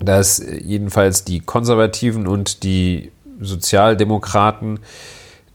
[0.00, 3.12] dass jedenfalls die Konservativen und die
[3.42, 4.80] Sozialdemokraten,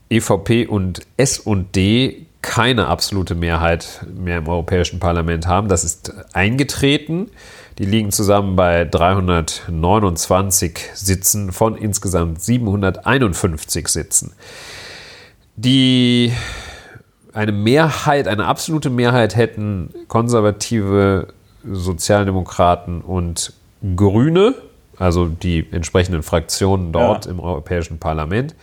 [0.09, 5.68] EVP und S&D keine absolute Mehrheit mehr im Europäischen Parlament haben.
[5.68, 7.30] Das ist eingetreten.
[7.77, 14.34] Die liegen zusammen bei 329 Sitzen von insgesamt 751 Sitzen.
[15.55, 16.31] Die
[17.34, 21.27] eine Mehrheit, eine absolute Mehrheit hätten konservative
[21.64, 23.53] Sozialdemokraten und
[23.95, 24.55] Grüne,
[24.99, 27.32] also die entsprechenden Fraktionen dort ja.
[27.32, 28.56] im Europäischen Parlament.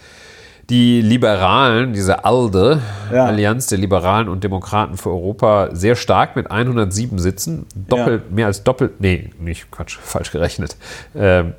[0.71, 2.81] Die Liberalen, diese ALDE,
[3.13, 3.27] ja.
[3.27, 8.35] Allianz der Liberalen und Demokraten für Europa, sehr stark mit 107 Sitzen, doppelt, ja.
[8.35, 10.77] mehr als doppelt, nee, nicht Quatsch, falsch gerechnet.
[11.15, 11.53] Ähm,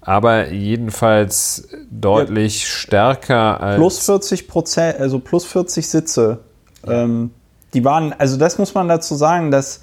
[0.00, 3.76] aber jedenfalls deutlich stärker als.
[3.76, 6.38] Plus 40 Prozent, also plus 40 Sitze.
[6.86, 7.30] Ähm,
[7.74, 9.82] die waren, also das muss man dazu sagen, dass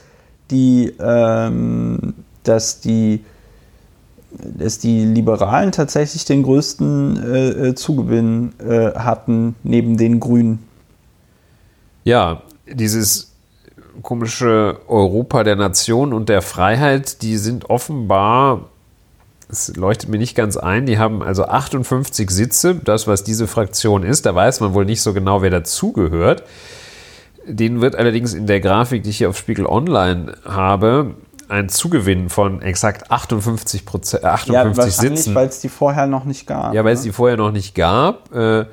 [0.49, 2.13] die ähm,
[2.47, 3.23] dass die,
[4.57, 10.59] dass die Liberalen tatsächlich den größten äh, äh, Zugewinn äh, hatten neben den Grünen.
[12.03, 13.31] Ja, dieses
[14.01, 18.69] komische Europa der Nation und der Freiheit, die sind offenbar,
[19.49, 24.03] es leuchtet mir nicht ganz ein, die haben also 58 Sitze, das was diese Fraktion
[24.03, 26.43] ist, da weiß man wohl nicht so genau, wer dazugehört.
[27.47, 31.13] Denen wird allerdings in der Grafik, die ich hier auf Spiegel Online habe,
[31.49, 35.35] ein Zugewinn von exakt 58, Prozent, äh, 58 ja, Sitzen.
[35.35, 36.73] weil es die vorher noch nicht gab.
[36.73, 37.07] Ja, weil es ne?
[37.07, 38.33] die vorher noch nicht gab.
[38.33, 38.65] Äh,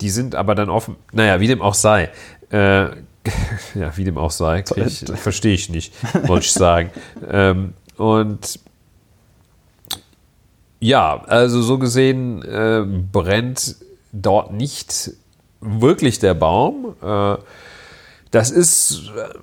[0.00, 0.96] die sind aber dann offen.
[1.12, 2.10] Naja, wie dem auch sei.
[2.50, 2.84] Äh,
[3.74, 4.64] ja, wie dem auch sei.
[4.64, 5.92] Verstehe ich nicht,
[6.28, 6.90] wollte ich sagen.
[7.30, 8.60] ähm, und
[10.80, 13.76] Ja, also so gesehen äh, brennt
[14.12, 15.12] dort nicht
[15.60, 16.94] wirklich der Baum.
[17.02, 17.36] Äh,
[18.30, 19.38] das ist, äh,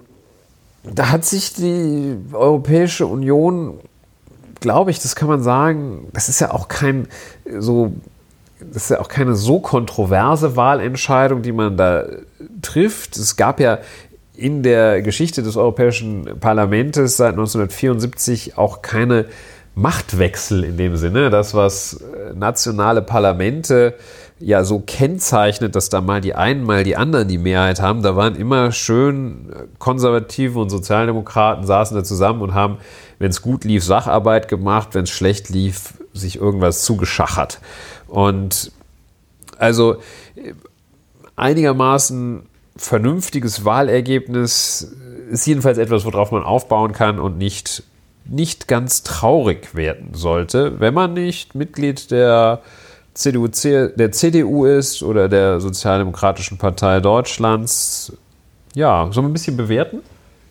[0.83, 3.79] da hat sich die Europäische Union,
[4.59, 7.07] glaube ich, das kann man sagen, das ist ja auch kein
[7.57, 7.93] so,
[8.59, 12.05] das ist ja auch keine so kontroverse Wahlentscheidung, die man da
[12.61, 13.17] trifft.
[13.17, 13.79] Es gab ja
[14.35, 19.25] in der Geschichte des Europäischen Parlaments seit 1974 auch keine
[19.75, 21.29] Machtwechsel in dem Sinne.
[21.29, 23.95] Das, was äh, nationale Parlamente
[24.39, 28.01] ja so kennzeichnet, dass da mal die einen, mal die anderen die Mehrheit haben.
[28.01, 32.77] Da waren immer schön äh, Konservative und Sozialdemokraten saßen da zusammen und haben,
[33.19, 37.59] wenn es gut lief, Sacharbeit gemacht, wenn es schlecht lief, sich irgendwas zugeschachert.
[38.07, 38.71] Und
[39.57, 39.95] also
[40.35, 40.53] äh,
[41.35, 42.43] einigermaßen
[42.75, 44.95] vernünftiges Wahlergebnis
[45.29, 47.83] ist jedenfalls etwas, worauf man aufbauen kann und nicht,
[48.25, 52.61] nicht ganz traurig werden sollte, wenn man nicht Mitglied der
[53.13, 58.13] CDU, der CDU ist oder der Sozialdemokratischen Partei Deutschlands.
[58.73, 59.99] Ja, soll man ein bisschen bewerten?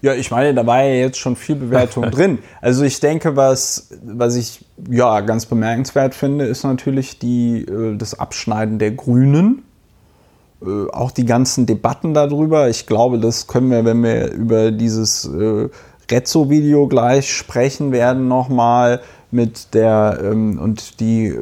[0.00, 2.38] Ja, ich meine, da war ja jetzt schon viel Bewertung drin.
[2.60, 8.18] Also ich denke, was, was ich ja ganz bemerkenswert finde, ist natürlich die, äh, das
[8.18, 9.62] Abschneiden der Grünen
[10.64, 12.68] äh, auch die ganzen Debatten darüber.
[12.68, 15.68] Ich glaube, das können wir, wenn wir über dieses äh,
[16.10, 19.00] Rezzo-Video gleich sprechen werden, nochmal
[19.32, 21.34] mit der ähm, und die,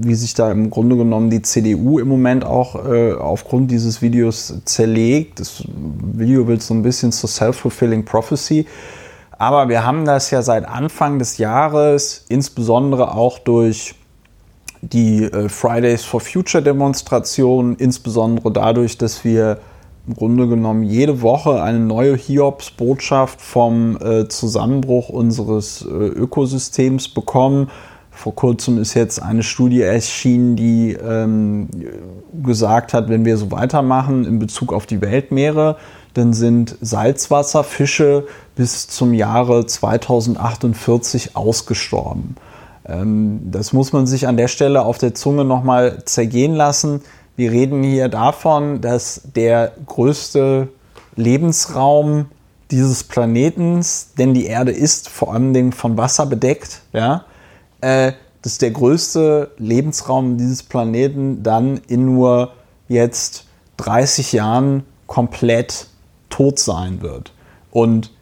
[0.00, 4.60] wie sich da im Grunde genommen die CDU im Moment auch äh, aufgrund dieses Videos
[4.64, 5.38] zerlegt.
[5.38, 8.66] Das Video wird so ein bisschen zur self-fulfilling prophecy.
[9.38, 13.94] Aber wir haben das ja seit Anfang des Jahres, insbesondere auch durch
[14.82, 19.60] die äh, Fridays for Future Demonstration, insbesondere dadurch, dass wir
[20.06, 27.70] im Grunde genommen jede Woche eine neue Hiobs-Botschaft vom äh, Zusammenbruch unseres äh, Ökosystems bekommen.
[28.10, 31.68] Vor kurzem ist jetzt eine Studie erschienen, die ähm,
[32.44, 35.76] gesagt hat, wenn wir so weitermachen in Bezug auf die Weltmeere,
[36.12, 42.36] dann sind Salzwasserfische bis zum Jahre 2048 ausgestorben.
[42.86, 47.00] Ähm, das muss man sich an der Stelle auf der Zunge nochmal zergehen lassen.
[47.36, 50.68] Wir reden hier davon, dass der größte
[51.16, 52.26] Lebensraum
[52.70, 57.24] dieses Planetens, denn die Erde ist vor allem von Wasser bedeckt, ja,
[57.80, 58.12] äh,
[58.42, 62.52] dass der größte Lebensraum dieses Planeten dann in nur
[62.88, 63.46] jetzt
[63.78, 65.88] 30 Jahren komplett
[66.30, 67.32] tot sein wird.
[67.70, 68.12] Und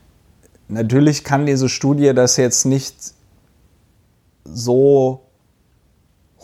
[0.68, 2.94] natürlich kann diese Studie das jetzt nicht
[4.44, 5.20] so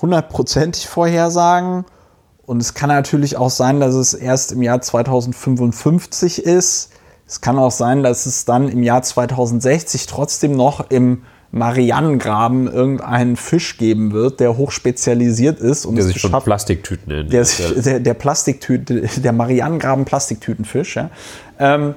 [0.01, 1.85] hundertprozentig vorhersagen.
[2.49, 6.89] Und es kann natürlich auch sein, dass es erst im Jahr 2055 ist.
[7.27, 13.37] Es kann auch sein, dass es dann im Jahr 2060 trotzdem noch im Marianengraben irgendeinen
[13.37, 15.85] Fisch geben wird, der hochspezialisiert ist.
[15.85, 17.35] Und der sich von Plastiktüten nennt.
[17.35, 17.47] Der,
[17.85, 20.97] der, der Plastiktüte, der Marianengraben Plastiktütenfisch.
[20.97, 21.11] Ja.
[21.59, 21.95] Ähm,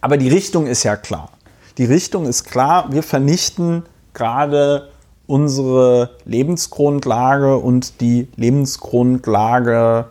[0.00, 1.30] aber die Richtung ist ja klar.
[1.78, 2.88] Die Richtung ist klar.
[2.90, 4.88] Wir vernichten gerade
[5.32, 10.04] unsere Lebensgrundlage und die Lebensgrundlage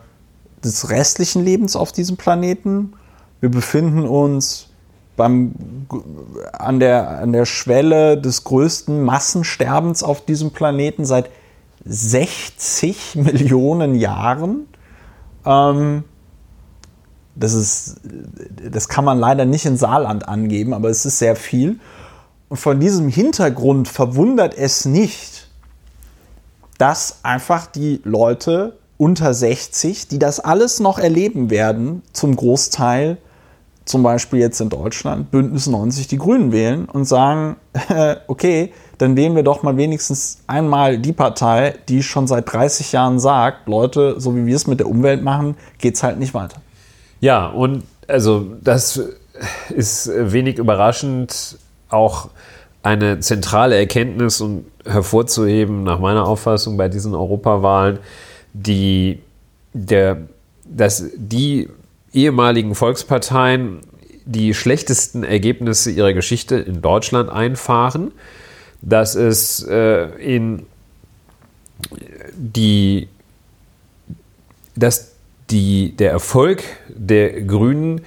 [0.64, 2.94] des restlichen Lebens auf diesem Planeten.
[3.38, 4.70] Wir befinden uns
[5.16, 5.54] beim,
[6.52, 11.30] an, der, an der Schwelle des größten Massensterbens auf diesem Planeten seit
[11.84, 14.66] 60 Millionen Jahren.
[15.46, 16.02] Ähm,
[17.36, 18.00] das, ist,
[18.68, 21.78] das kann man leider nicht in Saarland angeben, aber es ist sehr viel.
[22.52, 25.48] Und von diesem Hintergrund verwundert es nicht,
[26.76, 33.16] dass einfach die Leute unter 60, die das alles noch erleben werden, zum Großteil,
[33.86, 37.56] zum Beispiel jetzt in Deutschland, Bündnis 90 die Grünen wählen und sagen,
[38.26, 43.18] okay, dann wählen wir doch mal wenigstens einmal die Partei, die schon seit 30 Jahren
[43.18, 46.60] sagt, Leute, so wie wir es mit der Umwelt machen, geht es halt nicht weiter.
[47.18, 49.00] Ja, und also das
[49.70, 51.56] ist wenig überraschend
[51.92, 52.30] auch
[52.82, 57.98] eine zentrale Erkenntnis und hervorzuheben, nach meiner Auffassung, bei diesen Europawahlen,
[58.52, 59.20] die,
[59.72, 60.22] der,
[60.64, 61.68] dass die
[62.12, 63.80] ehemaligen Volksparteien
[64.24, 68.12] die schlechtesten Ergebnisse ihrer Geschichte in Deutschland einfahren,
[68.80, 70.66] dass es äh, in
[72.34, 73.08] die,
[74.76, 75.12] dass
[75.50, 78.02] die, der Erfolg der Grünen,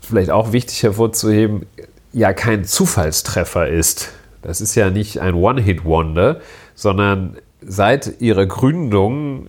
[0.00, 1.66] vielleicht auch wichtig hervorzuheben,
[2.12, 4.12] ja kein Zufallstreffer ist.
[4.42, 6.40] Das ist ja nicht ein One-Hit-Wonder,
[6.74, 9.46] sondern seit ihrer Gründung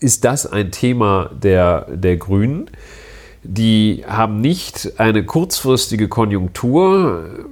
[0.00, 2.70] ist das ein Thema der, der Grünen.
[3.42, 7.48] Die haben nicht eine kurzfristige Konjunktur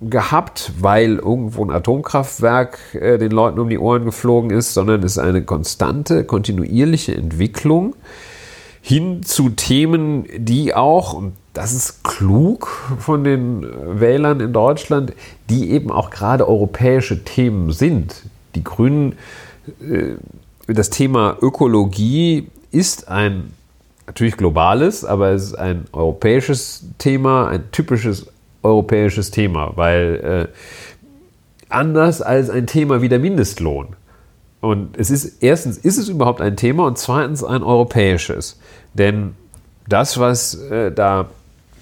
[0.00, 5.12] gehabt, weil irgendwo ein Atomkraftwerk äh, den Leuten um die Ohren geflogen ist, sondern es
[5.12, 7.94] ist eine konstante, kontinuierliche Entwicklung
[8.80, 12.68] hin zu Themen, die auch, und das ist klug
[12.98, 13.66] von den
[14.00, 15.12] Wählern in Deutschland,
[15.50, 18.22] die eben auch gerade europäische Themen sind.
[18.54, 19.18] Die Grünen,
[19.82, 20.14] äh,
[20.66, 23.52] das Thema Ökologie ist ein
[24.06, 28.28] natürlich globales, aber es ist ein europäisches Thema, ein typisches
[28.62, 30.56] europäisches Thema, weil äh,
[31.68, 33.88] anders als ein Thema wie der Mindestlohn.
[34.62, 38.58] Und es ist erstens ist es überhaupt ein Thema und zweitens ein europäisches,
[38.94, 39.34] denn
[39.86, 41.28] das, was äh, da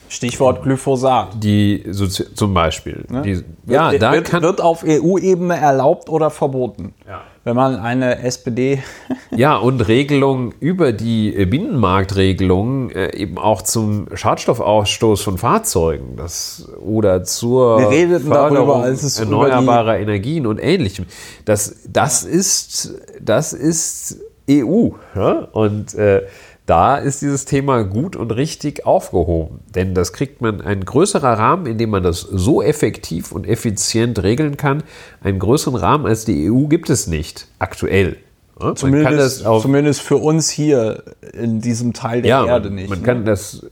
[0.08, 1.42] Stichwort Glyphosat.
[1.42, 3.04] Die so, zum Beispiel.
[3.08, 3.22] Ne?
[3.22, 6.94] Die, ja, wird, da wird, kann, wird auf EU-Ebene erlaubt oder verboten.
[7.06, 7.22] Ja.
[7.44, 8.82] Wenn man eine SPD.
[9.30, 17.24] ja, und Regelungen über die Binnenmarktregelungen äh, eben auch zum Schadstoffausstoß von Fahrzeugen das, oder
[17.24, 18.84] zur Förderung darüber,
[19.18, 21.06] erneuerbarer Energien und ähnlichem.
[21.44, 22.30] Das, das, ja.
[22.30, 24.20] ist, das ist
[24.50, 24.90] EU.
[25.14, 25.48] Ja?
[25.52, 26.22] Und äh,
[26.68, 29.60] da ist dieses Thema gut und richtig aufgehoben.
[29.74, 34.22] Denn das kriegt man ein größerer Rahmen, in dem man das so effektiv und effizient
[34.22, 34.82] regeln kann.
[35.22, 38.18] Einen größeren Rahmen als die EU gibt es nicht aktuell.
[38.60, 42.90] Ja, zumindest, zumindest, für uns hier in diesem Teil der ja, Erde nicht.
[42.90, 43.06] Man ne?
[43.06, 43.64] kann das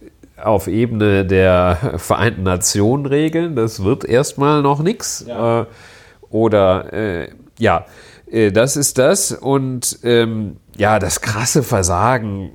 [0.42, 3.56] auf Ebene der Vereinten Nationen regeln.
[3.56, 5.24] Das wird erstmal noch nichts.
[5.28, 5.62] Ja.
[5.62, 5.66] Äh,
[6.30, 7.28] oder äh,
[7.58, 7.84] ja,
[8.30, 9.32] äh, das ist das.
[9.32, 12.52] Und ähm, ja, das krasse Versagen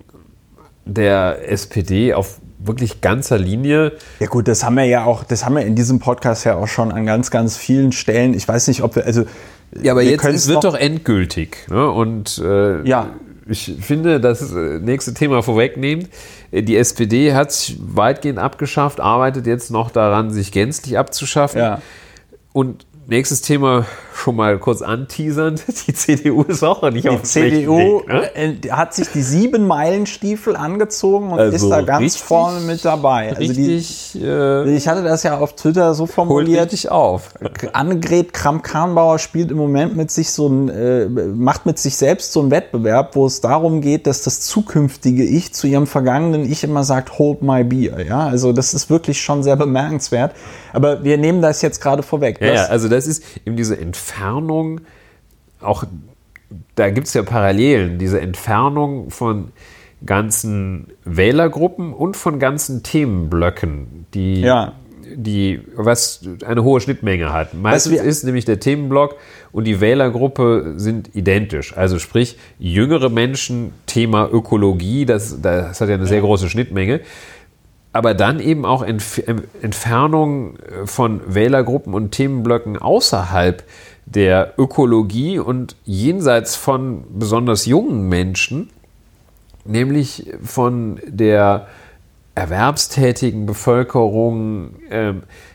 [0.94, 3.94] der SPD auf wirklich ganzer Linie.
[4.20, 6.68] Ja gut, das haben wir ja auch, das haben wir in diesem Podcast ja auch
[6.68, 8.34] schon an ganz, ganz vielen Stellen.
[8.34, 9.26] Ich weiß nicht, ob wir, also
[9.82, 11.68] ja, aber jetzt es wird doch endgültig.
[11.70, 11.90] Ne?
[11.90, 13.10] Und äh, ja.
[13.48, 16.10] ich finde, das äh, nächste Thema vorwegnehmend.
[16.52, 21.60] Die SPD hat sich weitgehend abgeschafft, arbeitet jetzt noch daran, sich gänzlich abzuschaffen.
[21.60, 21.82] Ja.
[22.52, 25.60] Und nächstes Thema schon mal kurz anteasern.
[25.88, 28.36] Die CDU ist auch nicht auf Die CDU Weg, ne?
[28.36, 32.84] Äh, hat sich die sieben Meilenstiefel angezogen und also ist da ganz richtig, vorne mit
[32.86, 33.30] dabei.
[33.30, 36.72] Also richtig, die, äh, ich hatte das ja auf Twitter so formuliert.
[36.72, 37.32] Dich auf.
[37.74, 42.42] Annegret Kramp-Karrenbauer spielt im Moment mit sich so ein, äh, macht mit sich selbst so
[42.42, 46.84] einen Wettbewerb, wo es darum geht, dass das zukünftige Ich zu ihrem vergangenen Ich immer
[46.84, 48.06] sagt, hold my beer.
[48.06, 50.34] Ja, also das ist wirklich schon sehr bemerkenswert.
[50.74, 52.40] Aber wir nehmen das jetzt gerade vorweg.
[52.42, 54.01] Ja, ja, also das ist eben diese Entfernung,
[55.62, 55.84] auch
[56.76, 59.52] da gibt es ja Parallelen, diese Entfernung von
[60.06, 64.74] ganzen Wählergruppen und von ganzen Themenblöcken, die, ja.
[65.14, 67.54] die was eine hohe Schnittmenge hat.
[67.54, 69.16] Meistens ist nämlich der Themenblock
[69.52, 71.78] und die Wählergruppe sind identisch.
[71.78, 77.02] Also sprich, jüngere Menschen, Thema Ökologie, das, das hat ja eine sehr große Schnittmenge
[77.94, 79.22] aber dann eben auch Entf
[79.62, 83.64] Entfernung von Wählergruppen und Themenblöcken außerhalb
[84.14, 88.70] der Ökologie und jenseits von besonders jungen Menschen,
[89.66, 91.68] nämlich von der
[92.36, 95.14] erwerbstätigen Bevölkerung, äh,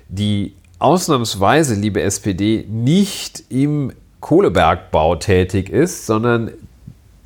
[0.08, 6.50] die ausnahmsweise, liebe SPD, nicht im Kohlebergbau tätig ist, sondern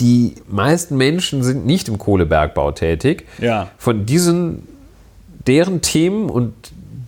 [0.00, 3.26] die meisten Menschen sind nicht im Kohlebergbau tätig.
[3.38, 3.70] Ja.
[3.76, 4.66] Von diesen
[5.46, 6.54] deren Themen und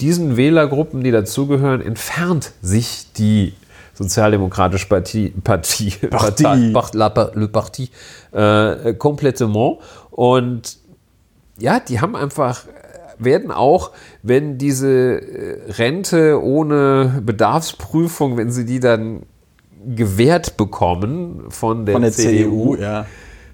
[0.01, 3.55] diesen Wählergruppen, die dazugehören, entfernt sich die
[3.95, 6.73] Sozialdemokratische Partie, Partie, Partie.
[6.73, 6.99] Partie,
[7.35, 7.91] Le Parti,
[8.33, 9.79] äh, komplettement.
[10.11, 10.79] Und
[11.59, 12.65] ja, die haben einfach,
[13.19, 13.93] werden auch,
[14.23, 19.23] wenn diese äh, Rente ohne Bedarfsprüfung, wenn sie die dann
[19.85, 23.07] gewährt bekommen von der, von der CDU, CDU ja.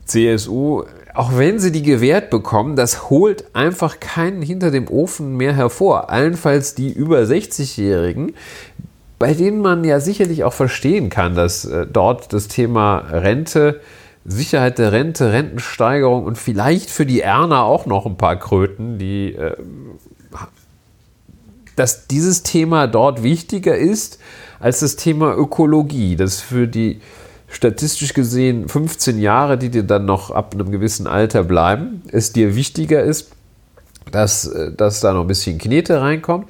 [0.05, 0.85] CSU,
[1.15, 6.11] auch wenn sie die gewährt bekommen, das holt einfach keinen hinter dem Ofen mehr hervor.
[6.11, 8.35] Allenfalls die über 60-Jährigen,
[9.19, 13.81] bei denen man ja sicherlich auch verstehen kann, dass äh, dort das Thema Rente,
[14.25, 19.35] Sicherheit der Rente, Rentensteigerung und vielleicht für die Erna auch noch ein paar Kröten, die,
[19.35, 19.57] äh,
[21.75, 24.21] dass dieses Thema dort wichtiger ist
[24.61, 27.01] als das Thema Ökologie, das für die
[27.49, 32.55] statistisch gesehen 15 Jahre, die dir dann noch ab einem gewissen Alter bleiben, es dir
[32.55, 33.31] wichtiger ist,
[34.13, 36.47] dass, äh, dass da noch ein bisschen Knete reinkommt,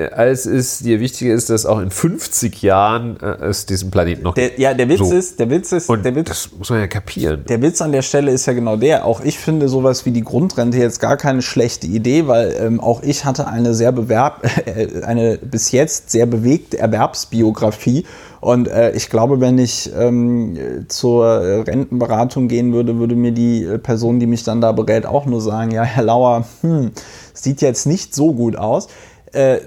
[0.00, 4.34] als es dir wichtiger ist, dass auch in 50 Jahren äh, es diesen Planeten noch
[4.34, 4.58] gibt.
[4.58, 5.12] Ja, der Witz so.
[5.12, 7.44] ist, der Witz ist, Und der Witz, das muss man ja kapieren.
[7.48, 9.04] Der Witz an der Stelle ist ja genau der.
[9.04, 13.02] Auch ich finde sowas wie die Grundrente jetzt gar keine schlechte Idee, weil ähm, auch
[13.02, 18.06] ich hatte eine sehr bewerb, äh, eine bis jetzt sehr bewegte Erwerbsbiografie
[18.40, 20.58] und äh, ich glaube, wenn ich ähm,
[20.88, 21.24] zur
[21.64, 25.70] Rentenberatung gehen würde, würde mir die Person, die mich dann da berät, auch nur sagen,
[25.70, 26.90] ja, Herr Lauer, hm,
[27.34, 28.88] sieht jetzt nicht so gut aus.
[29.32, 29.60] Äh,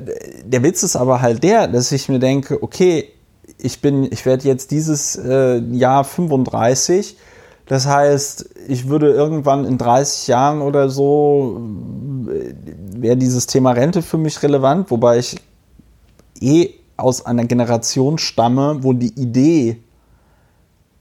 [0.43, 3.09] der Witz ist aber halt der, dass ich mir denke, okay,
[3.57, 7.17] ich bin, ich werde jetzt dieses äh, Jahr 35.
[7.67, 11.61] Das heißt, ich würde irgendwann in 30 Jahren oder so
[12.29, 12.53] äh,
[13.01, 15.35] wäre dieses Thema Rente für mich relevant, wobei ich
[16.41, 19.81] eh aus einer Generation stamme, wo die Idee,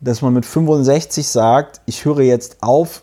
[0.01, 3.03] dass man mit 65 sagt, ich höre jetzt auf,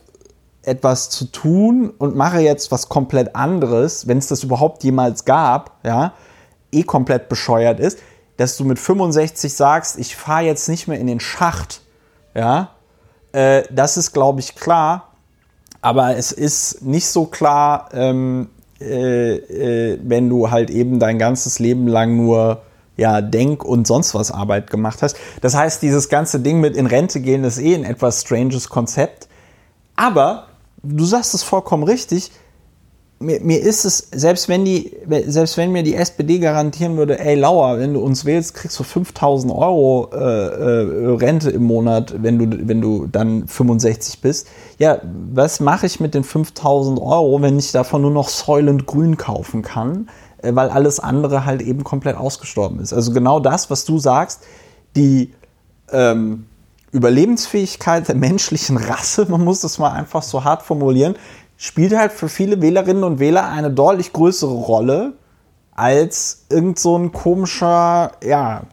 [0.63, 5.77] etwas zu tun und mache jetzt was komplett anderes, wenn es das überhaupt jemals gab,
[5.83, 6.13] ja,
[6.71, 7.99] eh komplett bescheuert ist,
[8.37, 11.81] dass du mit 65 sagst, ich fahre jetzt nicht mehr in den Schacht,
[12.35, 12.69] ja,
[13.31, 15.09] äh, das ist, glaube ich, klar,
[15.81, 21.59] aber es ist nicht so klar, ähm, äh, äh, wenn du halt eben dein ganzes
[21.59, 22.61] Leben lang nur
[22.97, 25.17] ja, Denk- und sonst was Arbeit gemacht hast.
[25.41, 29.27] Das heißt, dieses ganze Ding mit in Rente gehen ist eh ein etwas stranges Konzept.
[29.95, 30.47] Aber
[30.83, 32.31] du sagst es vollkommen richtig.
[33.19, 34.97] Mir, mir, ist es, selbst wenn, die,
[35.27, 38.83] selbst wenn mir die SPD garantieren würde, ey Lauer, wenn du uns wählst, kriegst du
[38.83, 44.47] 5000 Euro äh, äh, Rente im Monat, wenn du, wenn du dann 65 bist.
[44.79, 44.99] Ja,
[45.31, 49.61] was mache ich mit den 5000 Euro, wenn ich davon nur noch Soylent Grün kaufen
[49.61, 50.09] kann,
[50.41, 52.91] äh, weil alles andere halt eben komplett ausgestorben ist.
[52.91, 54.41] Also genau das, was du sagst,
[54.95, 55.31] die
[55.91, 56.45] ähm,
[56.91, 61.15] Überlebensfähigkeit der menschlichen Rasse, man muss das mal einfach so hart formulieren,
[61.57, 65.13] spielt halt für viele Wählerinnen und Wähler eine deutlich größere Rolle
[65.71, 68.63] als irgend so ein komischer, ja,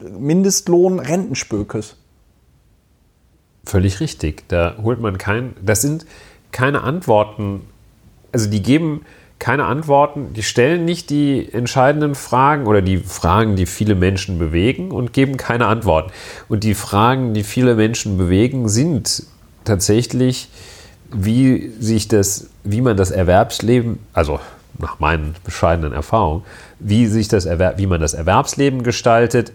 [0.00, 1.96] Mindestlohn-Rentenspökes.
[3.64, 4.48] Völlig richtig.
[4.48, 6.04] Da holt man kein, das sind
[6.50, 7.62] keine Antworten,
[8.32, 9.02] also die geben
[9.42, 14.92] keine Antworten, die stellen nicht die entscheidenden Fragen oder die Fragen, die viele Menschen bewegen
[14.92, 16.12] und geben keine Antworten.
[16.48, 19.24] Und die Fragen, die viele Menschen bewegen, sind
[19.64, 20.48] tatsächlich,
[21.10, 24.38] wie sich das, wie man das Erwerbsleben, also
[24.78, 26.44] nach meinen bescheidenen Erfahrungen,
[26.78, 29.50] wie sich das Erwerb, wie man das Erwerbsleben gestaltet,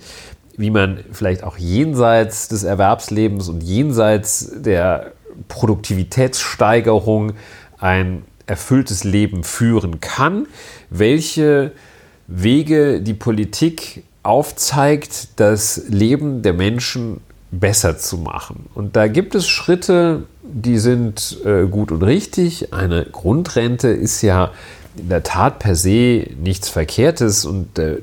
[0.58, 5.14] wie man vielleicht auch jenseits des Erwerbslebens und jenseits der
[5.48, 7.36] Produktivitätssteigerung
[7.80, 10.48] ein erfülltes Leben führen kann,
[10.90, 11.72] welche
[12.28, 17.22] Wege die Politik aufzeigt, das Leben der Menschen
[17.52, 18.66] besser zu machen.
[18.74, 22.74] Und da gibt es Schritte, die sind äh, gut und richtig.
[22.74, 24.52] Eine Grundrente ist ja
[24.98, 27.98] in der Tat per se nichts Verkehrtes und der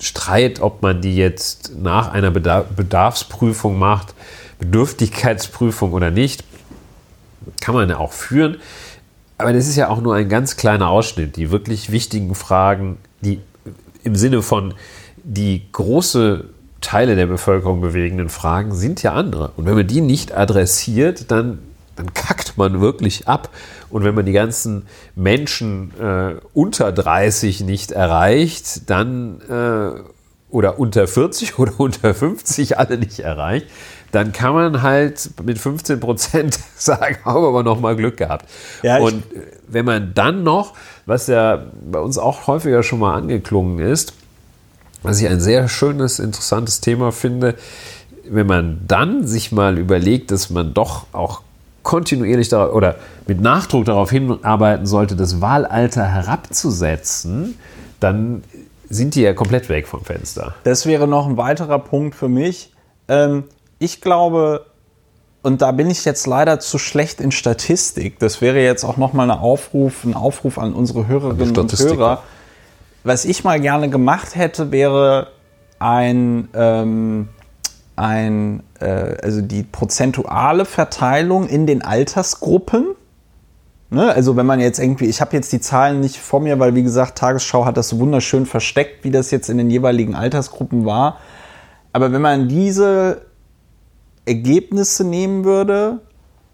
[0.00, 4.14] Streit, ob man die jetzt nach einer Bedarfsprüfung macht,
[4.58, 6.44] Bedürftigkeitsprüfung oder nicht,
[7.60, 8.56] kann man ja auch führen.
[9.40, 11.36] Aber das ist ja auch nur ein ganz kleiner Ausschnitt.
[11.36, 13.40] Die wirklich wichtigen Fragen, die
[14.04, 14.74] im Sinne von
[15.22, 16.44] die große
[16.80, 19.52] Teile der Bevölkerung bewegenden Fragen sind ja andere.
[19.56, 21.58] Und wenn man die nicht adressiert, dann,
[21.96, 23.50] dann kackt man wirklich ab.
[23.90, 30.00] Und wenn man die ganzen Menschen äh, unter 30 nicht erreicht, dann äh,
[30.50, 33.66] oder unter 40 oder unter 50 alle nicht erreicht,
[34.12, 38.46] dann kann man halt mit 15 Prozent sagen, haben wir aber noch mal Glück gehabt.
[38.82, 39.22] Ja, und
[39.68, 40.74] wenn man dann noch,
[41.06, 44.14] was ja bei uns auch häufiger schon mal angeklungen ist,
[45.02, 47.54] was ich ein sehr schönes, interessantes Thema finde,
[48.28, 51.42] wenn man dann sich mal überlegt, dass man doch auch
[51.82, 52.96] kontinuierlich darauf, oder
[53.26, 57.58] mit Nachdruck darauf hinarbeiten sollte, das Wahlalter herabzusetzen,
[57.98, 58.44] dann
[58.88, 60.54] sind die ja komplett weg vom Fenster.
[60.64, 62.72] Das wäre noch ein weiterer Punkt für mich.
[63.08, 63.44] Ähm,
[63.80, 64.66] ich glaube,
[65.42, 68.18] und da bin ich jetzt leider zu schlecht in Statistik.
[68.18, 72.22] Das wäre jetzt auch nochmal ein Aufruf, ein Aufruf an unsere Hörerinnen und Hörer.
[73.02, 75.28] Was ich mal gerne gemacht hätte, wäre
[75.78, 77.30] ein, ähm,
[77.96, 82.88] ein äh, also die prozentuale Verteilung in den Altersgruppen.
[83.88, 84.12] Ne?
[84.12, 86.82] Also wenn man jetzt irgendwie, ich habe jetzt die Zahlen nicht vor mir, weil wie
[86.82, 91.16] gesagt, Tagesschau hat das so wunderschön versteckt, wie das jetzt in den jeweiligen Altersgruppen war.
[91.94, 93.29] Aber wenn man diese
[94.30, 95.98] Ergebnisse nehmen würde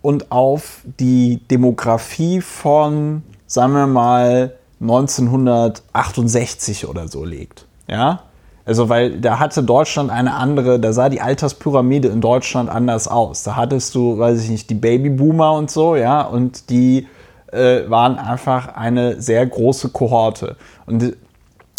[0.00, 7.66] und auf die Demografie von, sagen wir mal, 1968 oder so legt.
[7.86, 8.22] Ja?
[8.64, 13.42] Also, weil da hatte Deutschland eine andere, da sah die Alterspyramide in Deutschland anders aus.
[13.42, 17.06] Da hattest du, weiß ich nicht, die Babyboomer und so, ja, und die
[17.52, 20.56] äh, waren einfach eine sehr große Kohorte.
[20.86, 21.14] Und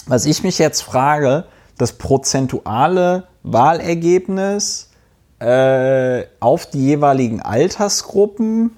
[0.05, 1.45] was ich mich jetzt frage,
[1.77, 4.86] das prozentuale Wahlergebnis
[5.39, 8.71] äh, auf die jeweiligen Altersgruppen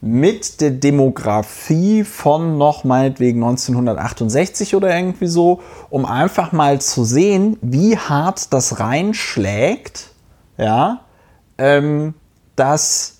[0.00, 7.56] mit der Demografie von noch meinetwegen 1968 oder irgendwie so, um einfach mal zu sehen,
[7.62, 10.10] wie hart das reinschlägt,
[10.58, 11.00] ja,
[11.56, 12.12] ähm,
[12.54, 13.14] dass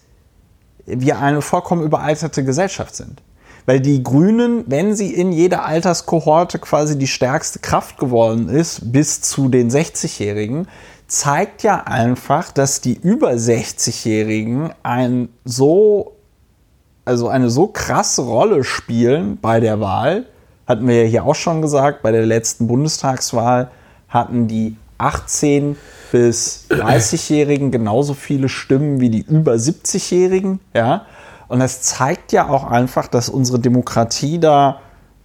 [0.84, 3.22] wir eine vollkommen überalterte Gesellschaft sind.
[3.64, 9.22] Weil die Grünen, wenn sie in jeder Alterskohorte quasi die stärkste Kraft geworden ist, bis
[9.22, 10.68] zu den 60-Jährigen,
[11.14, 16.16] zeigt ja einfach, dass die über 60-Jährigen ein so,
[17.04, 20.26] also eine so krasse Rolle spielen bei der Wahl.
[20.66, 23.70] Hatten wir ja hier auch schon gesagt, bei der letzten Bundestagswahl
[24.08, 25.76] hatten die 18
[26.10, 31.06] bis 30-Jährigen genauso viele Stimmen wie die über 70-Jährigen, ja.
[31.46, 34.80] Und das zeigt ja auch einfach, dass unsere Demokratie da,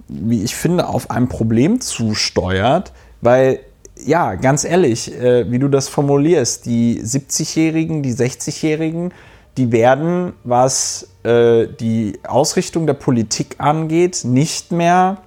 [0.08, 2.92] wie ich finde, auf ein Problem zusteuert,
[3.22, 3.60] weil
[4.06, 9.14] ja, ganz ehrlich, äh, wie du das formulierst, die 70-Jährigen, die 60-Jährigen,
[9.58, 15.18] die werden, was äh, die Ausrichtung der Politik angeht, nicht mehr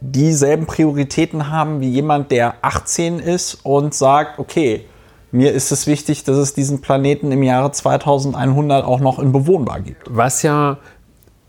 [0.00, 4.86] dieselben Prioritäten haben wie jemand, der 18 ist und sagt, okay,
[5.30, 9.80] mir ist es wichtig, dass es diesen Planeten im Jahre 2100 auch noch in bewohnbar
[9.80, 10.02] gibt.
[10.10, 10.78] Was ja,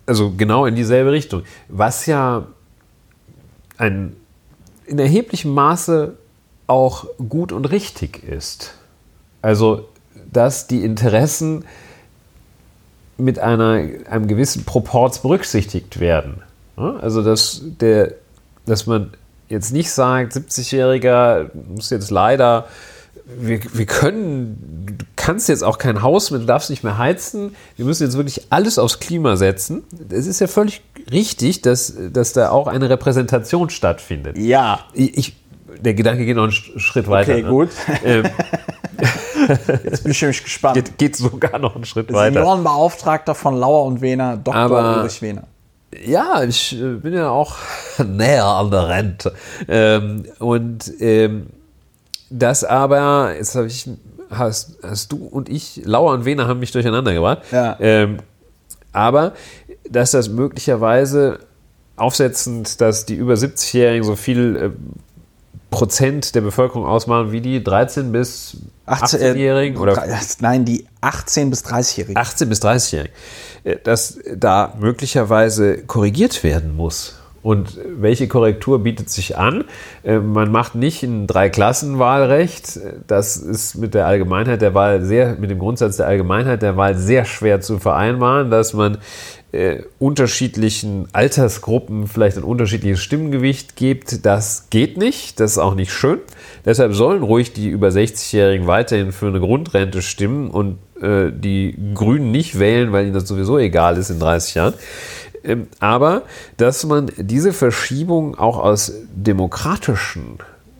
[0.05, 2.47] also genau in dieselbe Richtung, was ja
[3.77, 4.15] ein
[4.91, 6.17] in erheblichem Maße
[6.67, 8.73] auch gut und richtig ist.
[9.41, 9.87] Also,
[10.31, 11.65] dass die Interessen
[13.17, 16.43] mit einer, einem gewissen Proports berücksichtigt werden.
[16.75, 18.13] Also, dass, der,
[18.65, 19.13] dass man
[19.49, 22.67] jetzt nicht sagt, 70-Jähriger muss jetzt leider,
[23.25, 27.55] wir, wir können, du kannst jetzt auch kein Haus mehr, du darfst nicht mehr heizen,
[27.77, 29.83] wir müssen jetzt wirklich alles aufs Klima setzen.
[30.09, 30.81] Es ist ja völlig
[31.11, 34.37] richtig, dass, dass da auch eine Repräsentation stattfindet.
[34.37, 34.81] Ja.
[34.93, 35.35] Ich, ich,
[35.79, 37.31] der Gedanke geht noch einen Schritt weiter.
[37.33, 37.49] Okay, ne?
[37.49, 37.69] gut.
[38.03, 38.23] Ähm,
[39.83, 40.75] Jetzt bin ich nämlich gespannt.
[40.75, 42.33] Geht, geht sogar noch einen Schritt weiter.
[42.33, 44.55] Seniorenbeauftragter von Lauer und Wehner, Dr.
[44.55, 45.43] Aber- Ulrich Wehner.
[46.05, 47.57] Ja, ich äh, bin ja auch
[48.05, 49.33] näher an der Rente.
[49.67, 51.47] Ähm, und ähm,
[52.31, 53.89] das aber, jetzt habe ich,
[54.29, 57.39] hast, hast du und ich, Lauer und Wehner haben mich durcheinander gebracht.
[57.51, 57.77] Ja.
[57.79, 58.17] Ähm,
[58.93, 59.33] aber,
[59.89, 61.39] dass das möglicherweise
[61.95, 64.69] aufsetzend, dass die über 70-Jährigen so viel äh,
[65.69, 71.63] Prozent der Bevölkerung ausmachen wie die 13 bis 18-Jährigen oder äh, Nein, die 18- bis
[71.63, 72.17] 30-Jährigen.
[72.17, 73.13] 18 bis 30-Jährigen,
[73.63, 77.20] äh, dass da möglicherweise korrigiert werden muss.
[77.43, 79.63] Und welche Korrektur bietet sich an?
[80.03, 82.79] Äh, Man macht nicht ein Dreiklassenwahlrecht.
[83.07, 86.95] Das ist mit der Allgemeinheit der Wahl sehr, mit dem Grundsatz der Allgemeinheit der Wahl
[86.95, 88.99] sehr schwer zu vereinbaren, dass man
[89.51, 94.25] äh, unterschiedlichen Altersgruppen vielleicht ein unterschiedliches Stimmgewicht gibt.
[94.25, 95.39] Das geht nicht.
[95.39, 96.19] Das ist auch nicht schön.
[96.63, 102.31] Deshalb sollen ruhig die über 60-Jährigen weiterhin für eine Grundrente stimmen und äh, die Grünen
[102.31, 104.73] nicht wählen, weil ihnen das sowieso egal ist in 30 Jahren.
[105.43, 106.23] Ähm, aber
[106.57, 110.37] dass man diese Verschiebung auch aus demokratischen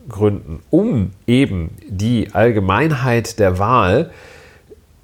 [0.08, 4.10] Gründen, um eben die Allgemeinheit der Wahl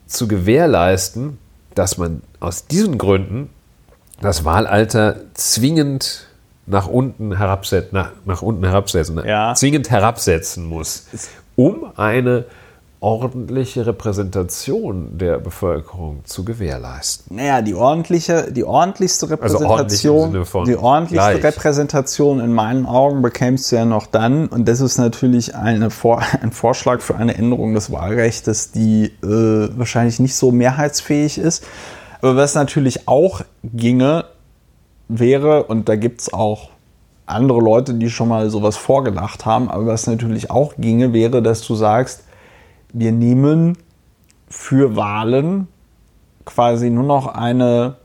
[0.07, 1.39] zu gewährleisten,
[1.75, 3.51] dass man aus diesen Gründen
[4.21, 6.27] das Wahlalter zwingend
[6.67, 9.55] nach unten herabsetzen, nach, nach unten herabsetzen, Ja.
[9.55, 11.07] zwingend herabsetzen muss,
[11.57, 12.45] um eine
[13.01, 17.37] ordentliche Repräsentation der Bevölkerung zu gewährleisten.
[17.37, 21.45] Naja, die ordentliche, die ordentlichste Also Repräsentation, von die ordentlichste gleich.
[21.45, 26.23] Repräsentation in meinen Augen bekämst du ja noch dann, und das ist natürlich eine Vor
[26.43, 31.65] ein Vorschlag für eine Änderung des Wahlrechts, die äh, wahrscheinlich nicht so mehrheitsfähig ist.
[32.20, 34.25] Aber was natürlich auch ginge,
[35.09, 36.70] wäre, und da gibt es auch
[37.27, 41.66] andere Leute, die schon mal sowas vorgedacht haben, aber was natürlich auch ginge, wäre, dass
[41.66, 42.25] du sagst,
[42.93, 43.77] wir nehmen
[44.48, 45.69] für Wahlen
[46.44, 47.97] quasi nur noch eine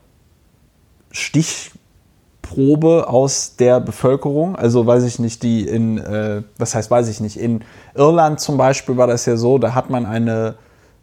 [1.11, 4.55] Stichprobe aus der Bevölkerung.
[4.55, 7.63] Also weiß ich nicht, die in, äh, was heißt, weiß ich nicht, in
[7.95, 10.55] Irland zum Beispiel war das ja so, da hat man eine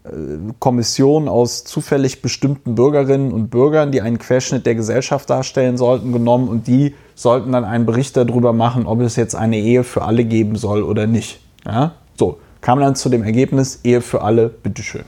[0.04, 0.10] äh,
[0.58, 6.48] Kommission aus zufällig bestimmten Bürgerinnen und Bürgern, die einen Querschnitt der Gesellschaft darstellen sollten, genommen
[6.48, 10.24] und die sollten dann einen Bericht darüber machen, ob es jetzt eine Ehe für alle
[10.24, 11.40] geben soll oder nicht.
[11.64, 11.92] Ja?
[12.18, 15.04] So, kam dann zu dem Ergebnis, Ehe für alle, bitteschön.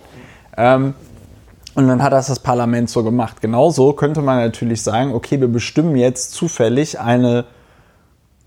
[0.57, 0.95] Ähm,
[1.75, 3.41] und dann hat das das Parlament so gemacht.
[3.41, 7.47] Genauso könnte man natürlich sagen, okay, wir bestimmen jetzt zufällig eine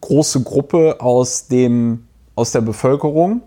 [0.02, 2.06] große Gruppe aus, dem,
[2.36, 3.41] aus der Bevölkerung,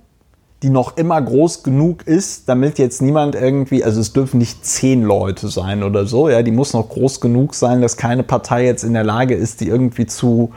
[0.64, 5.04] die noch immer groß genug ist, damit jetzt niemand irgendwie, also es dürfen nicht zehn
[5.04, 8.82] Leute sein oder so, ja, die muss noch groß genug sein, dass keine Partei jetzt
[8.82, 10.50] in der Lage ist, die irgendwie zu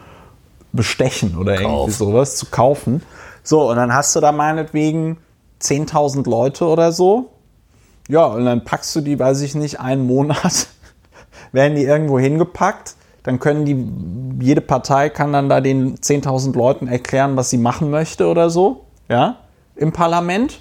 [0.74, 3.04] bestechen oder irgendwie sowas, zu kaufen.
[3.44, 5.18] So, und dann hast du da meinetwegen
[5.62, 7.32] 10.000 Leute oder so,
[8.08, 10.68] ja, und dann packst du die, weiß ich nicht, einen Monat,
[11.52, 12.96] werden die irgendwo hingepackt.
[13.24, 17.92] Dann können die, jede Partei kann dann da den 10.000 Leuten erklären, was sie machen
[17.92, 19.38] möchte oder so, ja,
[19.76, 20.60] im Parlament.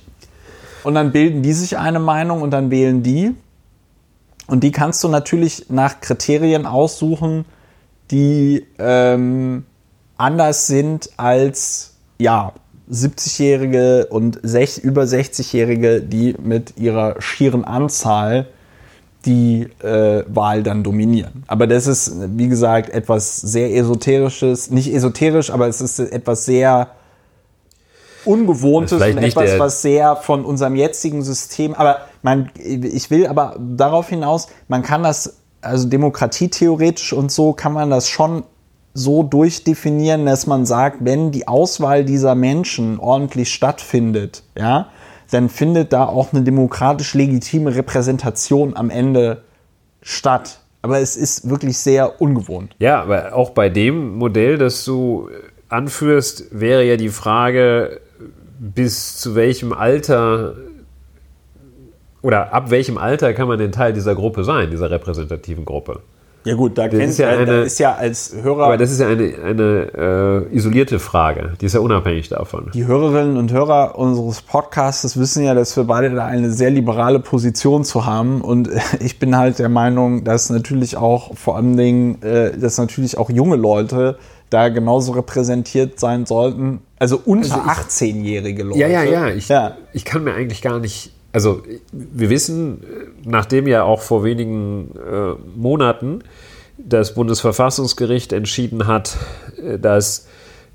[0.85, 3.35] Und dann bilden die sich eine Meinung und dann wählen die.
[4.47, 7.45] Und die kannst du natürlich nach Kriterien aussuchen,
[8.11, 9.65] die ähm,
[10.17, 12.53] anders sind als ja,
[12.91, 18.49] 70-Jährige und sech, über 60-Jährige, die mit ihrer schieren Anzahl
[19.27, 21.45] die äh, Wahl dann dominieren.
[21.47, 26.89] Aber das ist, wie gesagt, etwas sehr Esoterisches, nicht esoterisch, aber es ist etwas sehr
[28.25, 34.11] Ungewohntes und etwas, was sehr von unserem jetzigen System, aber man, ich will aber darauf
[34.11, 38.45] hinaus, man kann das, also demokratietheoretisch und so kann man das schon
[38.95, 44.89] so durchdefinieren, dass man sagt, wenn die Auswahl dieser Menschen ordentlich stattfindet, ja,
[45.31, 49.43] dann findet da auch eine demokratisch legitime Repräsentation am Ende
[50.03, 50.61] statt.
[50.83, 52.75] Aber es ist wirklich sehr ungewohnt.
[52.79, 55.29] Ja, aber auch bei dem Modell, das du
[55.69, 58.01] anführst, wäre ja die Frage,
[58.59, 60.55] bis zu welchem Alter
[62.23, 66.01] oder ab welchem Alter kann man denn Teil dieser Gruppe sein, dieser repräsentativen Gruppe?
[66.45, 68.65] Ja gut, da, kennt, ist ja, eine, da ist ja als Hörer...
[68.65, 72.71] Aber das ist ja eine, eine äh, isolierte Frage, die ist ja unabhängig davon.
[72.73, 77.21] Die Hörerinnen und Hörer unseres Podcasts wissen ja, dass wir beide da eine sehr liberale
[77.21, 82.23] Position zu haben und ich bin halt der Meinung, dass natürlich auch vor allen Dingen,
[82.23, 84.17] äh, dass natürlich auch junge Leute
[84.49, 88.81] da genauso repräsentiert sein sollten, also unter also 18-jährige Leute.
[88.81, 89.77] Ja, ja, ja ich, ja.
[89.93, 91.63] ich kann mir eigentlich gar nicht also
[91.93, 92.85] wir wissen,
[93.25, 96.23] nachdem ja auch vor wenigen äh, Monaten
[96.77, 99.17] das Bundesverfassungsgericht entschieden hat,
[99.63, 100.27] äh, dass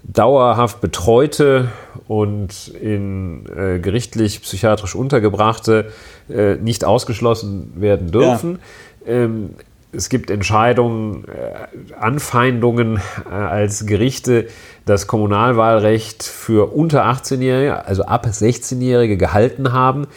[0.04, 1.70] dauerhaft betreute
[2.08, 5.92] und in äh, gerichtlich psychiatrisch untergebrachte
[6.30, 8.60] äh, nicht ausgeschlossen werden dürfen.
[9.06, 9.14] Ja.
[9.14, 9.50] Ähm,
[9.92, 14.48] es gibt Entscheidungen, äh, Anfeindungen äh, als Gerichte,
[14.86, 20.08] das Kommunalwahlrecht für unter 18-Jährige, also ab 16-Jährige gehalten haben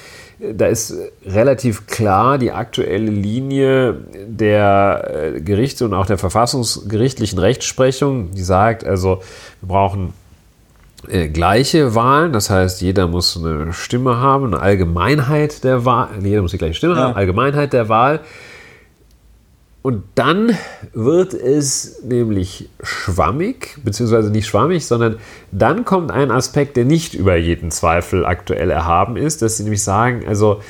[0.40, 0.94] da ist
[1.27, 3.97] relativ klar die aktuelle Linie
[4.27, 9.20] der äh, Gerichte und auch der verfassungsgerichtlichen Rechtsprechung, die sagt, also
[9.60, 10.12] wir brauchen
[11.09, 16.43] äh, gleiche Wahlen, das heißt, jeder muss eine Stimme haben, eine Allgemeinheit der Wahl, jeder
[16.43, 17.01] muss die gleiche Stimme ja.
[17.01, 18.20] haben, Allgemeinheit der Wahl.
[19.80, 20.56] Und dann
[20.92, 25.18] wird es nämlich schwammig, beziehungsweise nicht schwammig, sondern
[25.52, 29.82] dann kommt ein Aspekt, der nicht über jeden Zweifel aktuell erhaben ist, dass sie nämlich
[29.82, 30.60] sagen, also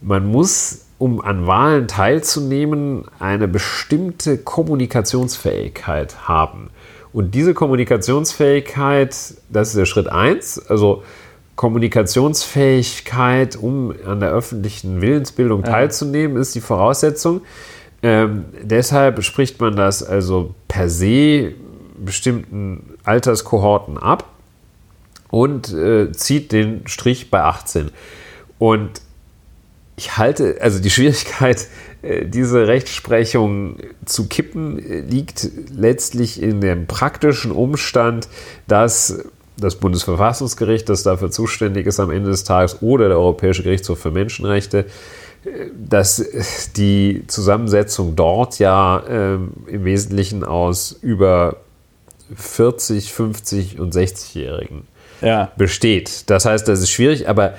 [0.00, 6.70] man muss, um an Wahlen teilzunehmen, eine bestimmte Kommunikationsfähigkeit haben.
[7.12, 9.14] Und diese Kommunikationsfähigkeit,
[9.50, 11.02] das ist der Schritt 1, also
[11.54, 17.42] Kommunikationsfähigkeit, um an der öffentlichen Willensbildung teilzunehmen, ist die Voraussetzung.
[18.04, 21.54] Ähm, deshalb spricht man das also per se
[21.96, 24.28] bestimmten Alterskohorten ab
[25.30, 27.90] und äh, zieht den Strich bei 18.
[28.58, 29.00] Und
[29.96, 31.66] ich halte, also die Schwierigkeit,
[32.02, 38.28] äh, diese Rechtsprechung zu kippen, liegt letztlich in dem praktischen Umstand,
[38.66, 39.24] dass
[39.56, 44.10] das Bundesverfassungsgericht, das dafür zuständig ist am Ende des Tages, oder der Europäische Gerichtshof für
[44.10, 44.84] Menschenrechte,
[45.76, 46.24] dass
[46.76, 49.34] die Zusammensetzung dort ja äh,
[49.66, 51.56] im Wesentlichen aus über
[52.34, 54.86] 40, 50 und 60-Jährigen
[55.20, 55.52] ja.
[55.56, 56.30] besteht.
[56.30, 57.54] Das heißt, das ist schwierig, aber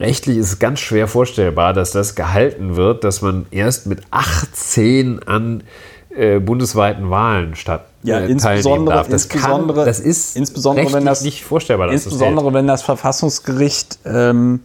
[0.00, 5.22] rechtlich ist es ganz schwer vorstellbar, dass das gehalten wird, dass man erst mit 18
[5.24, 5.62] an
[6.16, 9.08] äh, bundesweiten Wahlen statt ja, äh, teilnehmen darf.
[9.08, 11.90] Das, insbesondere, kann, das ist insbesondere wenn das, nicht vorstellbar.
[11.92, 14.60] insbesondere das wenn das Verfassungsgericht ähm,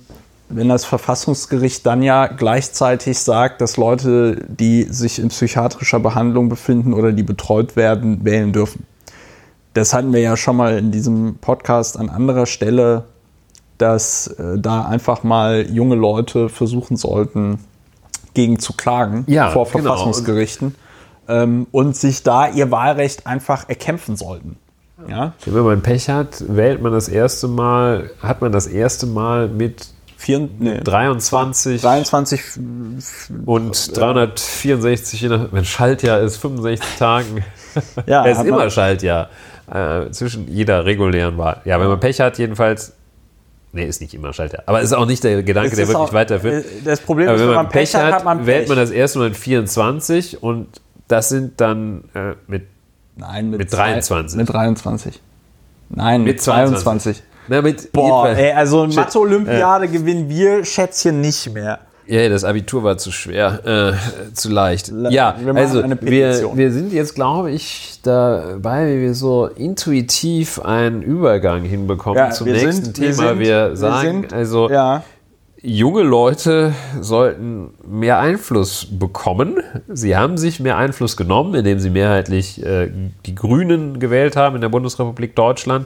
[0.49, 6.93] wenn das Verfassungsgericht dann ja gleichzeitig sagt, dass Leute, die sich in psychiatrischer Behandlung befinden
[6.93, 8.85] oder die betreut werden, wählen dürfen.
[9.73, 13.05] Das hatten wir ja schon mal in diesem Podcast an anderer Stelle,
[13.77, 17.59] dass äh, da einfach mal junge Leute versuchen sollten,
[18.34, 19.84] gegen zu klagen ja, vor genau.
[19.84, 20.76] Verfassungsgerichten
[21.27, 24.57] ähm, und sich da ihr Wahlrecht einfach erkämpfen sollten.
[25.07, 25.34] Ja?
[25.45, 29.93] Wenn man Pech hat, wählt man das erste Mal, hat man das erste Mal mit
[30.22, 32.41] Vier, nee, 23, 23
[33.46, 37.46] und 364, je nach, wenn Schaltjahr ist, 65 Tagen.
[38.06, 39.30] Ja, es ist immer Schaltjahr
[39.72, 41.62] äh, zwischen jeder regulären Wahl.
[41.64, 42.91] Ja, wenn man Pech hat, jedenfalls.
[43.72, 44.64] Nee, ist nicht immer Schaltjahr.
[44.66, 46.66] Aber ist auch nicht der Gedanke, der wirklich auch, weiterführt.
[46.66, 48.48] Äh, das Problem ist, wenn, wenn man Pech hat, hat man Pech.
[48.48, 52.68] wählt man das erste Mal in 24 und das sind dann äh, mit,
[53.16, 54.38] Nein, mit, mit 23.
[54.38, 55.22] Mit 23.
[55.88, 56.84] Nein, mit, mit 22.
[56.84, 57.28] 22.
[57.49, 59.88] Na, mit Boah, ey, also Mathe-Olympiade äh.
[59.88, 61.80] gewinnen wir Schätzchen nicht mehr.
[62.09, 64.91] Ja, das Abitur war zu schwer, äh, zu leicht.
[65.11, 71.03] Ja, wir also wir, wir sind jetzt, glaube ich, dabei, wie wir so intuitiv einen
[71.03, 73.07] Übergang hinbekommen ja, zum nächsten sind, Thema.
[73.07, 75.03] Wir, sind, wir sagen, wir sind, also ja.
[75.61, 79.57] junge Leute sollten mehr Einfluss bekommen.
[79.88, 82.89] Sie haben sich mehr Einfluss genommen, indem sie mehrheitlich äh,
[83.27, 85.85] die Grünen gewählt haben in der Bundesrepublik Deutschland.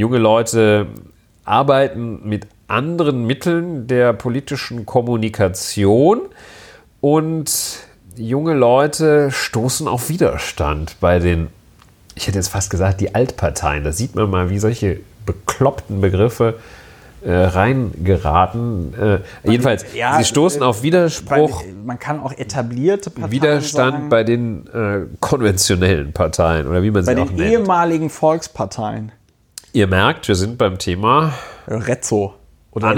[0.00, 0.86] Junge Leute
[1.44, 6.22] arbeiten mit anderen Mitteln der politischen Kommunikation
[7.02, 7.80] und
[8.16, 11.48] junge Leute stoßen auf Widerstand bei den,
[12.14, 13.84] ich hätte jetzt fast gesagt, die Altparteien.
[13.84, 16.54] Da sieht man mal, wie solche bekloppten Begriffe
[17.22, 18.94] äh, reingeraten.
[18.98, 19.18] Äh,
[19.50, 24.08] jedenfalls, ja, sie stoßen äh, auf Widerspruch, Weil Man kann auch etablierte Parteien Widerstand sagen,
[24.08, 27.52] bei den äh, konventionellen Parteien oder wie man sie bei auch den nennt.
[27.52, 29.12] ehemaligen Volksparteien.
[29.72, 31.32] Ihr merkt, wir sind beim Thema
[31.68, 32.34] Rezzo
[32.72, 32.88] oder.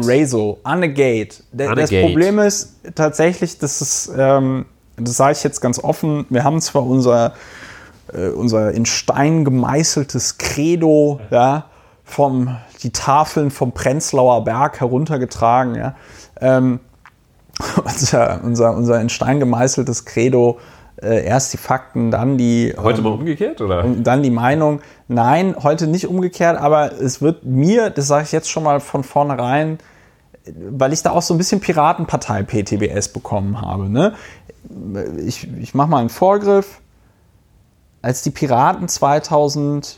[0.00, 1.42] Ra- Rezo, Annegate.
[1.52, 1.90] D- Das.
[2.02, 4.66] Problem ist tatsächlich, das ist, ähm,
[4.96, 7.34] das sage ich jetzt ganz offen, wir haben zwar unser,
[8.12, 11.66] äh, unser in Stein gemeißeltes Credo, ja,
[12.04, 15.94] vom, die Tafeln vom Prenzlauer Berg heruntergetragen, ja,
[16.40, 16.80] ähm,
[17.84, 20.58] unser, unser, unser in Stein gemeißeltes Credo,
[21.02, 23.84] äh, erst die Fakten, dann die heute ähm, mal umgekehrt oder?
[23.84, 28.50] dann die Meinung, nein, heute nicht umgekehrt, aber es wird mir, das sage ich jetzt
[28.50, 29.78] schon mal von vornherein,
[30.70, 33.88] weil ich da auch so ein bisschen Piratenpartei PTBS bekommen habe.
[33.88, 34.14] Ne?
[35.24, 36.80] Ich, ich mache mal einen Vorgriff.
[38.02, 39.94] Als die Piraten 2011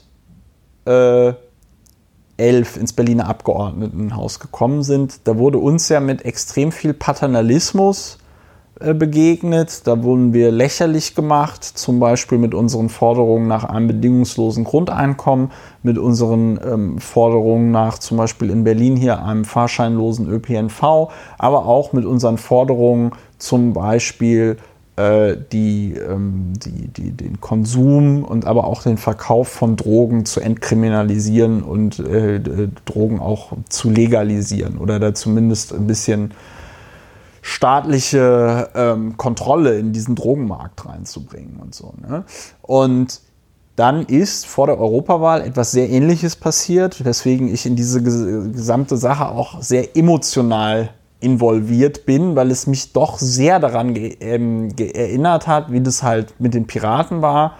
[2.77, 8.22] ins Berliner Abgeordnetenhaus gekommen sind, da wurde uns ja mit extrem viel Paternalismus äh,
[8.95, 9.87] begegnet.
[9.87, 15.51] Da wurden wir lächerlich gemacht, zum Beispiel mit unseren Forderungen nach einem bedingungslosen Grundeinkommen,
[15.83, 21.93] mit unseren ähm, Forderungen nach zum Beispiel in Berlin hier einem fahrscheinlosen ÖPNV, aber auch
[21.93, 24.59] mit unseren Forderungen zum Beispiel
[24.97, 30.41] äh, die, ähm, die, die, den Konsum und aber auch den Verkauf von Drogen zu
[30.41, 32.41] entkriminalisieren und äh,
[32.85, 36.33] Drogen auch zu legalisieren oder da zumindest ein bisschen
[37.43, 41.93] staatliche ähm, Kontrolle in diesen Drogenmarkt reinzubringen und so.
[42.01, 42.24] Ne?
[42.62, 43.20] Und
[43.77, 48.97] dann ist vor der Europawahl etwas sehr Ähnliches passiert, weswegen ich in diese ges- gesamte
[48.97, 50.90] Sache auch sehr emotional
[51.20, 56.55] involviert bin, weil es mich doch sehr daran ähm, erinnert hat, wie das halt mit
[56.55, 57.56] den Piraten war.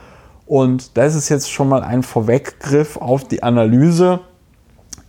[0.47, 4.21] Und das ist jetzt schon mal ein Vorweggriff auf die Analyse.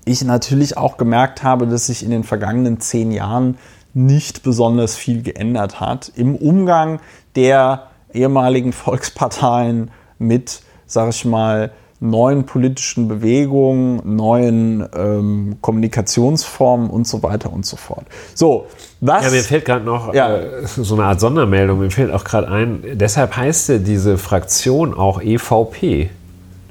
[0.05, 3.57] Ich natürlich auch gemerkt habe, dass sich in den vergangenen zehn Jahren
[3.93, 6.99] nicht besonders viel geändert hat im Umgang
[7.35, 17.23] der ehemaligen Volksparteien mit, sag ich mal, neuen politischen Bewegungen, neuen ähm, Kommunikationsformen und so
[17.23, 18.05] weiter und so fort.
[18.35, 18.67] So,
[18.99, 19.23] was?
[19.23, 20.35] Ja, mir fällt gerade noch Ja.
[20.35, 21.79] äh, so eine Art Sondermeldung.
[21.79, 26.09] Mir fällt auch gerade ein, deshalb heißt ja diese Fraktion auch EVP.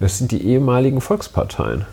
[0.01, 1.87] Das sind die ehemaligen Volksparteien.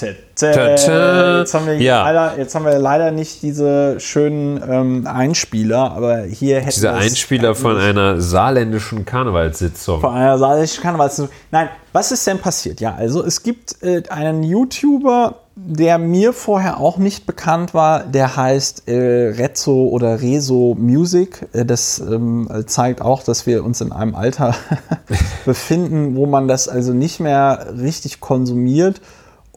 [0.00, 2.02] Jetzt, haben wir Ja.
[2.10, 7.54] leider, jetzt haben wir leider nicht diese schönen ähm, Einspieler, aber hier wir es Einspieler
[7.54, 10.00] von einer saarländischen Karnevalssitzung.
[10.00, 11.28] Von einer saarländischen Karnevalssitzung.
[11.50, 12.80] Nein, was ist denn passiert?
[12.80, 18.36] Ja, also es gibt äh, einen YouTuber, der mir vorher auch nicht bekannt war, der
[18.36, 21.46] heißt äh, Rezzo oder Rezo Music.
[21.52, 24.54] Äh, das ähm, zeigt auch, dass wir uns in einem Alter
[25.44, 29.02] befinden, wo man das also nicht mehr richtig konsumiert.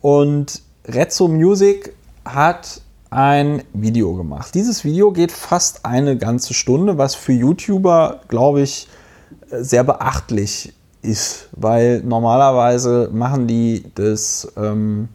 [0.06, 1.96] Und Rezzo Music
[2.26, 4.54] hat ein Video gemacht.
[4.54, 8.88] Dieses Video geht fast eine ganze Stunde, was für YouTuber, glaube ich,
[9.50, 15.10] sehr beachtlich ist, weil normalerweise machen die das, ähm,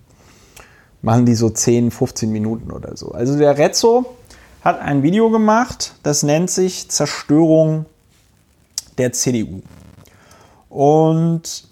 [1.03, 3.13] machen die so 10, 15 Minuten oder so.
[3.13, 4.07] Also der Rezzo
[4.65, 7.87] hat ein Video gemacht, das nennt sich Zerstörung
[8.99, 9.63] der CDU.
[10.69, 11.70] Und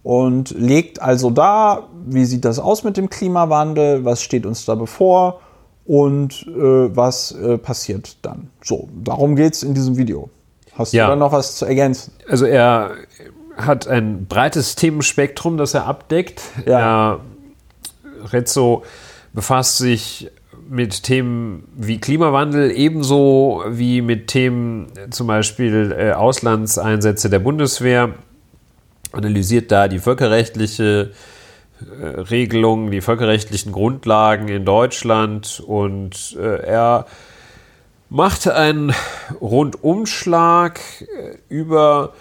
[0.02, 4.74] und legt also da, wie sieht das aus mit dem Klimawandel, was steht uns da
[4.74, 5.40] bevor
[5.86, 8.50] und äh, was äh, passiert dann.
[8.62, 10.30] So, darum geht es in diesem Video.
[10.74, 11.06] Hast ja.
[11.06, 12.12] du da noch was zu ergänzen?
[12.28, 12.92] Also er
[13.56, 16.42] hat ein breites Themenspektrum, das er abdeckt.
[16.64, 16.78] Ja.
[16.78, 17.20] Er,
[18.32, 18.84] Rezzo
[19.32, 20.30] befasst sich
[20.68, 28.14] mit Themen wie Klimawandel ebenso wie mit Themen zum Beispiel äh, Auslandseinsätze der Bundeswehr,
[29.12, 31.10] analysiert da die völkerrechtliche
[31.80, 37.06] äh, Regelungen, die völkerrechtlichen Grundlagen in Deutschland und äh, er
[38.08, 38.92] macht einen
[39.40, 42.12] Rundumschlag äh, über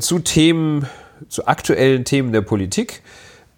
[0.00, 0.88] zu Themen,
[1.28, 3.02] zu aktuellen Themen der Politik.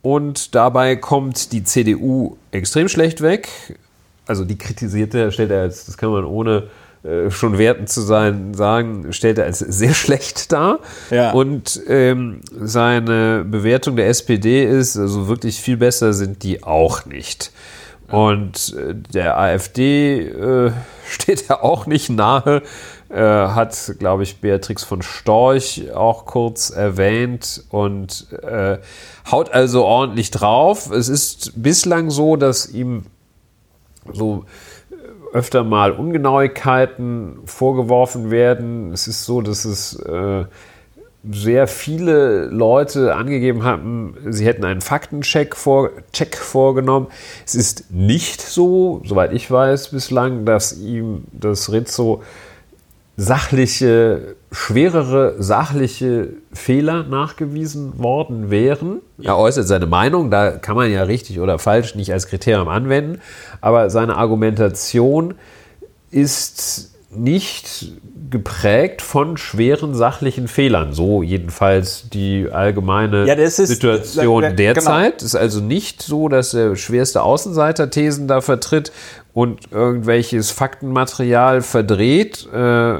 [0.03, 3.49] Und dabei kommt die CDU extrem schlecht weg.
[4.27, 6.69] Also die kritisierte, stellt er als, das kann man ohne
[7.31, 10.81] schon wertend zu sein, sagen, stellt er als sehr schlecht dar.
[11.11, 11.33] Ja.
[11.33, 17.53] Und ähm, seine Bewertung der SPD ist, also wirklich viel besser sind die auch nicht.
[18.11, 20.73] Und äh, der AfD äh,
[21.09, 22.63] steht er auch nicht nahe.
[23.11, 28.79] Äh, hat, glaube ich, Beatrix von Storch auch kurz erwähnt und äh,
[29.31, 30.91] haut also ordentlich drauf.
[30.91, 33.05] Es ist bislang so, dass ihm
[34.13, 34.45] so
[35.33, 38.93] öfter mal Ungenauigkeiten vorgeworfen werden.
[38.93, 40.45] Es ist so, dass es äh,
[41.31, 47.09] sehr viele Leute angegeben haben, sie hätten einen Faktencheck vor, Check vorgenommen.
[47.45, 52.23] Es ist nicht so, soweit ich weiß bislang, dass ihm das Rizzo
[53.21, 59.01] sachliche, schwerere sachliche Fehler nachgewiesen worden wären.
[59.21, 63.21] Er äußert seine Meinung, da kann man ja richtig oder falsch nicht als Kriterium anwenden,
[63.61, 65.35] aber seine Argumentation
[66.13, 67.91] ist nicht
[68.31, 70.93] geprägt von schweren sachlichen Fehlern.
[70.93, 75.19] So jedenfalls die allgemeine ja, ist, Situation ja, derzeit.
[75.19, 75.27] Genau.
[75.27, 78.93] ist also nicht so, dass er schwerste Außenseiter-Thesen da vertritt
[79.39, 82.49] und irgendwelches Faktenmaterial verdreht.
[82.53, 82.95] Äh,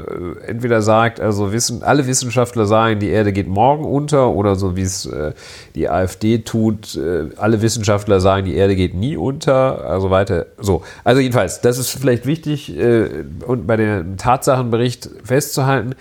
[0.47, 4.83] entweder sagt, also wissen, alle Wissenschaftler sagen, die Erde geht morgen unter oder so wie
[4.83, 5.33] es äh,
[5.75, 10.45] die AfD tut, äh, alle Wissenschaftler sagen, die Erde geht nie unter, also weiter.
[10.57, 15.93] So, also jedenfalls, das ist vielleicht wichtig äh, und bei dem Tatsachenbericht festzuhalten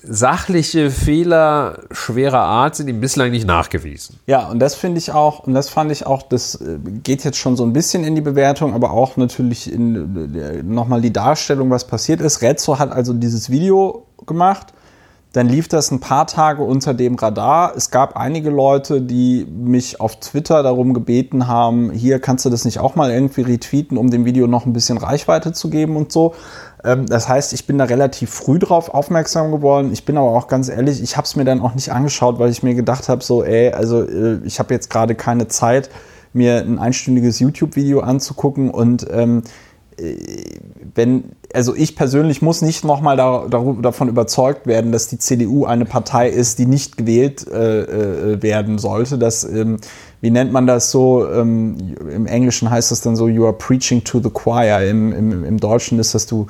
[0.00, 4.20] sachliche Fehler schwerer Art sind ihm bislang nicht nachgewiesen.
[4.26, 7.38] Ja, und das finde ich auch, und das fand ich auch, das äh, geht jetzt
[7.38, 11.70] schon so ein bisschen in die Bewertung, aber auch natürlich in äh, nochmal die Darstellung,
[11.70, 12.42] was passiert ist.
[12.42, 14.72] Rezzo hat also dieses Video gemacht.
[15.32, 17.76] Dann lief das ein paar Tage unter dem Radar.
[17.76, 22.64] Es gab einige Leute, die mich auf Twitter darum gebeten haben, hier kannst du das
[22.64, 26.12] nicht auch mal irgendwie retweeten, um dem Video noch ein bisschen Reichweite zu geben und
[26.12, 26.34] so.
[26.84, 29.92] Ähm, das heißt, ich bin da relativ früh drauf aufmerksam geworden.
[29.92, 32.50] Ich bin aber auch ganz ehrlich, ich habe es mir dann auch nicht angeschaut, weil
[32.50, 35.90] ich mir gedacht habe, so, ey, also äh, ich habe jetzt gerade keine Zeit,
[36.32, 39.42] mir ein einstündiges YouTube-Video anzugucken und ähm,
[39.98, 40.16] äh,
[40.94, 45.84] wenn, also ich persönlich muss nicht nochmal da, davon überzeugt werden, dass die CDU eine
[45.84, 49.18] Partei ist, die nicht gewählt äh, äh, werden sollte.
[49.18, 49.78] Das, ähm,
[50.20, 51.28] wie nennt man das so?
[51.30, 54.88] Ähm, Im Englischen heißt das dann so, you are preaching to the choir.
[54.88, 56.46] Im, im, im Deutschen ist das, du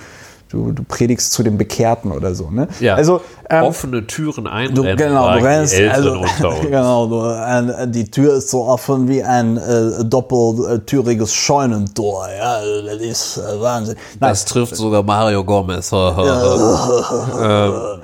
[0.50, 2.50] du, du predigst zu den Bekehrten oder so.
[2.50, 2.68] Ne?
[2.80, 2.94] Ja.
[2.94, 3.20] Also,
[3.50, 4.96] ähm, Offene Türen Du, einrennen.
[4.96, 9.22] genau, du rennst, die Älteren also, genau, du, ein, die Tür ist so offen wie
[9.22, 12.28] ein äh, doppeltüriges Scheunentor.
[12.36, 13.96] Ja, das ist äh, Wahnsinn.
[14.20, 15.92] Nein, Das trifft sogar Mario Gomez.
[15.92, 16.02] ähm,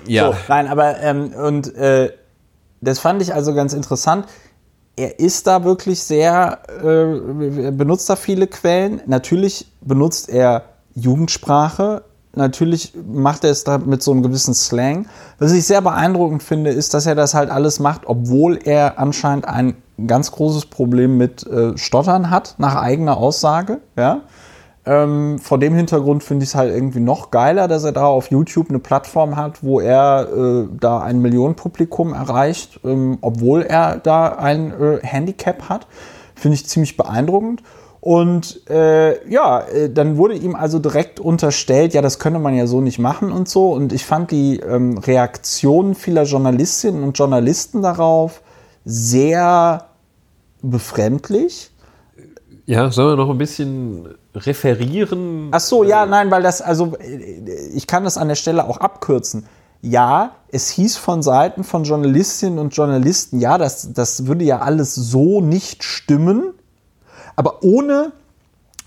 [0.06, 0.26] ja.
[0.26, 2.10] So, nein, aber ähm, und äh,
[2.80, 4.26] das fand ich also ganz interessant.
[4.96, 9.00] Er ist da wirklich sehr, äh, benutzt da viele Quellen.
[9.06, 10.62] Natürlich benutzt er
[10.94, 12.04] Jugendsprache.
[12.36, 15.06] Natürlich macht er es da mit so einem gewissen Slang.
[15.38, 19.46] Was ich sehr beeindruckend finde, ist, dass er das halt alles macht, obwohl er anscheinend
[19.46, 19.76] ein
[20.06, 23.80] ganz großes Problem mit äh, Stottern hat, nach eigener Aussage.
[23.96, 24.22] Ja?
[24.86, 28.30] Ähm, vor dem Hintergrund finde ich es halt irgendwie noch geiler, dass er da auf
[28.30, 34.28] YouTube eine Plattform hat, wo er äh, da ein Millionenpublikum erreicht, ähm, obwohl er da
[34.28, 35.86] ein äh, Handicap hat.
[36.34, 37.62] Finde ich ziemlich beeindruckend.
[38.04, 42.66] Und äh, ja, äh, dann wurde ihm also direkt unterstellt, ja, das könne man ja
[42.66, 43.72] so nicht machen und so.
[43.72, 48.42] Und ich fand die ähm, Reaktionen vieler Journalistinnen und Journalisten darauf
[48.84, 49.86] sehr
[50.60, 51.70] befremdlich.
[52.66, 55.48] Ja, sollen wir noch ein bisschen referieren?
[55.50, 58.78] Ach so, ja, nein, weil das, also äh, ich kann das an der Stelle auch
[58.78, 59.46] abkürzen.
[59.82, 64.94] Ja, es hieß von Seiten von Journalistinnen und Journalisten, ja, das, das würde ja alles
[64.94, 66.54] so nicht stimmen,
[67.36, 68.12] aber ohne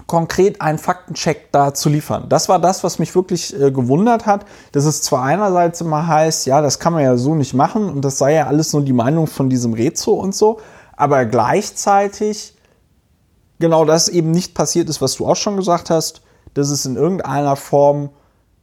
[0.07, 2.25] konkret einen Faktencheck da zu liefern.
[2.29, 6.47] Das war das, was mich wirklich äh, gewundert hat, dass es zwar einerseits immer heißt,
[6.47, 8.93] ja, das kann man ja so nicht machen und das sei ja alles nur die
[8.93, 10.61] Meinung von diesem Rezo und so,
[10.95, 12.56] aber gleichzeitig
[13.59, 16.21] genau das eben nicht passiert ist, was du auch schon gesagt hast,
[16.53, 18.09] dass es in irgendeiner Form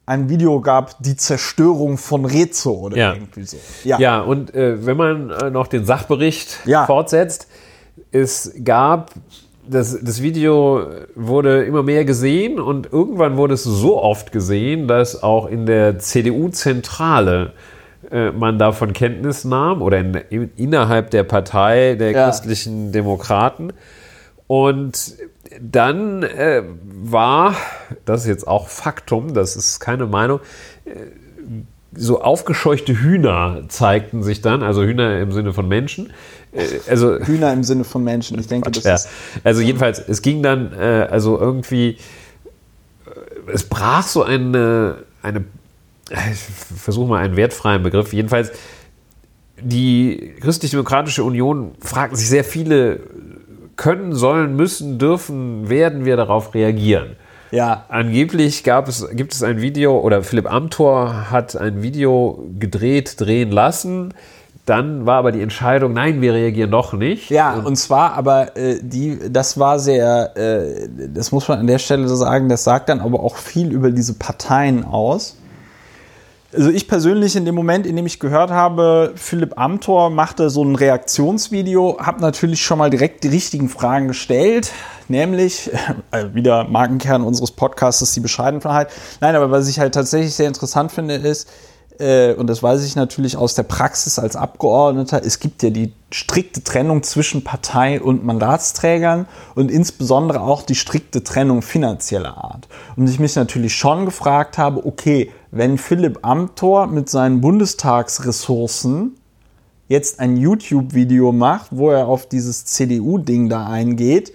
[0.07, 3.13] ein Video gab, die Zerstörung von Rezo oder Ja.
[3.15, 3.57] irgendwie so.
[3.85, 6.85] Ja, und äh, wenn man äh, noch den Sachbericht Ja.
[6.87, 7.47] fortsetzt,
[8.11, 9.13] es gab,
[9.67, 10.85] das, das Video
[11.15, 15.99] wurde immer mehr gesehen und irgendwann wurde es so oft gesehen, dass auch in der
[15.99, 17.53] CDU-Zentrale
[18.11, 22.27] äh, man davon Kenntnis nahm oder in, in, innerhalb der Partei der Ja.
[22.27, 23.73] christlichen Demokraten.
[24.47, 25.15] Und
[25.61, 27.57] dann äh, war,
[28.05, 30.41] das ist jetzt auch Faktum, das ist keine Meinung,
[31.97, 36.13] so aufgescheuchte Hühner zeigten sich dann, also Hühner im Sinne von Menschen.
[36.53, 38.39] Äh, Also, Hühner im Sinne von Menschen.
[38.39, 39.09] Ich denke, das ja, ist
[39.43, 41.99] also jedenfalls, es ging dann, äh, also irgendwie,
[43.07, 45.45] äh, es brach so eine, eine
[46.11, 46.39] ich
[46.81, 48.53] versuche mal einen wertfreien Begriff, jedenfalls,
[49.61, 53.01] die Christlich-Demokratische Union fragten sich sehr viele,
[53.77, 57.17] können, sollen, müssen, dürfen, werden wir darauf reagieren?
[57.55, 57.85] ja.
[57.89, 63.51] Angeblich gab es, gibt es ein Video oder Philipp Amthor hat ein Video gedreht, drehen
[63.51, 64.13] lassen.
[64.67, 67.31] Dann war aber die Entscheidung, nein, wir reagieren doch nicht.
[67.31, 71.79] Ja, und zwar aber äh, die, das war sehr, äh, das muss man an der
[71.79, 75.37] Stelle so sagen, das sagt dann aber auch viel über diese Parteien aus.
[76.55, 80.63] Also ich persönlich in dem Moment, in dem ich gehört habe, Philipp Amthor machte so
[80.63, 84.71] ein Reaktionsvideo, habe natürlich schon mal direkt die richtigen Fragen gestellt,
[85.09, 85.71] nämlich
[86.13, 88.89] äh, wieder Markenkern unseres Podcasts die Bescheidenheit.
[89.21, 91.49] Nein, aber was ich halt tatsächlich sehr interessant finde ist,
[91.99, 95.93] äh, und das weiß ich natürlich aus der Praxis als Abgeordneter, es gibt ja die
[96.11, 102.69] strikte Trennung zwischen Partei und Mandatsträgern und insbesondere auch die strikte Trennung finanzieller Art.
[102.97, 109.13] Und ich mich natürlich schon gefragt habe, okay, wenn Philipp Amthor mit seinen Bundestagsressourcen
[109.87, 114.33] jetzt ein YouTube-Video macht, wo er auf dieses CDU-Ding da eingeht,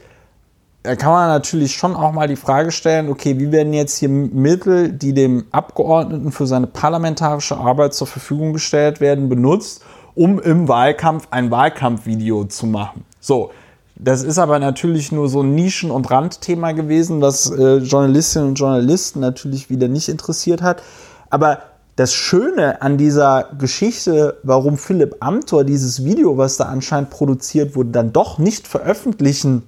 [0.83, 4.07] da kann man natürlich schon auch mal die Frage stellen, okay, wie werden jetzt hier
[4.07, 9.83] Mittel, die dem Abgeordneten für seine parlamentarische Arbeit zur Verfügung gestellt werden, benutzt,
[10.15, 13.03] um im Wahlkampf ein Wahlkampfvideo zu machen.
[13.19, 13.51] So,
[13.97, 18.55] das ist aber natürlich nur so ein Nischen- und Randthema gewesen, was äh, Journalistinnen und
[18.55, 20.81] Journalisten natürlich wieder nicht interessiert hat.
[21.29, 21.59] Aber
[21.95, 27.89] das Schöne an dieser Geschichte, warum Philipp Amthor dieses Video, was da anscheinend produziert wurde,
[27.89, 29.63] dann doch nicht veröffentlichen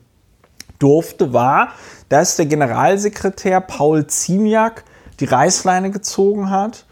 [0.80, 1.70] durfte, war,
[2.10, 4.86] dass der Generalsekretär Paul Ziemiak
[5.20, 6.86] die Reißleine gezogen hat,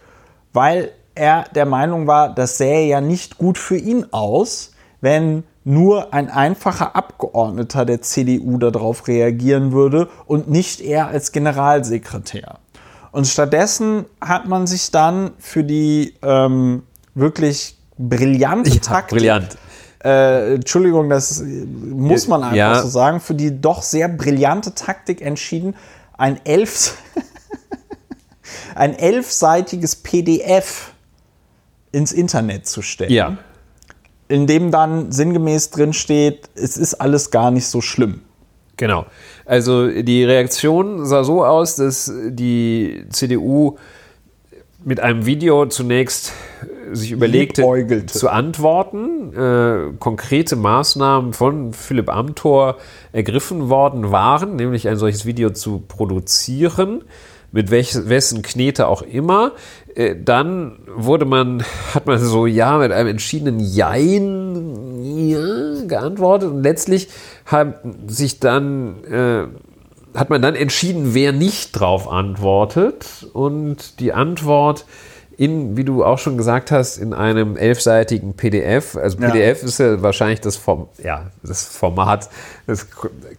[0.54, 6.14] weil er der Meinung war, das sähe ja nicht gut für ihn aus, wenn nur
[6.14, 12.60] ein einfacher Abgeordneter der CDU darauf reagieren würde und nicht er als Generalsekretär.
[13.12, 16.84] Und stattdessen hat man sich dann für die ähm,
[17.16, 19.58] wirklich brillante Taktik brillant.
[20.04, 22.82] äh, Entschuldigung, das muss man einfach Ja.
[22.82, 25.76] so sagen, für die doch sehr brillante Taktik entschieden,
[26.18, 26.96] ein elf
[28.76, 30.94] ein elfseitiges PDF
[31.92, 33.38] ins Internet zu stellen, Ja.
[34.28, 38.22] in dem dann sinngemäß drin steht, es ist alles gar nicht so schlimm.
[38.80, 39.06] Genau.
[39.46, 43.78] Also die Reaktion sah so aus, dass die CDU
[44.86, 46.32] mit einem Video zunächst
[46.92, 48.18] sich überlegte Liebäugelte.
[48.18, 52.78] zu antworten, äh, konkrete Maßnahmen von Philipp Amthor
[53.12, 57.04] ergriffen worden waren, nämlich ein solches Video zu produzieren,
[57.52, 59.52] mit welch, wessen Knete auch immer.
[59.94, 64.89] Äh, dann wurde man, hat man so ja mit einem entschiedenen Jein
[65.28, 67.10] ja, geantwortet und letztlich
[67.46, 69.48] hat sich dann äh,
[70.18, 74.86] hat man dann entschieden, wer nicht drauf antwortet und die Antwort
[75.38, 78.98] in, wie du auch schon gesagt hast, in einem elfseitigen PDF.
[78.98, 79.30] Also Ja.
[79.30, 82.30] PDF ist ja wahrscheinlich das, Form, ja, das Format,
[82.68, 82.88] das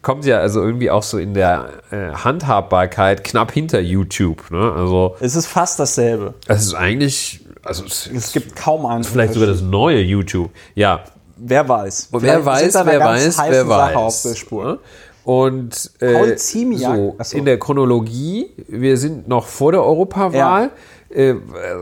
[0.00, 4.50] kommt ja also irgendwie auch so in der äh, Handhabbarkeit knapp hinter YouTube.
[4.50, 4.72] Ne?
[4.74, 6.32] Also Es ist fast dasselbe.
[6.46, 9.04] es ist eigentlich, also es, Es gibt kaum einen.
[9.04, 10.50] vielleicht sogar das neue YouTube.
[10.74, 11.04] Ja,
[11.42, 12.08] Wer weiß.
[12.10, 13.96] wer Vielleicht weiß, wer weiß, wer Sache weiß.
[13.96, 14.80] auf der Spur.
[15.24, 20.70] Und äh, so, in der Chronologie, wir sind noch vor der Europawahl.
[21.12, 21.34] Äh,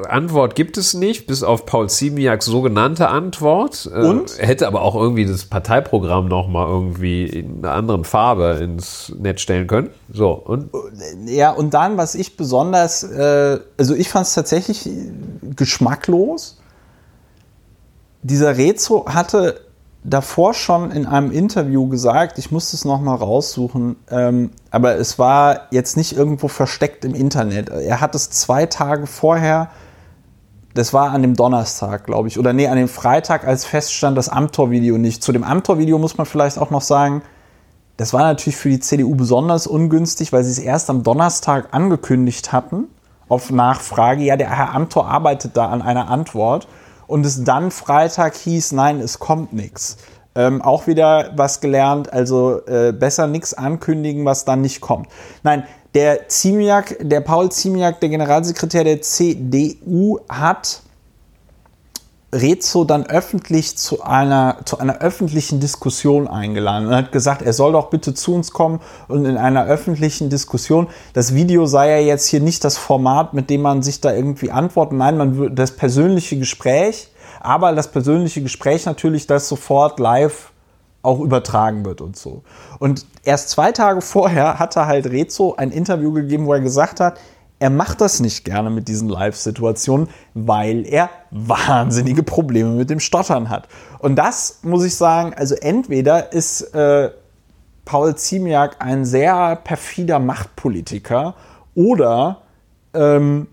[0.08, 3.88] Antwort gibt es nicht, bis auf Paul Ziemiaks sogenannte Antwort.
[3.92, 4.38] Äh, Und?
[4.38, 9.42] Hätte aber auch irgendwie das Parteiprogramm noch mal irgendwie in einer anderen Farbe ins Netz
[9.42, 9.90] stellen können.
[10.10, 10.70] So, und
[11.26, 14.88] Ja, und dann, was ich besonders, äh, also ich fand es tatsächlich
[15.54, 16.57] geschmacklos.
[18.22, 19.60] Dieser Rezo hatte
[20.04, 25.68] davor schon in einem Interview gesagt, ich musste es nochmal raussuchen, ähm, aber es war
[25.70, 27.68] jetzt nicht irgendwo versteckt im Internet.
[27.68, 29.70] Er hat es zwei Tage vorher,
[30.74, 34.28] das war an dem Donnerstag, glaube ich, oder nee, an dem Freitag, als feststand, das
[34.28, 35.22] Amtor-Video nicht.
[35.22, 37.22] Zu dem Amtor-Video muss man vielleicht auch noch sagen,
[37.96, 42.52] das war natürlich für die CDU besonders ungünstig, weil sie es erst am Donnerstag angekündigt
[42.52, 42.84] hatten,
[43.28, 46.68] auf Nachfrage, ja, der Herr Amthor arbeitet da an einer Antwort.
[47.08, 49.96] Und es dann Freitag hieß, nein, es kommt nichts.
[50.36, 55.08] Ähm, auch wieder was gelernt, also äh, besser nichts ankündigen, was dann nicht kommt.
[55.42, 55.64] Nein,
[55.94, 60.82] der Ziemiak, der Paul Ziemiak, der Generalsekretär der CDU, hat
[62.32, 67.72] Rezo dann öffentlich zu einer, zu einer öffentlichen Diskussion eingeladen und hat gesagt, er soll
[67.72, 72.26] doch bitte zu uns kommen und in einer öffentlichen Diskussion, das Video sei ja jetzt
[72.26, 75.70] hier nicht das Format, mit dem man sich da irgendwie antworten, nein, man würde das
[75.70, 77.08] persönliche Gespräch,
[77.40, 80.52] aber das persönliche Gespräch natürlich, das sofort live
[81.00, 82.42] auch übertragen wird und so.
[82.78, 87.18] Und erst zwei Tage vorher hatte halt Rezo ein Interview gegeben, wo er gesagt hat,
[87.60, 93.50] er macht das nicht gerne mit diesen Live-Situationen, weil er wahnsinnige Probleme mit dem Stottern
[93.50, 93.68] hat.
[93.98, 97.10] Und das muss ich sagen, also entweder ist äh,
[97.84, 101.34] Paul Ziemiak ein sehr perfider Machtpolitiker
[101.74, 102.42] oder
[102.94, 103.48] ähm,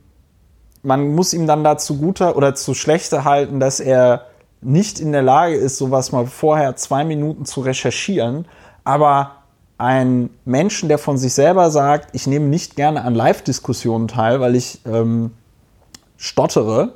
[0.84, 4.26] man muss ihm dann dazu guter oder zu schlechter halten, dass er
[4.62, 8.48] nicht in der Lage ist, sowas mal vorher zwei Minuten zu recherchieren,
[8.84, 9.45] aber
[9.78, 14.56] ein Menschen, der von sich selber sagt, ich nehme nicht gerne an Live-Diskussionen teil, weil
[14.56, 15.32] ich ähm,
[16.18, 16.94] stottere,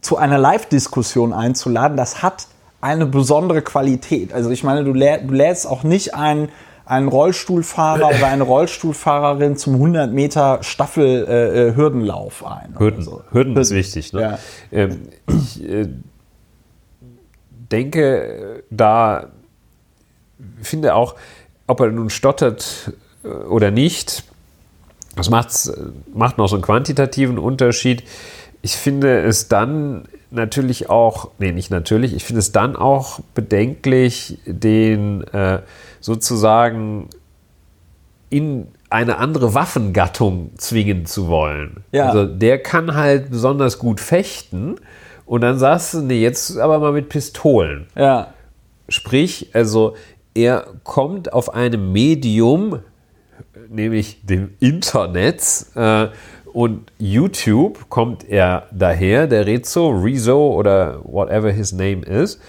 [0.00, 2.46] zu einer Live-Diskussion einzuladen, das hat
[2.80, 4.32] eine besondere Qualität.
[4.32, 6.50] Also ich meine, du, lä du lädst auch nicht einen,
[6.84, 12.78] einen Rollstuhlfahrer oder eine Rollstuhlfahrerin zum 100 Meter Staffel äh, äh, Hürdenlauf ein.
[12.78, 13.22] Hürden, so.
[13.32, 14.12] Hürden ist wichtig.
[14.12, 14.20] Ne?
[14.20, 14.38] Ja.
[14.70, 15.88] Ähm, ich äh,
[17.72, 19.26] denke, da
[20.62, 21.16] finde auch,
[21.68, 22.92] ob er nun stottert
[23.22, 24.24] äh, oder nicht,
[25.14, 25.72] das macht's,
[26.12, 28.02] macht noch so einen quantitativen Unterschied.
[28.62, 34.38] Ich finde es dann natürlich auch, nee, nicht natürlich, ich finde es dann auch bedenklich,
[34.46, 35.60] den äh,
[36.00, 37.08] sozusagen
[38.30, 41.84] in eine andere Waffengattung zwingen zu wollen.
[41.92, 42.08] Ja.
[42.08, 44.76] Also der kann halt besonders gut fechten
[45.26, 47.86] und dann sagst du, nee, jetzt aber mal mit Pistolen.
[47.94, 48.32] Ja.
[48.88, 49.94] Sprich, also
[50.38, 52.78] er kommt auf einem Medium,
[53.68, 56.08] nämlich dem Internet, äh,
[56.52, 62.40] und YouTube kommt er daher, der Rezo, Rezo oder whatever his name is.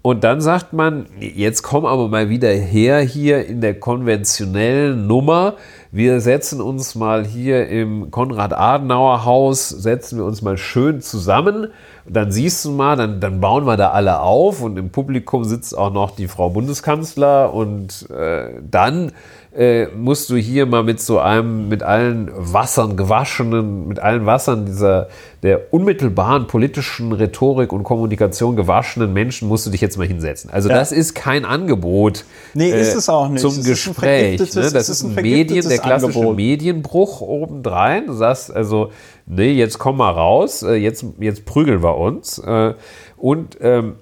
[0.00, 5.56] Und dann sagt man, jetzt komm aber mal wieder her hier in der konventionellen Nummer.
[5.94, 11.68] Wir setzen uns mal hier im Konrad-Adenauer-Haus, setzen wir uns mal schön zusammen.
[12.08, 15.76] Dann siehst du mal, dann, dann bauen wir da alle auf und im Publikum sitzt
[15.76, 19.12] auch noch die Frau Bundeskanzler und äh, dann
[19.54, 24.64] äh, musst du hier mal mit so einem, mit allen Wassern gewaschenen, mit allen Wassern
[24.64, 25.08] dieser,
[25.42, 30.48] der unmittelbaren politischen Rhetorik und Kommunikation gewaschenen Menschen musst du dich jetzt mal hinsetzen.
[30.50, 30.76] Also Ja.
[30.76, 32.24] das ist kein Angebot
[32.54, 33.42] Nee, ist es auch nicht.
[33.42, 34.40] zum Es ist Gespräch.
[34.40, 34.62] vergiftetes- Ne?
[34.72, 36.36] Das ist ist ein ein Medien, der klassische Angebot.
[36.36, 38.06] Medienbruch obendrein.
[38.06, 38.90] Du sagst also,
[39.26, 42.38] nee, jetzt komm mal raus, äh, jetzt, jetzt prügeln wir uns.
[42.38, 42.74] Äh,
[43.18, 43.96] Und ähm,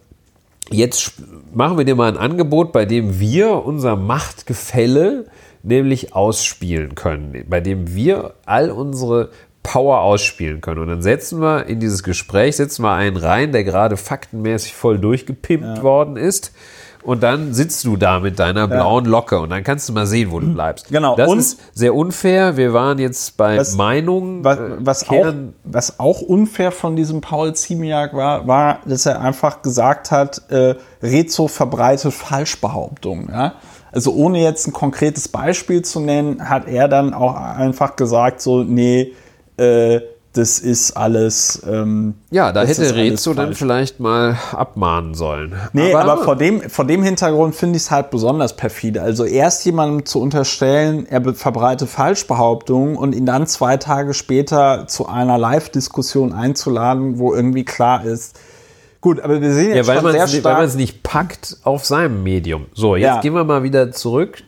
[0.71, 1.13] jetzt
[1.53, 5.25] machen wir dir mal ein Angebot, bei dem wir unser Machtgefälle
[5.63, 9.31] nämlich ausspielen können, bei dem wir all unsere
[9.63, 10.81] Power ausspielen können.
[10.81, 14.99] Und dann setzen wir in dieses Gespräch, setzen wir einen rein, der gerade faktenmäßig voll
[14.99, 16.53] durchgepimpt worden ist.
[17.03, 20.31] Und dann sitzt du da mit deiner blauen Locke und dann kannst du mal sehen,
[20.31, 20.89] wo du bleibst.
[20.91, 21.17] Genau.
[21.17, 22.59] Das Und- ist sehr unfair.
[22.59, 24.45] Wir waren jetzt bei Was- Meinungen.
[24.45, 25.33] Was, äh, was, auch,
[25.65, 30.75] was auch unfair von diesem Paul Ziemiak war, war, dass er einfach gesagt hat, äh,
[31.03, 33.29] Rezo verbreitet Falschbehauptungen.
[33.31, 33.55] Ja?
[33.93, 38.63] Also ohne jetzt ein konkretes Beispiel zu nennen, hat er dann auch einfach gesagt, so,
[38.63, 39.13] nee,
[39.57, 40.01] äh,
[40.33, 41.61] das ist alles.
[41.69, 45.55] Ähm, Ja, da hätte Rezo dann vielleicht mal abmahnen sollen.
[45.73, 49.03] Nee, aber, vor, dem, vor dem Hintergrund finde ich es halt besonders perfide.
[49.03, 55.09] Also erst jemandem zu unterstellen, er verbreite Falschbehauptungen und ihn dann zwei Tage später zu
[55.09, 58.39] einer Live-Diskussion einzuladen, wo irgendwie klar ist.
[59.01, 60.59] Gut, aber wir sehen Ja, jetzt weil schon man sehr es weil stark.
[60.59, 62.67] man's nicht packt auf seinem Medium.
[62.75, 63.21] So, jetzt Ja.
[63.21, 64.43] gehen wir mal wieder zurück.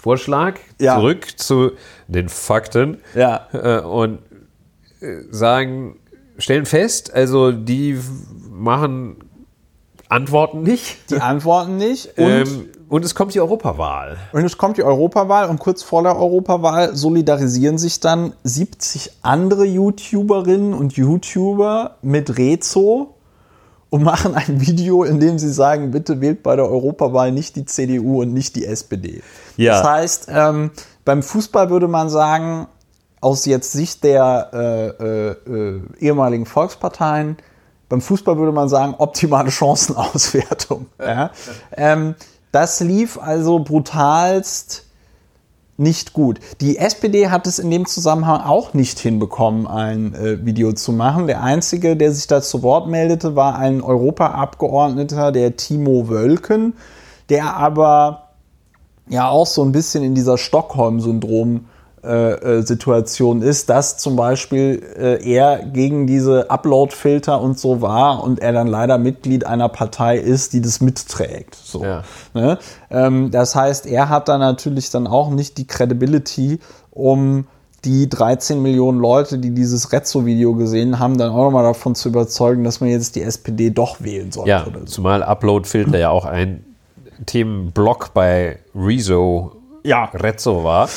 [0.00, 0.96] Vorschlag, Ja.
[0.96, 1.72] zurück zu
[2.06, 3.46] den Fakten Ja.
[3.52, 4.18] äh, und
[5.00, 5.96] äh, sagen,
[6.38, 7.98] stellen fest, also die
[8.50, 9.16] machen
[10.08, 11.10] Antworten nicht.
[11.10, 12.10] die antworten nicht.
[12.18, 14.16] Und, ähm, und es kommt die Europawahl.
[14.32, 19.64] und es kommt die Europawahl und kurz vor der Europawahl solidarisieren sich dann 70 andere
[19.66, 23.14] YouTuberinnen und YouTuber mit Rezo
[23.90, 27.64] und machen ein Video, in dem sie sagen, bitte wählt bei der Europawahl nicht die
[27.64, 29.22] CDU und nicht die SPD.
[29.56, 29.74] Ja.
[29.74, 30.70] Das heißt, ähm,
[31.04, 32.66] beim Fußball würde man sagen,
[33.20, 37.36] aus jetzt Sicht der äh, äh, äh, ehemaligen Volksparteien,
[37.88, 40.86] beim Fußball würde man sagen, optimale Chancenauswertung.
[40.98, 41.30] Ja?
[41.72, 42.14] Ähm,
[42.52, 44.87] das lief also brutalst
[45.78, 46.40] nicht gut.
[46.60, 51.28] Die SPD hat es in dem Zusammenhang auch nicht hinbekommen, ein äh, Video zu machen.
[51.28, 56.74] Der einzige, der sich da zu Wort meldete, war ein Europaabgeordneter, der Timo Wölken,
[57.28, 58.24] der aber
[59.08, 61.66] ja auch so ein bisschen in dieser Stockholm-Syndrom
[62.08, 68.24] äh, äh, Situation ist, dass zum Beispiel äh, er gegen diese Upload-Filter und so war
[68.24, 71.54] und er dann leider Mitglied einer Partei ist, die das mitträgt.
[71.54, 71.84] So.
[71.84, 72.04] Ja.
[72.32, 72.58] Ne?
[72.90, 76.60] Ähm, das heißt, er hat dann natürlich dann auch nicht die Credibility,
[76.92, 77.46] um
[77.84, 82.64] die 13 Millionen Leute, die dieses Rezzo-Video gesehen haben, dann auch nochmal davon zu überzeugen,
[82.64, 84.48] dass man jetzt die SPD doch wählen sollte.
[84.48, 84.86] Ja, oder so.
[84.86, 86.64] zumal Upload-Filter ja auch ein
[87.26, 89.52] Themenblock bei Rezo
[89.84, 90.04] Ja.
[90.14, 90.88] Rezzo war.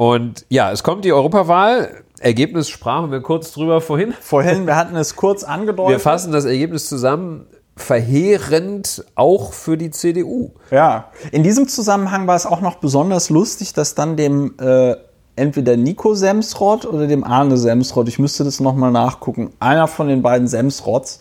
[0.00, 2.04] Und ja, es kommt die Europawahl.
[2.20, 4.14] Ergebnis sprachen wir kurz drüber vorhin.
[4.18, 5.92] Vorhin, wir hatten es kurz angedeutet.
[5.92, 7.46] Wir fassen das Ergebnis zusammen.
[7.76, 10.52] Verheerend auch für die CDU.
[10.70, 14.96] Ja, in diesem Zusammenhang war es auch noch besonders lustig, dass dann dem äh,
[15.36, 20.22] entweder Nico Semsrott oder dem Arne Semsrott, ich müsste das nochmal nachgucken, einer von den
[20.22, 21.20] beiden Semsrotts,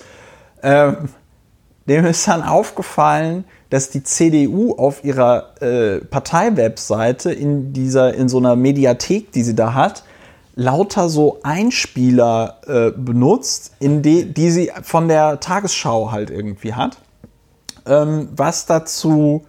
[0.64, 1.10] ähm,
[1.86, 8.38] dem ist dann aufgefallen, dass die CDU auf ihrer äh, Parteiwebseite in dieser, in so
[8.38, 10.04] einer Mediathek, die sie da hat,
[10.56, 16.98] lauter so Einspieler äh, benutzt, in die, die sie von der Tagesschau halt irgendwie hat.
[17.86, 19.46] Ähm, was dazu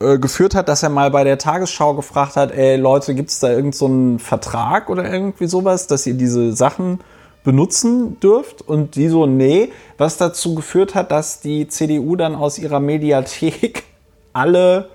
[0.00, 3.38] äh, geführt hat, dass er mal bei der Tagesschau gefragt hat, ey Leute, gibt es
[3.38, 7.00] da irgendeinen so Vertrag oder irgendwie sowas, dass ihr diese Sachen
[7.44, 8.62] benutzen dürft?
[8.62, 13.84] Und die so, nee, was dazu geführt hat, dass die CDU dann aus ihrer Mediathek
[14.32, 14.88] alle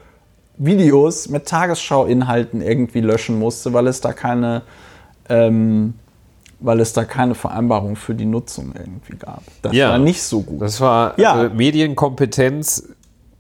[0.57, 4.61] Videos mit Tagesschau-Inhalten irgendwie löschen musste, weil es da keine
[5.27, 5.95] ähm,
[6.59, 9.43] weil es da keine Vereinbarung für die Nutzung irgendwie gab.
[9.61, 9.89] Das Ja.
[9.89, 10.61] war nicht so gut.
[10.61, 11.33] Das war Ja.
[11.33, 12.89] also Medienkompetenz.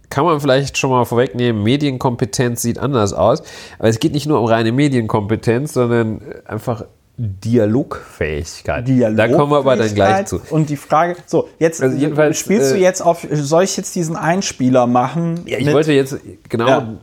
[0.09, 3.41] Kann man vielleicht schon mal vorwegnehmen, Medienkompetenz sieht anders aus.
[3.79, 6.85] Aber es geht nicht nur um reine Medienkompetenz, sondern einfach
[7.17, 8.87] Dialogfähigkeit.
[9.17, 10.41] Da kommen wir aber dann gleich zu.
[10.49, 11.97] Und die Frage, so, jetzt Also
[12.33, 15.41] spielst du äh, jetzt auf, soll ich jetzt diesen Einspieler machen?
[15.45, 16.17] Ja, ich mit- wollte jetzt
[16.49, 16.93] genau Ja.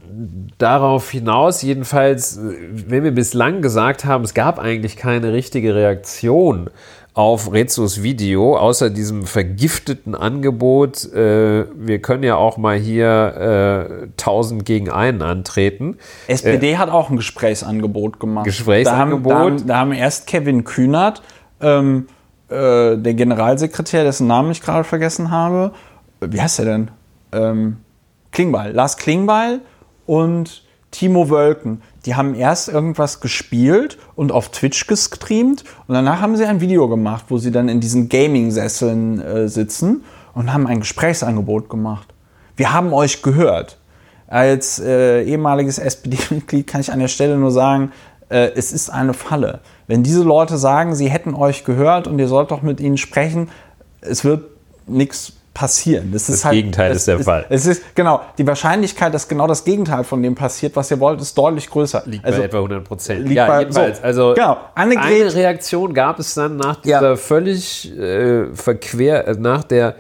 [0.59, 6.69] darauf hinaus, jedenfalls, wenn wir bislang gesagt haben, es gab eigentlich keine richtige Reaktion
[7.15, 14.21] auf Rezos Video, außer diesem vergifteten Angebot, äh, wir können ja auch mal hier äh,
[14.21, 15.99] 1000 gegen einen antreten.
[16.27, 18.47] SPD hat auch ein Gesprächsangebot gemacht.
[18.47, 19.31] Gesprächsangebot.
[19.31, 21.23] Da haben, da haben, da haben erst Kevin Kühnert,
[21.61, 22.07] ähm,
[22.49, 25.73] äh, der Generalsekretär, dessen Namen ich gerade vergessen habe,
[26.21, 26.91] wie heißt er denn?
[27.33, 27.77] Ähm,
[28.31, 29.61] Klingbeil, Lars Klingbeil
[30.07, 31.83] und Timo Wölken.
[32.05, 36.89] Die haben erst irgendwas gespielt und auf Twitch gestreamt und danach haben sie ein Video
[36.89, 40.05] gemacht, wo sie dann in diesen Gaming-Sesseln äh, sitzen
[40.35, 42.13] und haben ein Gesprächsangebot gemacht.
[42.57, 43.79] Wir haben euch gehört.
[44.27, 47.93] Als äh, ehemaliges SPD-Mitglied kann ich an der Stelle nur sagen,
[48.31, 49.61] äh, es ist eine Falle.
[49.87, 53.49] Wenn diese Leute sagen, sie hätten euch gehört und ihr sollt doch mit ihnen sprechen,
[54.01, 54.45] es wird
[54.87, 56.11] nichts passieren.
[56.13, 57.45] Das, Das ist halt, Gegenteil es, ist der es, Fall.
[57.51, 61.21] Es ist, genau, die Wahrscheinlichkeit, dass genau das Gegenteil von dem passiert, was ihr wollt,
[61.21, 62.03] ist deutlich größer.
[62.07, 63.21] Liegt also, bei etwa 100 Prozent.
[63.25, 63.99] liegt Ja, bei- jedenfalls.
[63.99, 64.05] so.
[64.05, 64.57] Also Genau.
[64.75, 67.01] Eine Reaktion gab es dann nach Ja.
[67.01, 69.95] dieser völlig äh, verquer, äh, nach der,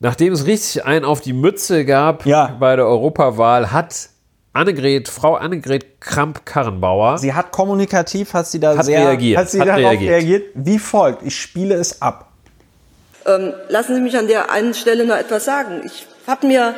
[0.00, 2.56] nachdem es richtig einen auf die Mütze gab Ja.
[2.58, 4.08] bei der Europawahl, hat
[4.52, 9.60] Annegret, Frau Annegret Kramp-Karrenbauer, sie hat kommunikativ, hat sie da Hat sehr, reagiert, hat sie
[9.60, 10.10] hat darauf reagiert.
[10.12, 10.42] reagiert.
[10.54, 12.25] Wie folgt, ich spiele es ab.
[13.26, 15.82] Ähm, lassen Sie mich an der einen Stelle noch etwas sagen.
[15.84, 16.74] Ich habe mir,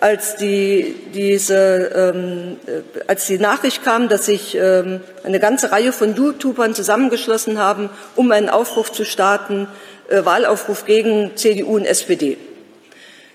[0.00, 5.92] als die, diese, ähm, äh, als die Nachricht kam, dass sich ähm, eine ganze Reihe
[5.92, 9.66] von YouTubern zusammengeschlossen haben, um einen Aufruf zu starten,
[10.08, 12.38] äh, Wahlaufruf gegen CDU und SPD,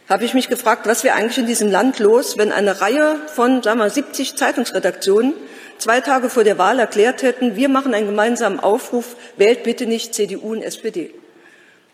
[0.08, 3.62] habe ich mich gefragt, was wäre eigentlich in diesem Land los, wenn eine Reihe von,
[3.62, 5.34] sagen wir, 70 Zeitungsredaktionen
[5.80, 10.14] zwei Tage vor der Wahl erklärt hätten, wir machen einen gemeinsamen Aufruf, wählt bitte nicht
[10.14, 11.14] CDU und SPD.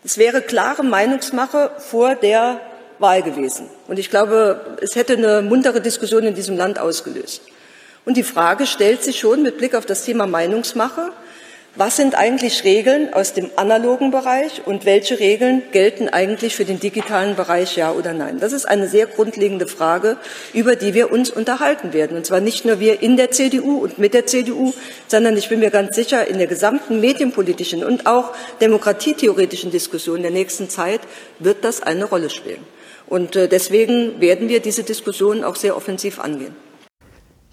[0.02, 2.60] Es wäre klare Meinungsmache vor der
[2.98, 3.68] Wahl gewesen.
[3.86, 7.42] Und ich glaube, es hätte eine muntere Diskussion in diesem Land ausgelöst.
[8.04, 11.12] Und die Frage stellt sich schon mit Blick auf das Thema Meinungsmache,
[11.76, 16.80] was sind eigentlich Regeln aus dem analogen Bereich und welche Regeln gelten eigentlich für den
[16.80, 18.40] digitalen Bereich, ja oder nein?
[18.40, 20.16] Das ist eine sehr grundlegende Frage,
[20.52, 22.16] über die wir uns unterhalten werden.
[22.16, 24.74] Und zwar nicht nur wir in der CDU und mit der CDU,
[25.06, 30.32] sondern ich bin mir ganz sicher, in der gesamten medienpolitischen und auch demokratietheoretischen Diskussion der
[30.32, 31.00] nächsten Zeit
[31.38, 32.64] wird das eine Rolle spielen.
[33.06, 36.69] Und äh, deswegen werden wir diese Diskussion auch sehr offensiv angehen.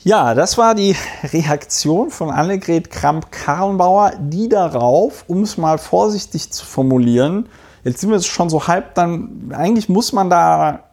[0.07, 0.95] Ja, das war die
[1.33, 7.49] Reaktion von Annegret Kramp-Karrenbauer, die darauf, um es mal vorsichtig zu formulieren,
[7.83, 10.91] jetzt sind wir schon so halb, dann eigentlich muss man da,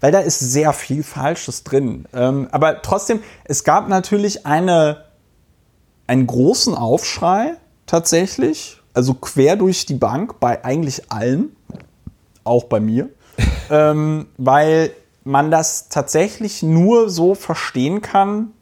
[0.00, 2.04] weil da ist sehr viel Falsches drin.
[2.12, 5.04] Ähm, aber trotzdem, es gab natürlich eine,
[6.06, 7.54] einen großen Aufschrei
[7.86, 11.56] tatsächlich, also quer durch die Bank bei eigentlich allen,
[12.44, 13.08] auch bei mir,
[13.70, 14.90] ähm, weil
[15.24, 18.52] man das tatsächlich nur so verstehen kann,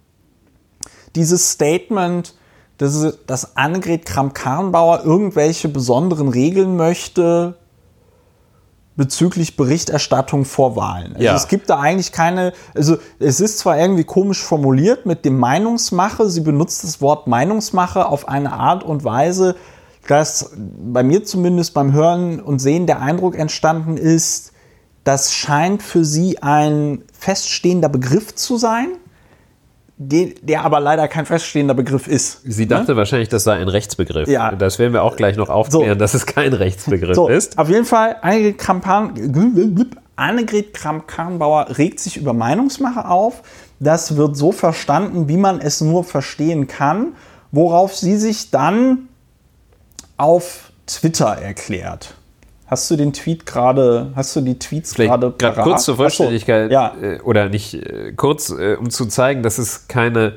[1.14, 2.34] dieses Statement,
[2.78, 7.56] dass, dass Annegret Kramp-Karrenbauer irgendwelche besonderen Regeln möchte
[8.96, 11.12] bezüglich Berichterstattung vor Wahlen.
[11.12, 11.34] Also Ja.
[11.34, 16.28] es gibt da eigentlich keine, also es ist zwar irgendwie komisch formuliert mit dem Meinungsmache,
[16.28, 19.56] sie benutzt das Wort Meinungsmache auf eine Art und Weise,
[20.08, 24.51] dass bei mir zumindest beim Hören und Sehen der Eindruck entstanden ist,
[25.04, 28.88] das scheint für sie ein feststehender Begriff zu sein,
[29.96, 32.40] den, der aber leider kein feststehender Begriff ist.
[32.44, 34.28] sie dachte wahrscheinlich, das sei ein Rechtsbegriff.
[34.28, 34.52] Ja.
[34.52, 35.94] Das werden wir auch gleich noch aufklären, So.
[35.94, 37.58] dass es kein Rechtsbegriff So, ist.
[37.58, 38.16] auf jeden Fall,
[40.16, 43.42] Annegret Kramp-Karrenbauer regt sich über Meinungsmache auf.
[43.80, 47.14] Das wird so verstanden, wie man es nur verstehen kann,
[47.50, 49.08] worauf sie sich dann
[50.16, 52.14] auf Twitter erklärt.
[52.72, 56.02] Hast du den Tweet gerade, hast du die Tweets gerade gerade kurz zur Ach so,
[56.04, 60.36] Vollständigkeit Ja, äh, oder nicht äh, kurz, äh, um zu zeigen, dass es keine,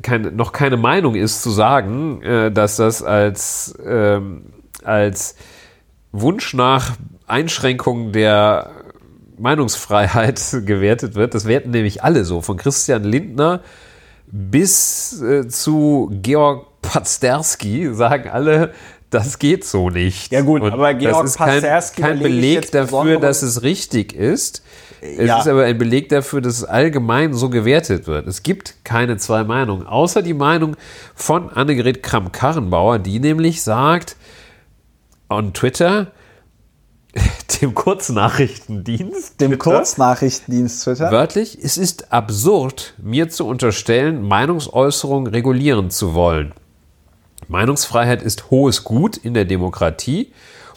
[0.00, 2.22] keine noch keine Meinung ist, zu sagen,
[2.54, 4.46] dass das als, ähm,
[4.82, 5.36] als
[6.10, 6.96] Wunsch nach
[7.26, 8.70] Einschränkung der
[9.36, 11.34] Meinungsfreiheit gewertet wird.
[11.34, 13.60] Das werten nämlich alle so, von Christian Lindner
[14.26, 18.72] bis äh, zu Georg Pazderski sagen alle,
[19.10, 20.32] das geht so nicht.
[20.32, 21.62] Ja gut, Und aber Georg das ist kein,
[21.96, 24.62] kein Beleg dafür, dass es richtig ist.
[25.00, 25.38] Es Ja.
[25.38, 28.26] ist aber ein Beleg dafür, dass es allgemein so gewertet wird.
[28.26, 30.76] Es gibt keine zwei Meinungen, außer die Meinung
[31.14, 34.16] von Annegret Kramp-Karrenbauer, die nämlich sagt
[35.28, 36.12] on Twitter,
[37.62, 41.10] dem Kurznachrichtendienst, dem Twitter, Kurznachrichtendienst Twitter.
[41.10, 46.52] Wörtlich, es ist absurd, mir zu unterstellen, Meinungsäußerung regulieren zu wollen.
[47.48, 50.32] Meinungsfreiheit ist hohes Gut in der Demokratie.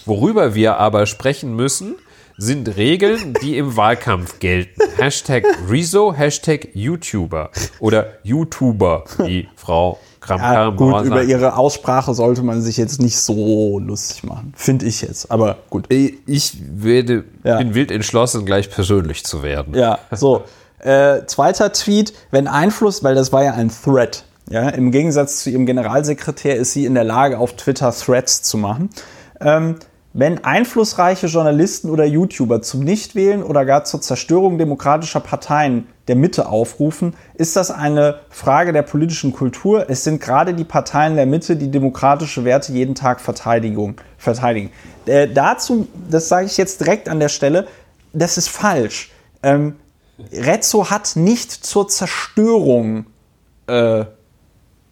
[0.06, 1.96] Worüber wir aber sprechen müssen,
[2.38, 4.80] sind Regeln, die im Wahlkampf gelten.
[4.98, 11.30] Hashtag Rezo, Hashtag YouTuber oder YouTuber, wie Frau Ja, Kramp-Karrenbauer gut, über sagt.
[11.30, 14.54] ihre Aussprache sollte man sich jetzt nicht so lustig machen.
[14.56, 15.86] Finde ich jetzt, aber gut.
[15.90, 17.58] Ich werde, Ja.
[17.58, 19.74] bin wild entschlossen, gleich persönlich zu werden.
[19.76, 20.44] Ja, so.
[20.80, 24.24] Äh, zweiter Tweet, wenn Einfluss, weil das war ja ein Thread.
[24.50, 28.58] Ja, Im Gegensatz zu ihrem Generalsekretär ist sie in der Lage, auf Twitter Threads zu
[28.58, 28.90] machen.
[29.40, 29.76] Ähm,
[30.12, 36.50] wenn einflussreiche Journalisten oder YouTuber zum Nichtwählen oder gar zur Zerstörung demokratischer Parteien der Mitte
[36.50, 39.88] aufrufen, ist das eine Frage der politischen Kultur.
[39.88, 43.96] Es sind gerade die Parteien der Mitte, die demokratische Werte jeden Tag verteidigen.
[45.06, 47.68] Äh, dazu, das sage ich jetzt direkt an der Stelle,
[48.14, 49.12] das ist falsch.
[49.44, 49.76] Ähm,
[50.34, 53.06] Rezzo hat nicht zur Zerstörung
[53.68, 54.06] äh,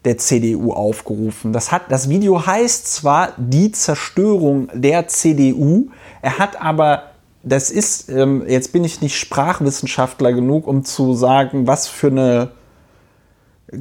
[0.07, 1.51] der CDU aufgerufen.
[1.51, 5.89] Das, hat, das Video heißt zwar die Zerstörung der CDU,
[6.21, 7.11] er hat aber,
[7.43, 12.51] das ist, ähm, jetzt bin ich nicht Sprachwissenschaftler genug, um zu sagen, was für eine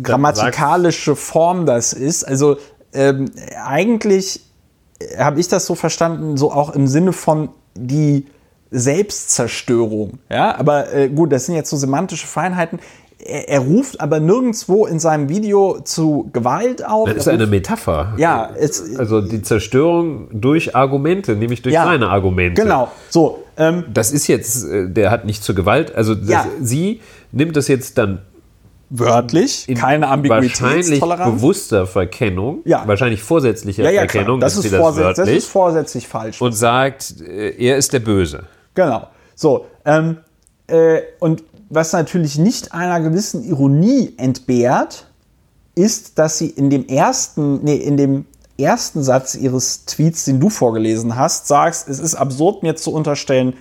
[0.03, 2.25] grammatikalische Form das ist.
[2.25, 2.57] Also
[2.93, 3.31] ähm,
[3.65, 4.41] eigentlich
[5.17, 8.27] habe ich das so verstanden, so auch im Sinne von die
[8.73, 10.19] Selbstzerstörung.
[10.29, 12.81] Ja, aber äh, gut, das sind jetzt so semantische Feinheiten.
[13.27, 17.09] Er, er, ruft aber nirgendwo in seinem Video zu Gewalt auf.
[17.09, 18.15] Das ist eine Metapher.
[18.17, 22.63] Ja, es, also die Zerstörung durch Argumente, nämlich durch ja, seine Argumente.
[22.63, 22.91] Genau.
[23.11, 23.45] So.
[23.57, 25.95] Ähm, das ist jetzt, äh, der hat nicht zur Gewalt.
[25.95, 26.47] Also das, ja.
[26.61, 27.01] sie
[27.33, 28.21] nimmt das jetzt dann
[28.91, 31.01] wörtlich, keine Ambiguitätstoleranz.
[31.01, 32.83] Wahrscheinlich bewusster Verkennung, ja.
[32.87, 36.41] wahrscheinlich vorsätzlicher ja, ja, Verkennung, das, ist, das, das, das ist vorsätzlich falsch.
[36.41, 38.45] Und sagt, äh, er ist der Böse.
[38.75, 39.09] Genau.
[39.35, 40.19] So, ähm,
[40.69, 41.45] äh, und
[41.77, 45.07] was natürlich nicht einer gewissen Ironie entbehrt,
[45.75, 48.25] ist, dass sie in dem ersten, nee, in dem
[48.59, 53.55] ersten Satz ihres Tweets, den du vorgelesen hast, sagst, es ist absurd, mir zu unterstellen,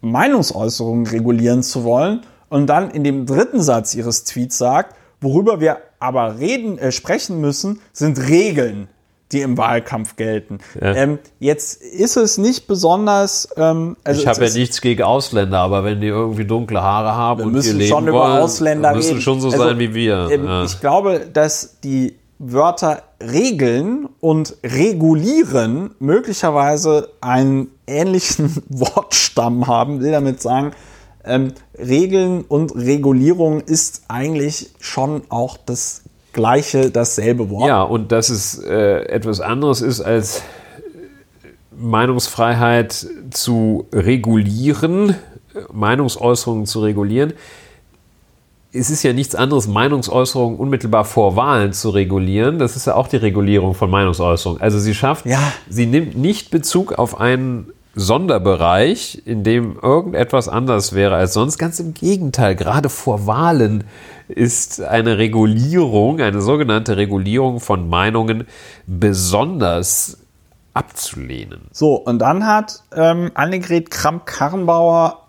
[0.00, 5.78] Meinungsäußerungen regulieren zu wollen und dann in dem dritten Satz ihres Tweets sagt, worüber wir
[6.00, 8.88] aber reden, äh, sprechen müssen, sind Regeln,
[9.32, 10.58] die im Wahlkampf gelten.
[10.80, 10.94] Ja.
[10.94, 13.48] Ähm, jetzt ist es nicht besonders.
[13.56, 17.40] Ähm, also ich habe ja nichts gegen Ausländer, aber wenn die irgendwie dunkle Haare haben
[17.40, 19.20] wir und müssen hier schon leben über wollen, Ausländer müssen reden.
[19.20, 20.28] schon so also, sein wie wir.
[20.30, 20.64] Ähm, ja.
[20.64, 30.42] Ich glaube, dass die Wörter regeln und regulieren möglicherweise einen ähnlichen Wortstamm haben, will damit
[30.42, 30.72] sagen,
[31.24, 36.03] ähm, Regeln und Regulierung ist eigentlich schon auch das
[36.34, 37.68] gleiche, dasselbe Wort.
[37.68, 40.42] Ja, und dass es äh, etwas anderes ist als
[41.76, 45.16] Meinungsfreiheit zu regulieren,
[45.72, 47.32] Meinungsäußerungen zu regulieren.
[48.72, 52.58] Es ist ja nichts anderes, Meinungsäußerungen unmittelbar vor Wahlen zu regulieren.
[52.58, 54.60] Das ist ja auch die Regulierung von Meinungsäußerungen.
[54.60, 55.40] Also sie schafft, ja.
[55.68, 61.58] sie nimmt nicht Bezug auf einen Sonderbereich, in dem irgendetwas anders wäre als sonst.
[61.58, 63.84] Ganz im Gegenteil, gerade vor Wahlen
[64.28, 68.46] ist eine Regulierung, eine sogenannte Regulierung von Meinungen
[68.86, 70.18] besonders
[70.72, 71.68] abzulehnen.
[71.70, 75.20] So, und dann hat ähm, Annegret Kramp-Karrenbauer,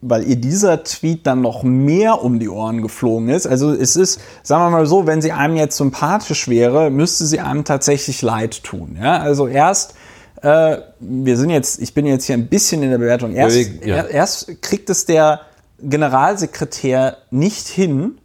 [0.00, 4.20] weil ihr dieser Tweet dann noch mehr um die Ohren geflogen ist, also es ist,
[4.42, 8.62] sagen wir mal so, wenn sie einem jetzt sympathisch wäre, müsste sie einem tatsächlich leid
[8.62, 8.96] tun.
[8.98, 9.18] Ja?
[9.18, 9.94] Also erst
[10.42, 13.32] äh, wir sind jetzt, ich bin jetzt hier ein bisschen in der Bewertung.
[13.32, 14.04] Erst, ja.
[14.04, 15.40] erst kriegt es der
[15.80, 18.18] Generalsekretär nicht hin,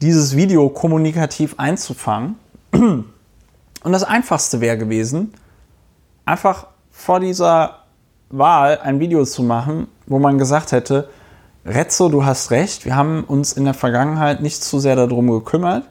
[0.00, 2.36] dieses Video kommunikativ einzufangen.
[2.72, 5.32] Und das Einfachste wäre gewesen,
[6.24, 7.84] einfach vor dieser
[8.30, 11.08] Wahl ein Video zu machen, wo man gesagt hätte,
[11.64, 15.84] Rezzo, du hast recht, wir haben uns in der Vergangenheit nicht zu sehr darum gekümmert.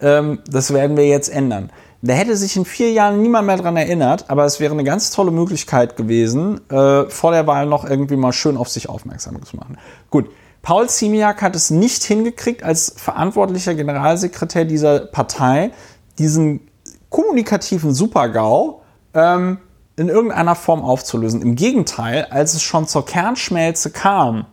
[0.00, 1.70] Ähm, das werden wir jetzt ändern.
[2.04, 5.10] Da hätte sich in vier Jahren niemand mehr dran erinnert, aber es wäre eine ganz
[5.10, 9.56] tolle Möglichkeit gewesen, äh, vor der Wahl noch irgendwie mal schön auf sich aufmerksam zu
[9.56, 9.78] machen.
[10.10, 10.28] Gut,
[10.62, 15.70] Paul Ziemiak hat es nicht hingekriegt, als verantwortlicher Generalsekretär dieser Partei
[16.18, 16.68] diesen
[17.08, 18.82] kommunikativen Supergau
[19.14, 19.58] ähm,
[19.94, 21.40] in irgendeiner Form aufzulösen.
[21.40, 24.46] Im Gegenteil, als es schon zur Kernschmelze kam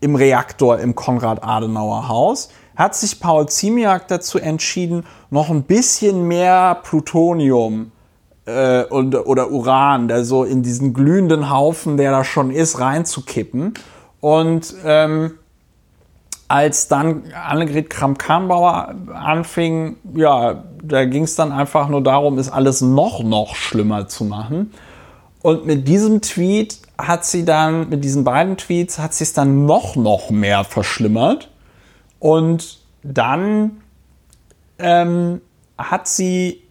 [0.00, 7.92] im Reaktor im Konrad-Adenauer-Haus, hat sich Paul Ziemiak dazu entschieden, noch ein bisschen mehr Plutonium
[8.46, 13.74] äh, und, oder Uran, der so in diesen glühenden Haufen, der da schon ist, reinzukippen.
[14.20, 15.32] Und ähm,
[16.48, 22.82] als dann Annegret Kramp-Karrenbauer anfing, ja, da ging es dann einfach nur darum, es alles
[22.82, 24.72] noch, noch schlimmer zu machen.
[25.40, 29.64] Und mit diesem Tweet hat sie dann, mit diesen beiden Tweets, hat sie es dann
[29.66, 31.48] noch, noch mehr verschlimmert.
[32.22, 33.82] Und dann
[34.78, 35.40] ähm,
[35.76, 36.62] hat sie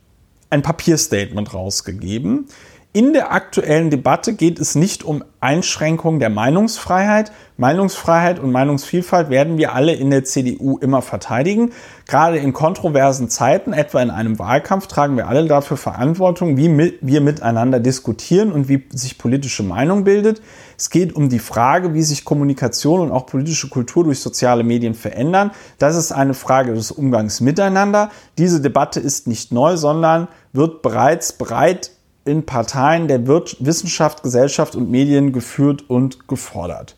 [0.50, 2.48] ein Papierstatement rausgegeben.
[2.94, 7.34] In der aktuellen Debatte geht es nicht um Einschränkung der Meinungsfreiheit.
[7.58, 11.74] Meinungsfreiheit und Meinungsvielfalt werden wir alle in der CDU immer verteidigen.
[12.08, 17.22] Gerade in kontroversen Zeiten, etwa in einem Wahlkampf, tragen wir alle dafür Verantwortung, wie wir
[17.22, 20.42] miteinander diskutieren und wie sich politische Meinung bildet.
[20.82, 24.96] Es geht um die Frage, wie sich Kommunikation und auch politische Kultur durch soziale Medien
[24.96, 25.52] verändern.
[25.78, 28.10] Das ist eine Frage des Umgangs miteinander.
[28.40, 31.92] Diese Debatte ist nicht neu, sondern wird bereits breit
[32.26, 36.98] in Parteien der Wissenschaft, Gesellschaft und Medien geführt und gefordert.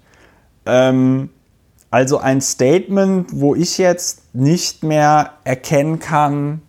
[0.65, 1.29] Ähm,
[1.91, 6.61] also ein Statement, wo ich jetzt nicht mehr erkennen kann,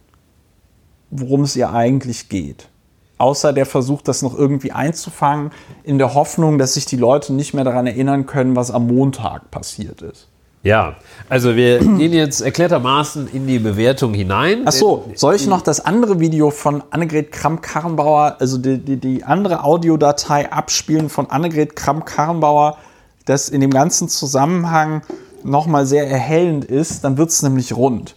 [1.10, 2.70] worum es ihr eigentlich geht.
[3.18, 5.50] Außer der Versuch, das noch irgendwie einzufangen,
[5.84, 9.50] in der Hoffnung, dass sich die Leute nicht mehr daran erinnern können, was am Montag
[9.50, 10.28] passiert ist.
[10.64, 10.96] Ja,
[11.28, 14.62] also wir gehen jetzt erklärtermaßen in die Bewertung hinein.
[14.64, 19.24] Ach so, soll ich noch das andere Video von Annegret Kramp-Karrenbauer, also die, die, die
[19.24, 22.78] andere Audiodatei abspielen von Annegret Kramp-Karrenbauer,
[23.26, 25.02] das in dem ganzen Zusammenhang
[25.44, 28.16] nochmal sehr erhellend ist, dann wird es nämlich rund.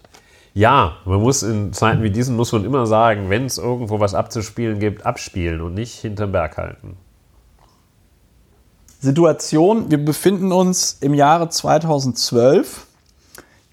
[0.57, 4.15] Ja, man muss in Zeiten wie diesen muss man immer sagen, wenn es irgendwo was
[4.15, 6.97] abzuspielen gibt, abspielen und nicht hinterm Berg halten.
[8.99, 12.87] Situation, wir befinden uns im Jahre 2012.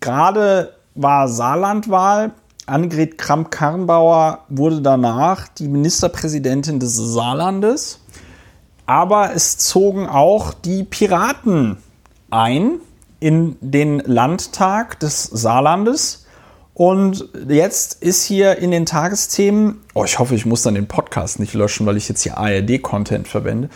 [0.00, 2.32] Gerade war Saarlandwahl.
[2.66, 8.00] Annegret Kramp-Karrenbauer wurde danach die Ministerpräsidentin des Saarlandes.
[8.84, 11.78] Aber es zogen auch die Piraten
[12.28, 12.72] ein
[13.20, 16.23] in den Landtag des Saarlandes.
[16.74, 21.38] Und jetzt ist hier in den Tagesthemen, oh, ich hoffe, ich muss dann den Podcast
[21.38, 23.68] nicht löschen, weil ich jetzt hier ARD-Content verwende.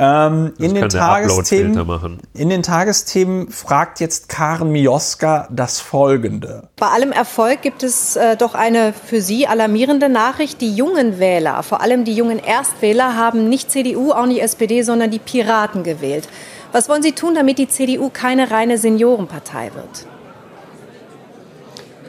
[0.00, 6.68] Ähm, in, den Tagesthemen, in den Tagesthemen fragt jetzt Karen Mioska das Folgende.
[6.76, 10.60] Bei allem Erfolg gibt es äh, doch eine für Sie alarmierende Nachricht.
[10.60, 15.10] Die jungen Wähler, vor allem die jungen Erstwähler, haben nicht CDU, auch nicht SPD, sondern
[15.10, 16.28] die Piraten gewählt.
[16.70, 20.06] Was wollen Sie tun, damit die CDU keine reine Seniorenpartei wird?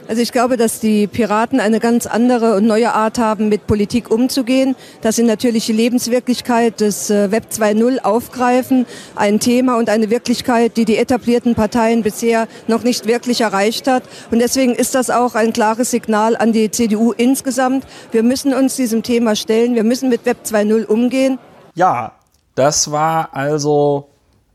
[0.10, 4.10] Also ich glaube, dass die Piraten eine ganz andere und neue Art haben, mit Politik
[4.10, 10.10] umzugehen, dass sie natürlich die Lebenswirklichkeit des äh, Web 2.0 aufgreifen, ein Thema und eine
[10.10, 14.02] Wirklichkeit, die die etablierten Parteien bisher noch nicht wirklich erreicht hat.
[14.32, 17.86] Und deswegen ist das auch ein klares Signal an die CDU insgesamt.
[18.12, 21.38] Wir müssen uns diesem Thema stellen, wir müssen mit Web 2.0 umgehen.
[21.76, 22.14] Ja,
[22.56, 24.10] das war also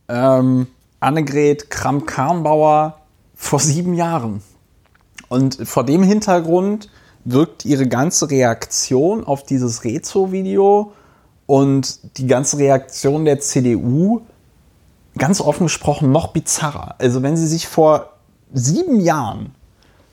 [0.08, 0.66] ähm,
[0.98, 2.98] Annegret Kramp-Karrenbauer
[3.36, 4.42] vor sieben Jahren.
[5.34, 6.88] Und vor dem Hintergrund
[7.24, 10.92] wirkt ihre ganze Reaktion auf dieses Rezo-Video
[11.46, 14.20] und die ganze Reaktion der CDU
[15.18, 16.94] ganz offen gesprochen noch bizarrer.
[16.98, 18.10] Also wenn sie sich vor
[18.52, 19.56] sieben Jahren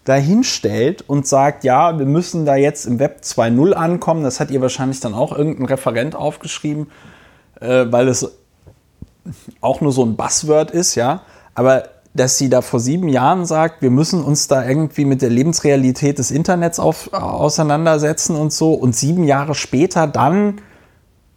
[0.05, 4.61] dahinstellt und sagt, ja, wir müssen da jetzt im Web 2.0 ankommen, das hat ihr
[4.61, 6.89] wahrscheinlich dann auch irgendein Referent aufgeschrieben,
[7.59, 8.27] äh, weil es
[9.61, 11.21] auch nur so ein Buzzword ist, ja.
[11.53, 11.83] Aber
[12.13, 16.19] dass sie da vor sieben Jahren sagt, wir müssen uns da irgendwie mit der Lebensrealität
[16.19, 18.73] des Internets auf, auseinandersetzen und so.
[18.73, 20.61] Und sieben Jahre später dann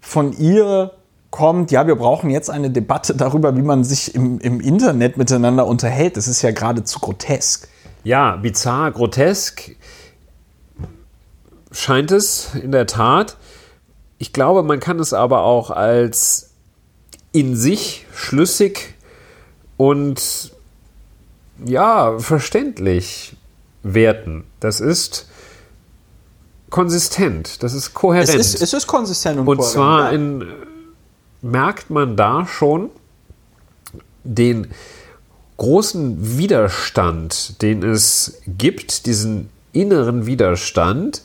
[0.01, 0.91] von ihr
[1.31, 5.67] kommt, ja, wir brauchen jetzt eine Debatte darüber, wie man sich im, im Internet miteinander
[5.67, 6.17] unterhält.
[6.17, 7.69] Das ist ja geradezu grotesk.
[8.03, 9.77] Ja, bizarr, grotesk
[11.71, 13.37] scheint es in der Tat.
[14.19, 16.51] Ich glaube, man kann es aber auch als
[17.33, 18.95] in sich schlüssig
[19.77, 20.53] und
[21.65, 23.37] ja, verständlich
[23.83, 24.45] werten.
[24.61, 25.29] Das ist
[26.71, 28.29] konsistent, das ist kohärent.
[28.29, 29.69] Es ist, es ist konsistent und, und kohärent.
[29.69, 30.45] Und zwar in,
[31.43, 32.91] merkt man da schon
[34.25, 34.69] den
[35.57, 41.23] großen Widerstand, den es gibt, diesen inneren Widerstand,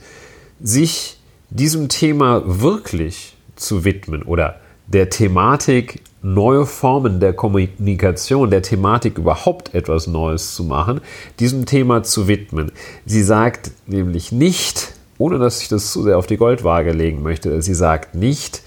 [0.61, 1.19] sich
[1.49, 9.73] diesem Thema wirklich zu widmen oder der Thematik neue Formen der Kommunikation, der Thematik überhaupt
[9.73, 11.01] etwas Neues zu machen,
[11.39, 12.71] diesem Thema zu widmen.
[13.05, 17.61] Sie sagt nämlich nicht, ohne dass ich das zu sehr auf die Goldwaage legen möchte,
[17.61, 18.63] sie sagt nicht,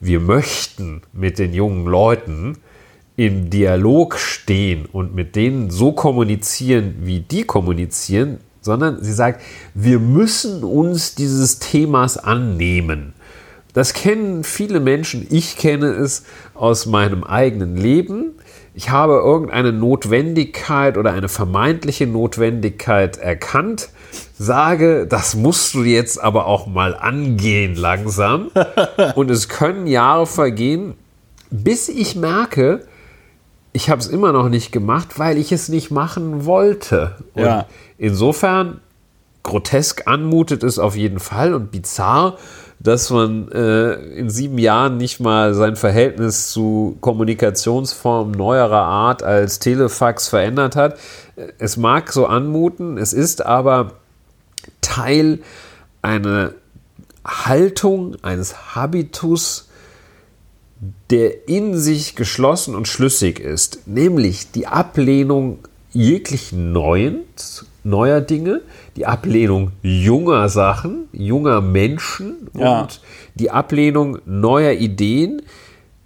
[0.00, 2.56] wir möchten mit den jungen Leuten
[3.16, 9.42] im Dialog stehen und mit denen so kommunizieren, wie die kommunizieren, sondern sie sagt,
[9.74, 13.12] wir müssen uns dieses Themas annehmen.
[13.72, 15.26] Das kennen viele Menschen.
[15.30, 16.24] Ich kenne es
[16.54, 18.32] aus meinem eigenen Leben.
[18.74, 23.90] Ich habe irgendeine Notwendigkeit oder eine vermeintliche Notwendigkeit erkannt,
[24.38, 28.50] sage, das musst du jetzt aber auch mal angehen langsam.
[29.14, 30.94] Und es können Jahre vergehen,
[31.50, 32.86] bis ich merke,
[33.72, 37.16] ich habe es immer noch nicht gemacht, weil ich es nicht machen wollte.
[37.34, 37.66] Und ja.
[37.98, 38.80] insofern
[39.50, 42.38] grotesk anmutet es auf jeden Fall und bizarr
[42.82, 49.58] dass man äh, in sieben Jahren nicht mal sein Verhältnis zu Kommunikationsformen neuerer Art als
[49.58, 50.98] Telefax verändert hat.
[51.58, 53.92] Es mag so anmuten, es ist aber
[54.80, 55.40] Teil
[56.00, 56.54] einer
[57.22, 59.68] Haltung, eines Habitus,
[61.10, 65.58] der in sich geschlossen und schlüssig ist, nämlich die Ablehnung
[65.92, 67.24] jeglichen Neuen,
[67.84, 68.62] neuer Dinge,
[69.00, 72.82] die Ablehnung junger Sachen, junger Menschen ja.
[72.82, 73.00] und
[73.34, 75.40] die Ablehnung neuer Ideen,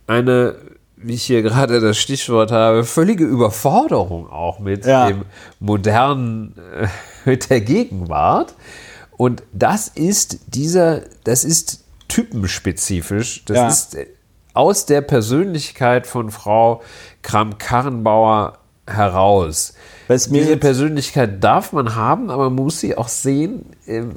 [0.07, 0.55] eine,
[0.97, 5.09] wie ich hier gerade das Stichwort habe, völlige Überforderung auch mit ja.
[5.09, 5.23] dem
[5.59, 6.87] modernen, äh,
[7.29, 8.55] mit der Gegenwart.
[9.17, 13.67] Und das ist dieser, das ist typenspezifisch, das ja.
[13.67, 13.97] ist
[14.53, 16.81] aus der Persönlichkeit von Frau
[17.23, 19.75] Kramp-Karrenbauer heraus.
[20.45, 24.17] Diese Persönlichkeit darf man haben, aber man muss sie auch sehen, ähm,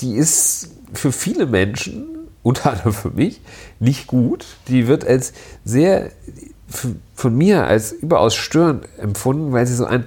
[0.00, 2.06] die ist für viele Menschen,
[2.42, 3.40] unter anderem für mich,
[3.80, 4.46] nicht gut.
[4.68, 5.32] Die wird als
[5.64, 6.10] sehr,
[7.14, 10.04] von mir als überaus störend empfunden, weil sie so ein,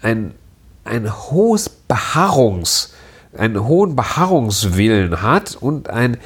[0.00, 0.34] ein,
[0.84, 2.92] ein hohes Beharrungs,
[3.36, 6.18] einen hohen Beharrungswillen hat und ein,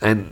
[0.00, 0.26] ein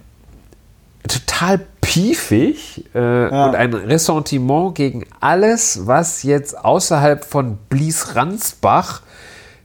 [1.09, 9.03] total piefig äh, und ein Ressentiment gegen alles, was jetzt außerhalb von Blies-Ransbach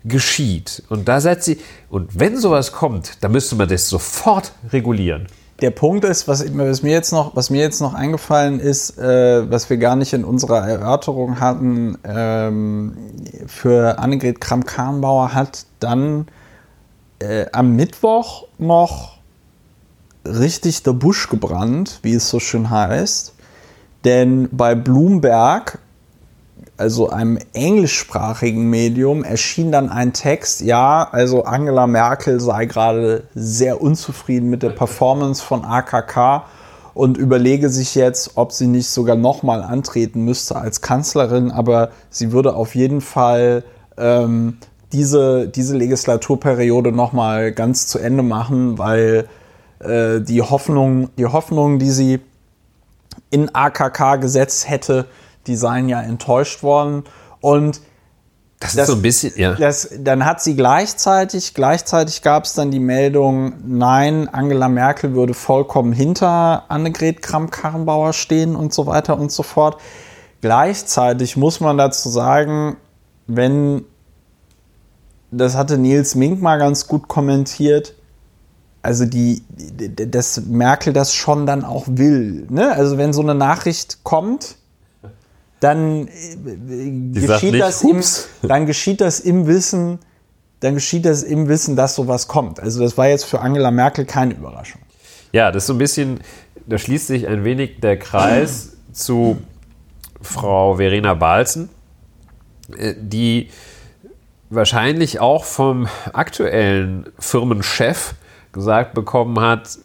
[0.06, 0.84] geschieht.
[0.90, 5.28] Und da sagt sie, und wenn sowas kommt, dann müsste man das sofort regulieren.
[5.62, 9.50] Der Punkt ist, was, was, mir, jetzt noch, was mir jetzt noch eingefallen ist, äh,
[9.50, 12.94] was wir gar nicht in unserer Erörterung hatten, ähm,
[13.46, 16.28] für Annegret Kramp-Karrenbauer hat dann
[17.20, 19.19] äh, am Mittwoch noch
[20.30, 23.34] richtig der Busch gebrannt, wie es so schön heißt.
[24.06, 25.80] Denn bei Bloomberg,
[26.78, 33.82] also einem englischsprachigen Medium, erschien dann ein Text, ja, also Angela Merkel sei gerade sehr
[33.82, 36.46] unzufrieden mit der Performance von AKK
[36.94, 42.32] und überlege sich jetzt, ob sie nicht sogar nochmal antreten müsste als Kanzlerin, aber sie
[42.32, 43.64] würde auf jeden Fall
[43.98, 44.58] ähm,
[44.92, 49.28] diese, diese Legislaturperiode nochmal ganz zu Ende machen, weil
[49.80, 52.20] äh, die Hoffnung, die Hoffnung, die sie
[53.30, 55.06] in AKK gesetzt hätte,
[55.48, 57.04] die seien ja enttäuscht worden.
[57.42, 57.82] Und
[58.62, 59.54] Das, Das- ist so ein bisschen, ja.
[59.56, 65.34] das, dann hat sie gleichzeitig, gleichzeitig gab es dann die Meldung, nein, Angela Merkel würde
[65.34, 69.80] vollkommen hinter Annegret Kramp-Karrenbauer stehen und so weiter und so fort.
[70.42, 72.76] Gleichzeitig muss man dazu sagen,
[73.28, 73.86] wenn,
[75.32, 77.94] das hatte Nils Mink mal ganz gut kommentiert,
[78.90, 79.44] also die,
[79.88, 82.48] dass Merkel das schon dann auch will.
[82.50, 82.72] Ne?
[82.72, 84.56] Also wenn so eine Nachricht kommt,
[85.60, 88.02] dann äh, geschieht nicht, das im,
[88.48, 90.00] dann geschieht das im Wissen,
[90.60, 92.60] dann geschieht das im Wissen, dass sowas kommt.
[92.60, 94.82] Also das war jetzt für Angela Merkel keine Überraschung.
[95.34, 96.22] Ja, das ist so ein bisschen,
[96.66, 99.38] da schließt sich ein wenig der Kreis zu
[100.20, 101.70] Frau Verena Balzen,
[102.76, 103.52] äh, die
[104.50, 108.16] wahrscheinlich auch vom aktuellen Firmenchef
[108.52, 109.78] gesagt bekommen hat,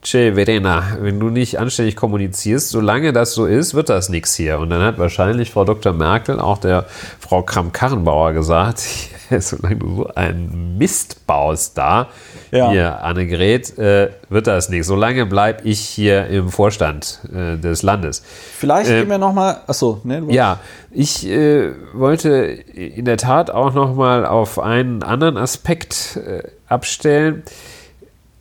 [0.00, 4.60] Che, Verena, wenn du nicht anständig kommunizierst, solange das so ist, wird das nichts hier.
[4.60, 5.92] Und dann hat wahrscheinlich Frau Dr.
[5.92, 6.86] Merkel auch der
[7.18, 8.80] Frau Kramp-Karrenbauer gesagt,
[9.40, 12.06] solange du so einen Mist baust da,
[12.52, 12.70] Ja.
[12.70, 14.86] hier, Annegret, äh, wird das nichts.
[14.86, 18.22] Solange bleibe ich hier im Vorstand äh, des Landes.
[18.56, 20.22] Vielleicht Äh, gehen wir nochmal, achso, ne?
[20.28, 20.60] Ja,
[20.92, 27.42] ich äh, wollte in der Tat auch noch mal auf einen anderen Aspekt äh, abstellen.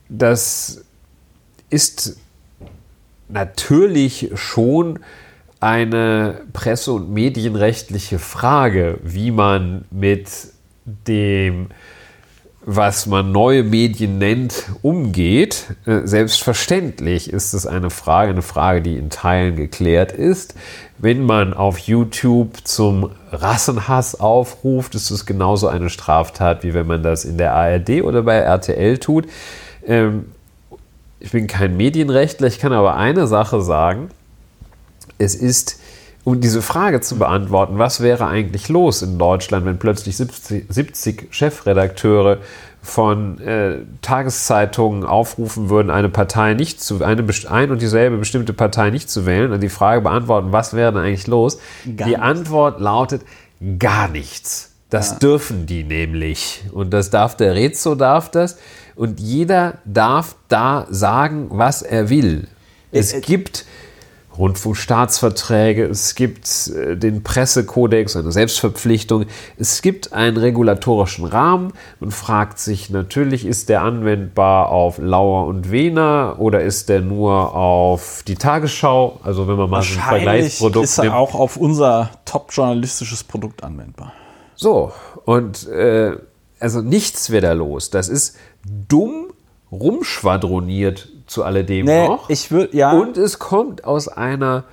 [0.10, 0.84] Das
[1.70, 2.18] ist
[3.30, 5.00] natürlich schon
[5.60, 10.30] eine presse- und medienrechtliche Frage, wie man mit
[10.86, 11.68] dem
[12.70, 15.68] was man neue Medien nennt, umgeht.
[15.86, 20.54] Äh, Selbstverständlich ist es eine Frage, eine Frage, die in Teilen geklärt ist.
[20.98, 27.04] Wenn man auf YouTube zum Rassenhass aufruft, ist es genauso eine Straftat, wie wenn man
[27.04, 29.28] das in der ARD oder bei RTL tut.
[29.88, 30.26] Ähm,
[31.20, 34.10] ich bin kein Medienrechtler, ich kann aber eine Sache sagen.
[35.18, 35.80] Es ist,
[36.24, 41.28] um diese Frage zu beantworten, was wäre eigentlich los in Deutschland, wenn plötzlich 70, 70
[41.32, 42.38] Chefredakteure
[42.84, 48.92] von äh, Tageszeitungen aufrufen würden, eine Partei nicht zu, eine ein und dieselbe bestimmte Partei
[48.92, 51.60] nicht zu wählen und die Frage beantworten, was wäre denn eigentlich los?
[51.86, 53.24] die Antwort lautet
[53.80, 54.72] gar nichts.
[54.90, 56.64] Das dürfen die nämlich.
[56.72, 58.58] Und das darf der Rezo darf das.
[58.98, 62.48] Und jeder darf da sagen, was er will.
[62.92, 63.64] Es äh, gibt
[64.36, 69.26] Rundfunkstaatsverträge, es gibt äh, den Pressekodex, eine Selbstverpflichtung,
[69.58, 71.74] es gibt einen regulatorischen Rahmen.
[72.00, 77.54] Man fragt sich natürlich, ist der anwendbar auf Lauer und Wehner oder ist der nur
[77.54, 79.20] auf die Tagesschau?
[79.24, 81.16] Also wenn man mal so ein Vergleichsprodukt ist er nimmt.
[81.16, 84.14] auch auf unser top-journalistisches Produkt anwendbar.
[84.56, 84.92] So,
[85.26, 86.18] und äh,
[86.60, 87.92] also nichts wäre da los.
[87.92, 88.36] Das ist
[88.88, 89.28] dumm
[89.72, 92.30] rumschwadroniert zu alledem Nee, noch.
[92.30, 92.92] ich würde, ja.
[92.92, 94.64] Und es kommt aus einer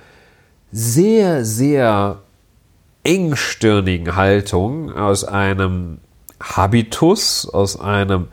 [0.71, 2.19] sehr, sehr
[3.03, 5.99] engstirnigen Haltung, aus einem
[6.41, 8.27] Habitus, aus einem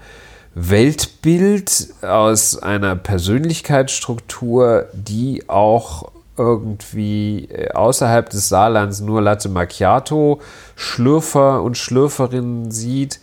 [0.54, 10.40] Weltbild, aus einer Persönlichkeitsstruktur, die auch irgendwie äh, außerhalb des Saarlands nur Latte Macchiato,
[10.76, 13.20] Schlürfer und Schlürferinnen sieht.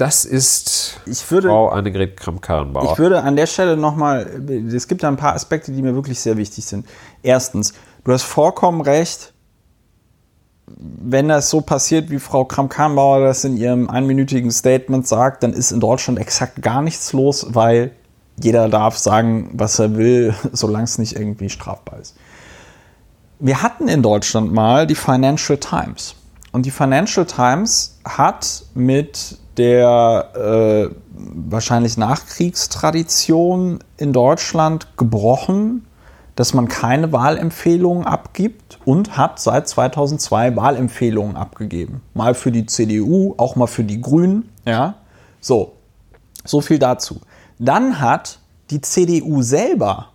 [0.00, 2.90] Das ist Ich würde- Frau Annegret Kramp-Karrenbauer.
[2.92, 4.26] Ich würde an der Stelle nochmal,
[4.74, 6.86] es gibt da ein paar Aspekte, die mir wirklich sehr wichtig sind.
[7.22, 9.34] Erstens, du hast vollkommen recht,
[10.66, 15.70] wenn das so passiert, wie Frau Kramp-Karrenbauer das in ihrem einminütigen Statement sagt, dann ist
[15.70, 17.90] in Deutschland exakt gar nichts los, weil
[18.42, 22.16] jeder darf sagen, was er will, solange es nicht irgendwie strafbar ist.
[23.38, 26.14] Wir hatten in Deutschland mal die Financial Times.
[26.52, 35.86] Und die Financial Times hat mit der äh, wahrscheinlich Nachkriegstradition in Deutschland gebrochen,
[36.34, 42.02] dass man keine Wahlempfehlungen abgibt und hat seit 2002 Wahlempfehlungen abgegeben.
[42.14, 44.48] Mal für die CDU, auch mal für die Grünen.
[44.64, 44.94] Ja,
[45.40, 45.72] so,
[46.44, 47.20] so viel dazu.
[47.58, 48.38] Dann hat
[48.70, 50.09] die CDU selber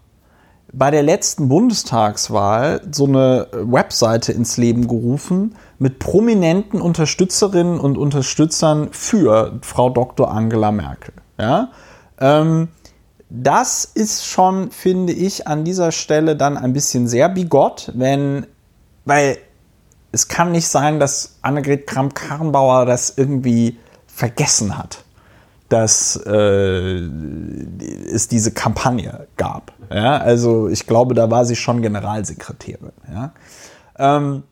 [0.77, 8.89] bei der letzten Bundestagswahl so eine Webseite ins Leben gerufen mit prominenten Unterstützerinnen und Unterstützern
[8.91, 10.29] für Frau Dr.
[10.29, 11.13] Angela Merkel.
[11.39, 11.71] Ja?
[12.19, 12.67] Ähm,
[13.29, 18.45] das ist schon, finde ich, an dieser Stelle dann ein bisschen sehr bigott, wenn,
[19.05, 19.37] weil
[20.11, 25.04] es kann nicht sein, dass Annegret Kramp-Karrenbauer das irgendwie vergessen hat,
[25.69, 26.99] dass äh,
[28.13, 29.73] es diese Kampagne gab.
[29.91, 30.17] Ja?
[30.17, 32.91] Also ich glaube, da war sie schon Generalsekretärin.
[33.11, 33.33] Ja?
[33.97, 34.43] Ähm,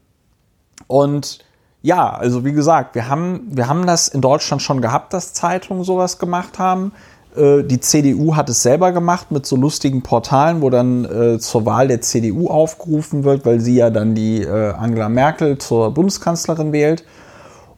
[0.87, 1.39] und
[1.81, 5.83] ja, also wie gesagt, wir haben, wir haben das in Deutschland schon gehabt, dass Zeitungen
[5.83, 6.93] sowas gemacht haben.
[7.35, 11.65] Äh, die CDU hat es selber gemacht mit so lustigen Portalen, wo dann äh, zur
[11.65, 16.71] Wahl der CDU aufgerufen wird, weil sie ja dann die äh, Angela Merkel zur Bundeskanzlerin
[16.71, 17.03] wählt.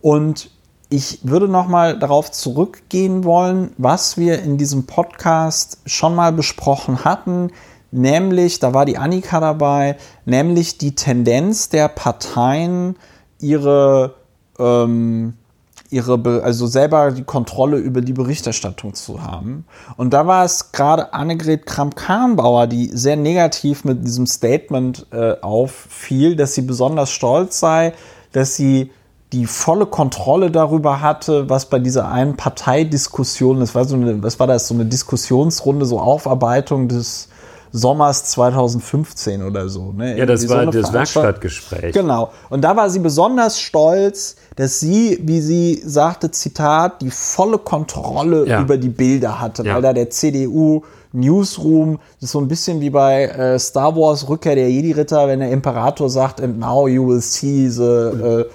[0.01, 0.51] Und
[0.89, 7.03] ich würde noch mal darauf zurückgehen wollen, was wir in diesem Podcast schon mal besprochen
[7.03, 7.51] hatten,
[7.91, 12.95] nämlich, da war die Annika dabei, nämlich die Tendenz der Parteien,
[13.39, 14.15] ihre
[14.59, 15.33] ähm,
[15.89, 19.65] ihre, also selber die Kontrolle über die Berichterstattung zu haben.
[19.97, 26.35] Und da war es gerade Annegret Kramp-Karrenbauer, die sehr negativ mit diesem Statement äh, auffiel,
[26.35, 27.93] dass sie besonders stolz sei,
[28.31, 28.91] dass sie
[29.33, 34.39] die volle Kontrolle darüber hatte, was bei dieser einen Parteidiskussion, das war so eine, was
[34.39, 37.29] war das, so eine Diskussionsrunde, so Aufarbeitung des
[37.71, 39.91] Sommers 2015 oder so.
[39.91, 40.17] Ne?
[40.17, 41.93] Ja, das war so das Werkstattgespräch.
[41.93, 42.31] Genau.
[42.49, 48.47] Und da war sie besonders stolz, dass sie, wie sie sagte, Zitat, die volle Kontrolle
[48.47, 48.61] ja.
[48.61, 49.75] über die Bilder hatte, ja.
[49.75, 54.27] weil da der CDU Newsroom, das ist so ein bisschen wie bei äh, Star Wars
[54.29, 58.45] Rückkehr der Jedi-Ritter, wenn der Imperator sagt, and now you will see the äh,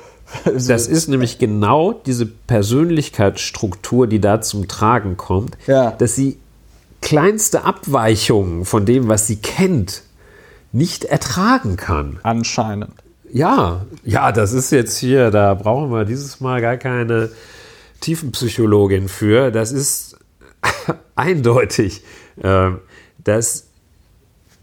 [0.44, 5.90] das ist nämlich genau diese Persönlichkeitsstruktur, die da zum Tragen kommt, ja.
[5.92, 6.38] dass sie
[7.00, 10.02] kleinste Abweichungen von dem, was sie kennt,
[10.72, 12.20] nicht ertragen kann.
[12.22, 12.92] Anscheinend.
[13.32, 17.30] Ja, ja, das ist jetzt hier, da brauchen wir dieses Mal gar keine
[18.00, 19.50] Tiefenpsychologin für.
[19.50, 20.16] Das ist
[21.14, 22.02] eindeutig.
[22.42, 22.80] Ähm,
[23.22, 23.66] das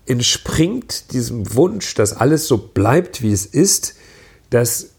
[0.05, 3.95] entspringt diesem Wunsch, dass alles so bleibt, wie es ist,
[4.49, 4.91] dass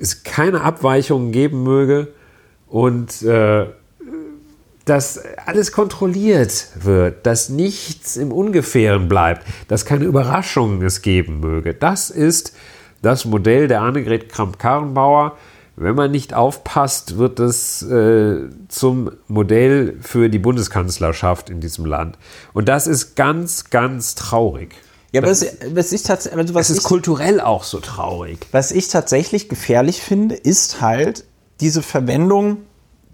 [0.00, 2.08] es keine Abweichungen geben möge
[2.68, 3.66] und äh,
[4.84, 11.74] dass alles kontrolliert wird, dass nichts im Ungefähren bleibt, dass keine Überraschungen es geben möge.
[11.74, 12.56] Das ist
[13.02, 15.36] das Modell der Annegret Kramp-Karrenbauer.
[15.76, 22.18] Wenn man nicht aufpasst, wird es äh, zum Modell für die Bundeskanzlerschaft in diesem Land.
[22.52, 24.74] Und das ist ganz, ganz traurig.
[25.12, 26.38] Ja, aber was, was ich tatsächlich.
[26.38, 28.46] Also es ist ich, kulturell auch so traurig.
[28.52, 31.24] Was ich tatsächlich gefährlich finde, ist halt
[31.60, 32.58] diese Verwendung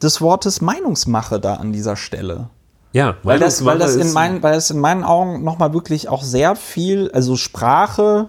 [0.02, 2.50] des Wortes Meinungsmache da an dieser Stelle.
[2.92, 6.22] Ja, weil das, weil das in meinen, weil das in meinen Augen nochmal wirklich auch
[6.22, 8.28] sehr viel, also Sprache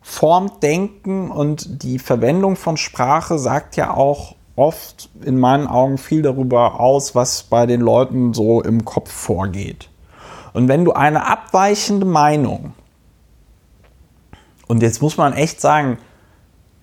[0.00, 6.22] formt Denken und die Verwendung von Sprache sagt ja auch oft in meinen Augen viel
[6.22, 9.88] darüber aus, was bei den Leuten so im Kopf vorgeht.
[10.52, 12.74] Und wenn du eine abweichende Meinung,
[14.66, 15.98] und jetzt muss man echt sagen,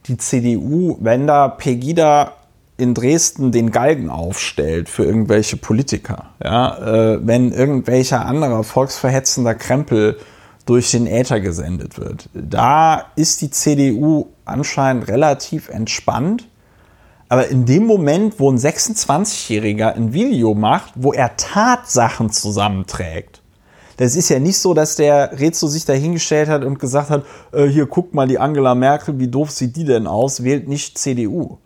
[0.07, 2.33] die CDU, wenn da Pegida
[2.77, 6.77] in Dresden den Galgen aufstellt für irgendwelche Politiker, ja,
[7.13, 10.17] äh, wenn irgendwelcher anderer volksverhetzender Krempel
[10.65, 12.29] durch den Äther gesendet wird.
[12.33, 16.47] Da ist die CDU anscheinend relativ entspannt.
[17.29, 23.30] Aber in dem Moment, wo ein 26-Jähriger ein Video macht, wo er Tatsachen zusammenträgt,
[23.97, 27.65] das ist ja nicht so, dass der Rezo sich dahingestellt hat und gesagt hat, äh,
[27.65, 31.57] hier guck mal die Angela Merkel, wie doof sieht die denn aus, wählt nicht CDU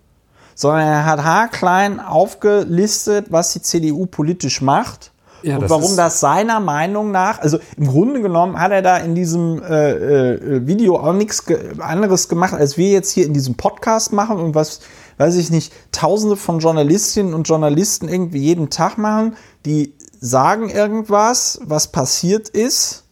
[0.56, 5.12] sondern er hat haarklein aufgelistet, was die CDU politisch macht.
[5.42, 9.14] Ja, und warum das seiner Meinung nach, also im Grunde genommen hat er da in
[9.14, 13.54] diesem äh, äh, Video auch nichts ge anderes gemacht, als wir jetzt hier in diesem
[13.54, 14.80] Podcast machen und was,
[15.18, 19.92] weiß ich nicht, tausende von Journalistinnen und Journalisten irgendwie jeden Tag machen, die
[20.26, 23.04] sagen irgendwas, was passiert ist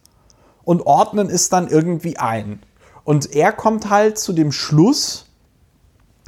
[0.63, 2.61] und ordnen es dann irgendwie ein.
[3.03, 5.25] Und er kommt halt zu dem Schluss,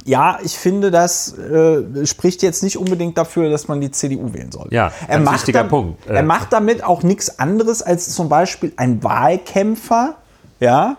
[0.04, 4.50] ja, ich finde, das äh, spricht jetzt nicht unbedingt dafür, dass man die CDU wählen
[4.52, 4.68] soll.
[4.70, 6.06] Ja, er macht wichtiger dam- Punkt.
[6.06, 10.14] Er macht damit auch nichts anderes als zum Beispiel ein Wahlkämpfer,
[10.60, 10.96] ja,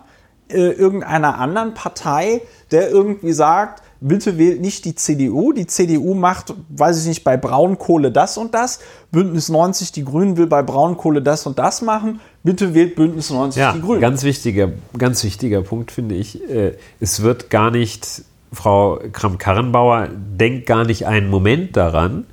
[0.49, 5.51] äh, irgendeiner anderen Partei, der irgendwie sagt, bitte wählt nicht die CDU.
[5.51, 8.79] Die CDU macht, weiß ich nicht, bei Braunkohle das und das.
[9.11, 12.19] Bündnis 90, die Grünen will bei Braunkohle das und das machen.
[12.43, 14.01] Bitte wählt Bündnis 90, Ja, die Grünen.
[14.01, 16.41] ganz wichtiger, ganz wichtiger Punkt finde ich.
[16.49, 20.07] Äh, es wird gar nicht, Frau Kramp-Karrenbauer
[20.39, 22.25] denkt gar nicht einen Moment daran,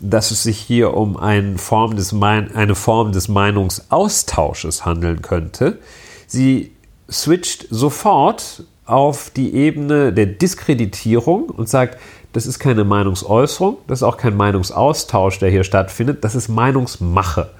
[0.00, 5.78] dass es sich hier um eine Form des, Mein- eine Form des Meinungsaustausches handeln könnte.
[6.26, 6.72] Sie
[7.10, 11.98] switcht sofort auf die Ebene der Diskreditierung und sagt,
[12.32, 17.50] das ist keine Meinungsäußerung, das ist auch kein Meinungsaustausch, der hier stattfindet, das ist Meinungsmache.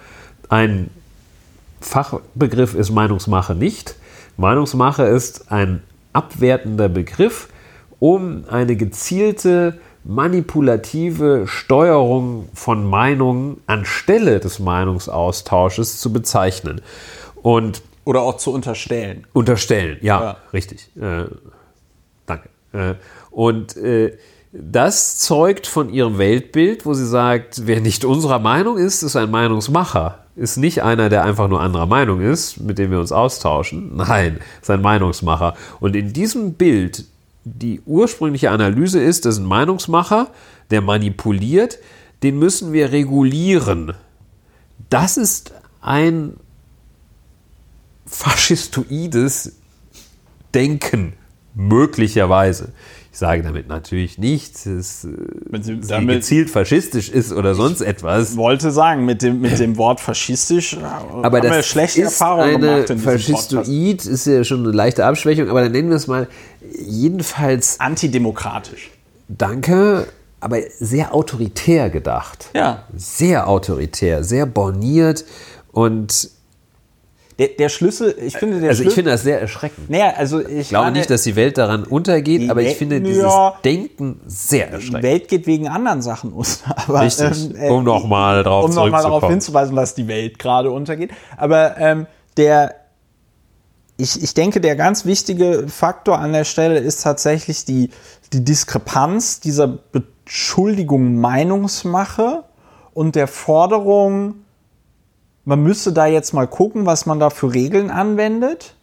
[0.48, 0.90] Ein
[1.80, 3.96] Fachbegriff ist Meinungsmache nicht.
[4.36, 5.82] Meinungsmache ist ein
[6.12, 7.48] abwertender Begriff,
[7.98, 16.80] um eine gezielte manipulative Steuerung von Meinungen anstelle des Meinungsaustausches zu bezeichnen.
[17.42, 19.26] Und Oder auch zu unterstellen.
[19.34, 20.36] Unterstellen, ja, Ja.
[20.54, 20.88] richtig.
[20.96, 21.24] Äh,
[22.24, 22.48] danke.
[22.72, 22.94] Äh,
[23.30, 24.16] und äh,
[24.52, 29.30] das zeugt von ihrem Weltbild, wo sie sagt, wer nicht unserer Meinung ist, ist ein
[29.30, 30.20] Meinungsmacher.
[30.36, 33.96] Ist nicht einer, der einfach nur anderer Meinung ist, mit dem wir uns austauschen.
[33.96, 35.54] Nein, ist ein Meinungsmacher.
[35.80, 37.04] Und in diesem Bild,
[37.44, 40.28] die ursprüngliche Analyse ist, das ist ein Meinungsmacher,
[40.70, 41.78] der manipuliert,
[42.22, 43.94] den müssen wir regulieren.
[44.90, 46.36] Das ist ein
[48.06, 49.52] faschistoides
[50.54, 51.14] Denken,
[51.54, 52.72] möglicherweise.
[53.12, 55.08] Ich sage damit natürlich nicht, dass es
[55.48, 58.36] Wenn Sie sie damit- gezielt faschistisch ist oder sonst etwas.
[58.36, 62.56] wollte sagen, mit dem, mit dem Wort faschistisch Aber haben wir das schlechte ist Erfahrungen
[62.56, 62.98] eine gemacht in.
[62.98, 66.28] Faschistoid, ist ja schon eine leichte Abschwächung, aber dann nennen wir es mal
[66.78, 68.90] jedenfalls Antidemokratisch.
[69.28, 70.06] Danke,
[70.40, 72.50] aber sehr autoritär gedacht.
[72.54, 72.84] Ja.
[72.94, 75.24] Sehr autoritär, sehr borniert
[75.72, 76.30] und
[77.38, 78.94] Der, der Schlüssel, ich finde, der also ich Schlüssel.
[78.94, 79.90] finde das sehr erschreckend.
[79.90, 82.76] naja, also ich Ich glaube meine, nicht, dass die Welt daran untergeht, Die aber ich
[82.76, 83.58] finde dieses Ja.
[83.62, 85.02] Denken sehr die erschreckend.
[85.02, 86.74] Welt geht wegen anderen Sachen unter.
[86.88, 90.70] Aber, Richtig, ähm, äh, um nochmal drauf um nochmal darauf hinzuweisen, dass die Welt gerade
[90.70, 91.10] untergeht.
[91.36, 92.06] Aber ähm,
[92.38, 92.74] der,
[93.98, 97.90] ich, ich denke, der ganz wichtige Faktor an der Stelle ist tatsächlich die,
[98.32, 99.78] die Diskrepanz dieser
[100.24, 102.44] Beschuldigung Meinungsmache
[102.94, 104.36] und der Forderung,
[105.46, 108.74] man müsste da jetzt mal gucken, was man da für Regeln anwendet.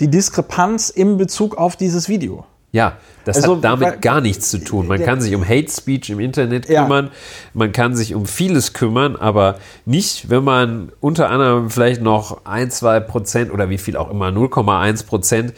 [0.00, 2.46] Die Diskrepanz im Bezug auf dieses Video.
[2.72, 4.88] Ja, das Also, hat damit gar nichts zu tun.
[4.88, 6.82] Man kann sich um Hate Speech im Internet Ja.
[6.82, 7.10] kümmern,
[7.52, 12.72] man kann sich um vieles kümmern, aber nicht, wenn man unter anderem vielleicht noch ein,
[12.72, 15.54] zwei Prozent oder wie viel auch immer, 0,1 Prozent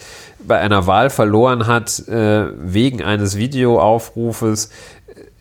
[0.47, 4.69] bei einer Wahl verloren hat äh, wegen eines Videoaufrufes.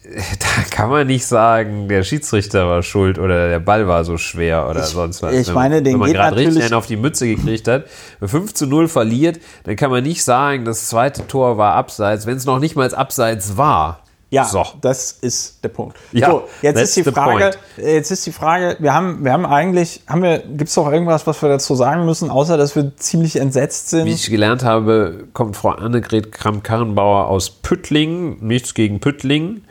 [0.39, 4.69] Da kann man nicht sagen, der Schiedsrichter war schuld oder der Ball war so schwer
[4.69, 5.33] oder Ich- sonst was.
[5.33, 7.85] ich Wenn meine, man, den wenn man gerade richtig einen auf die Mütze gekriegt hat,
[8.19, 12.25] wenn 5 zu 0 verliert, dann kann man nicht sagen, das zweite Tor war abseits,
[12.25, 14.01] wenn es noch nicht mal abseits war.
[14.31, 14.65] Ja, So.
[14.81, 15.95] das ist der Punkt.
[16.11, 20.01] Ja, so, jetzt ist die Frage, jetzt ist die Frage, wir haben, wir haben eigentlich,
[20.07, 23.37] haben wir, gibt es doch irgendwas, was wir dazu sagen müssen, außer dass wir ziemlich
[23.37, 24.05] entsetzt sind?
[24.07, 28.37] Wie ich gelernt habe, kommt Frau Annegret Kramp-Karrenbauer aus Püttlingen.
[28.45, 29.63] Nichts gegen Püttlingen.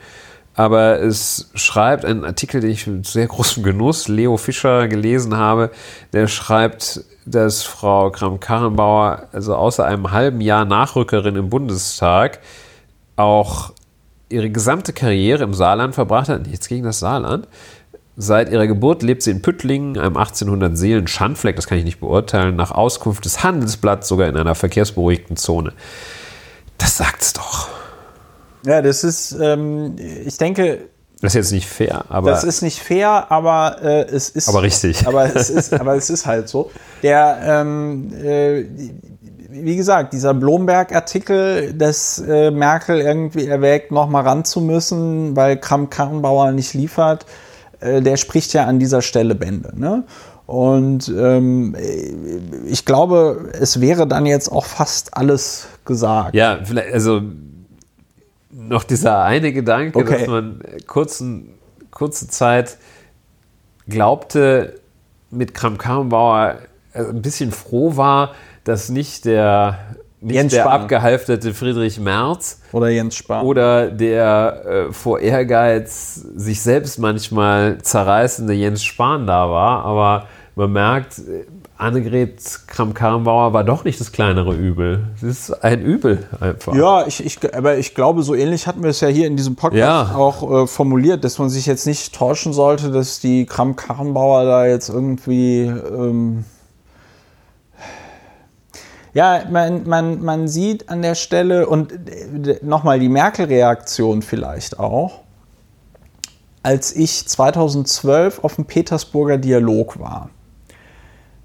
[0.55, 5.71] Aber es schreibt einen Artikel, den ich mit sehr großem Genuss Leo Fischer gelesen habe.
[6.13, 12.39] Der schreibt, dass Frau Kramp-Karrenbauer also außer einem halben Jahr Nachrückerin im Bundestag
[13.17, 13.73] auch
[14.29, 16.47] ihre gesamte Karriere im Saarland verbracht hat.
[16.47, 17.47] Nichts gegen das Saarland.
[18.17, 21.99] Seit ihrer Geburt lebt sie in Püttlingen, einem 1800 Seelen Schandfleck, das kann ich nicht
[21.99, 25.73] beurteilen, nach Auskunft des Handelsblatts sogar in einer verkehrsberuhigten Zone.
[26.77, 27.74] Das sagt's doch.
[28.65, 29.95] Ja, das ist, ähm,
[30.25, 30.89] ich denke,
[31.21, 34.49] Das ist jetzt nicht fair, aber das ist nicht fair, aber äh, es ist.
[34.49, 35.07] Aber richtig.
[35.07, 36.71] Aber es ist, aber es ist halt so.
[37.03, 38.65] Der, ähm, äh,
[39.49, 46.51] wie gesagt, dieser Blomberg-Artikel, dass äh, Merkel irgendwie erwägt, nochmal ran zu müssen, weil Kramp-Karrenbauer
[46.51, 47.25] nicht liefert,
[47.79, 49.71] äh, der spricht ja an dieser Stelle Bände.
[49.75, 50.03] Ne?
[50.45, 51.75] Und ähm,
[52.67, 56.35] ich glaube, es wäre dann jetzt auch fast alles gesagt.
[56.35, 57.21] ja, vielleicht, also
[58.57, 60.19] noch dieser eine Gedanke, Okay.
[60.19, 61.55] dass man kurzen,
[61.91, 62.77] kurze Zeit
[63.87, 64.79] glaubte,
[65.31, 66.55] mit Kramp-Karrenbauer
[66.93, 70.81] äh, ein bisschen froh war, dass nicht der, nicht Jens der Spahn.
[70.83, 73.45] abgehalfterte Friedrich Merz Oder Jens Spahn.
[73.45, 80.71] oder der äh, vor Ehrgeiz sich selbst manchmal zerreißende Jens Spahn da war, aber man
[80.71, 81.45] merkt, äh,
[81.77, 85.09] Annegret Kramp-Karrenbauer war doch nicht das kleinere Übel.
[85.19, 86.73] Sie ist ein Übel einfach.
[86.73, 89.55] Ja, ich, ich, aber ich glaube, so ähnlich hatten wir es ja hier in diesem
[89.57, 90.15] Podcast Ja.
[90.15, 94.87] auch äh, formuliert, dass man sich jetzt nicht täuschen sollte, dass die Kramp-Karrenbauer da jetzt
[94.87, 95.63] irgendwie.
[95.63, 96.45] Ähm
[99.13, 101.93] ja, man, man, man sieht an der Stelle und
[102.61, 105.21] nochmal die Merkel-Reaktion vielleicht auch,
[106.63, 110.29] als ich 2012 auf dem Petersburger Dialog war.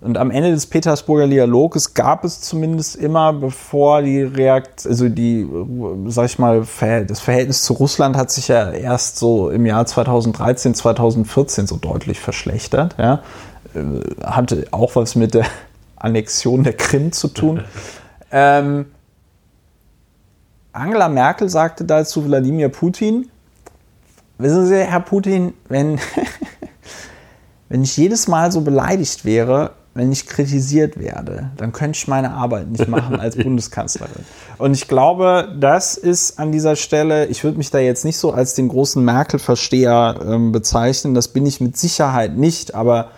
[0.00, 5.46] Und am Ende des Petersburger Dialoges gab es zumindest immer, bevor die Reaktion, also die,
[6.06, 6.66] sag ich mal,
[7.06, 12.18] das Verhältnis zu Russland hat sich ja erst so im Jahr 2013, 2014 so deutlich
[12.18, 12.96] verschlechtert.
[12.98, 13.22] Ja.
[13.74, 15.44] Äh, Hatte auch was mit der
[15.96, 17.62] Annexion der Krim zu tun.
[18.32, 18.86] ähm,
[20.72, 23.28] Angela Merkel sagte dazu Wladimir Putin,
[24.38, 25.98] wissen Sie, Herr Putin, wenn,
[27.68, 32.32] wenn ich jedes Mal so beleidigt wäre, wenn ich kritisiert werde, dann könnte ich meine
[32.32, 34.24] Arbeit nicht machen als Bundeskanzlerin.
[34.56, 38.32] Und ich glaube, das ist an dieser Stelle, ich würde mich da jetzt nicht so
[38.32, 43.10] als den großen Merkel-Versteher ähm, bezeichnen, das bin ich mit Sicherheit nicht, aber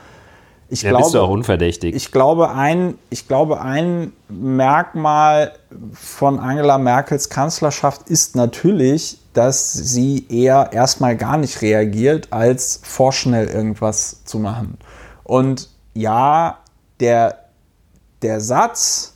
[0.69, 1.95] ich Ja, glaube, bist du auch unverdächtig.
[1.95, 5.53] ich glaube, ein, ich glaube, ein Merkmal
[5.93, 13.47] von Angela Merkels Kanzlerschaft ist natürlich, dass sie eher erstmal gar nicht reagiert, als vorschnell
[13.49, 14.79] irgendwas zu machen.
[15.25, 16.59] Und ja,
[17.03, 17.39] der,
[18.23, 19.15] der Satz,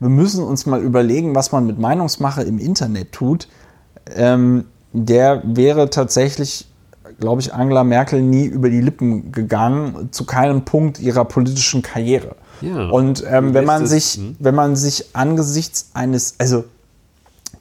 [0.00, 3.48] wir müssen uns mal überlegen, was man mit Meinungsmache im Internet tut,
[4.14, 6.66] ähm, der wäre tatsächlich,
[7.18, 12.36] glaube ich, Angela Merkel nie über die Lippen gegangen, zu keinem Punkt ihrer politischen Karriere.
[12.60, 12.88] Ja.
[12.90, 14.36] Und ähm, wenn man sich, hm?
[14.38, 16.64] wenn man sich angesichts eines, also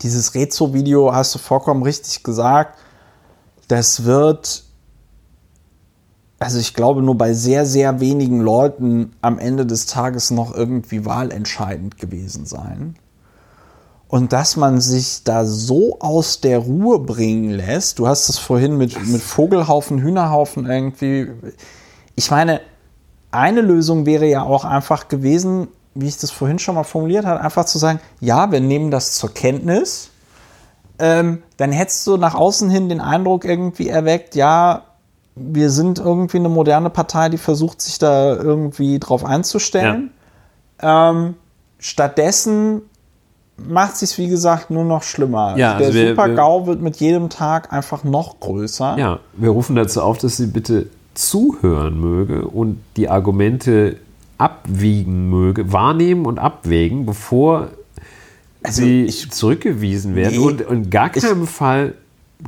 [0.01, 2.77] dieses Rezo-Video hast du vollkommen richtig gesagt,
[3.67, 4.63] das wird,
[6.43, 11.05] also ich glaube nur bei sehr, sehr wenigen Leuten am Ende des Tages noch irgendwie
[11.05, 12.95] wahlentscheidend gewesen sein.
[14.07, 18.77] Und dass man sich da so aus der Ruhe bringen lässt, du hast es vorhin
[18.77, 21.31] mit, mit Vogelhaufen, Hühnerhaufen irgendwie.
[22.15, 22.61] Ich meine,
[23.31, 27.41] eine Lösung wäre ja auch einfach gewesen, wie ich das vorhin schon mal formuliert habe,
[27.41, 30.09] einfach zu sagen, ja, wir nehmen das zur Kenntnis.
[30.99, 34.83] Ähm, dann hättest du nach außen hin den Eindruck irgendwie erweckt, ja,
[35.35, 40.11] wir sind irgendwie eine moderne Partei, die versucht, sich da irgendwie drauf einzustellen.
[40.79, 41.35] Ähm,
[41.79, 42.81] stattdessen
[43.57, 45.55] macht sich wie gesagt nur noch schlimmer.
[45.57, 48.97] Ja, Der also wir- Super-GAU wird mit jedem Tag einfach noch größer.
[48.97, 53.97] Ja, wir rufen dazu auf, dass sie bitte zuhören möge und die Argumente
[54.39, 57.69] abwiegen möge, wahrnehmen und abwägen, bevor
[58.67, 60.45] sie ich- zurückgewiesen werden Nee.
[60.45, 61.93] und in gar keinem Fall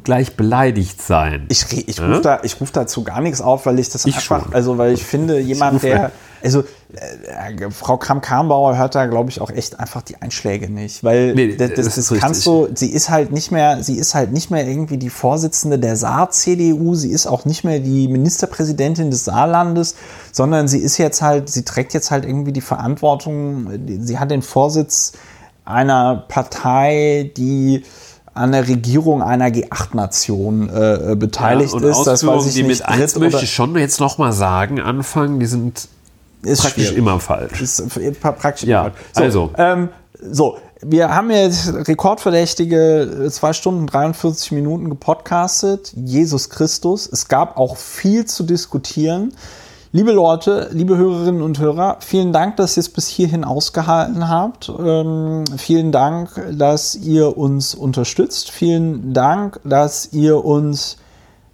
[0.04, 1.46] gleich beleidigt sein.
[1.50, 2.08] Ich, ich Ja?
[2.08, 4.54] rufe da, ich ruf dazu gar nichts auf, weil ich das Ich einfach, schon.
[4.54, 6.12] also weil ich finde, jemand, rufe- der,
[6.44, 6.62] also
[6.94, 11.56] äh, Frau Kram-Karrenbauer hört da, glaube ich, auch echt einfach die Einschläge nicht, weil Nee,
[11.56, 12.70] das, das, das das ist kannst richtig.
[12.76, 15.96] du, sie ist halt nicht mehr, sie ist halt nicht mehr irgendwie die Vorsitzende der
[15.96, 19.96] Saar-CDU, sie ist auch nicht mehr die Ministerpräsidentin des Saarlandes,
[20.32, 23.70] sondern sie ist jetzt halt, sie trägt jetzt halt irgendwie die Verantwortung,
[24.02, 25.14] sie hat den Vorsitz
[25.64, 27.84] einer Partei, die
[28.36, 32.04] an der Regierung einer G8-Nation äh, äh, beteiligt und ist.
[32.04, 32.80] Das weiß ich die nicht.
[32.82, 35.88] mit eins möchte ich schon jetzt nochmal sagen, anfangen, die sind
[36.44, 36.98] ist praktisch schwierig.
[37.00, 37.62] immer falsch.
[37.62, 38.92] ist äh, pra- praktisch Ja, immer.
[39.14, 39.52] so, also.
[39.58, 39.90] Ähm,
[40.32, 45.94] so, wir haben jetzt rekordverdächtige 2 Stunden 43 Minuten gepodcastet.
[45.96, 47.08] Jesus Christus.
[47.12, 49.34] Es gab auch viel zu diskutieren.
[49.96, 54.70] Liebe Leute, liebe Hörerinnen und Hörer, vielen Dank, dass ihr es bis hierhin ausgehalten habt.
[54.78, 58.52] Ähm, vielen Dank, dass ihr uns unterstützt.
[58.52, 60.98] Vielen Dank, dass ihr uns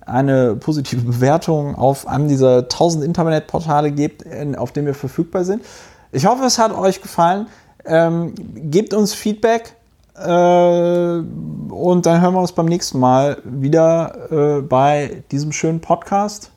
[0.03, 4.25] eine positive Bewertung auf einem dieser 1000 Internetportale gebt,
[4.57, 5.63] auf denen wir verfügbar sind.
[6.11, 7.45] Ich hoffe, es hat euch gefallen.
[7.85, 9.75] Ähm, gebt uns Feedback
[10.15, 16.50] äh, und dann hören wir uns beim nächsten Mal wieder äh, bei diesem schönen Podcast.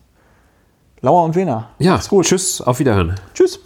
[1.04, 1.68] Lauer und Wena.
[1.78, 2.24] Ja, Macht's gut.
[2.24, 3.14] tschüss, auf Wiederhören.
[3.34, 3.60] Tschüss.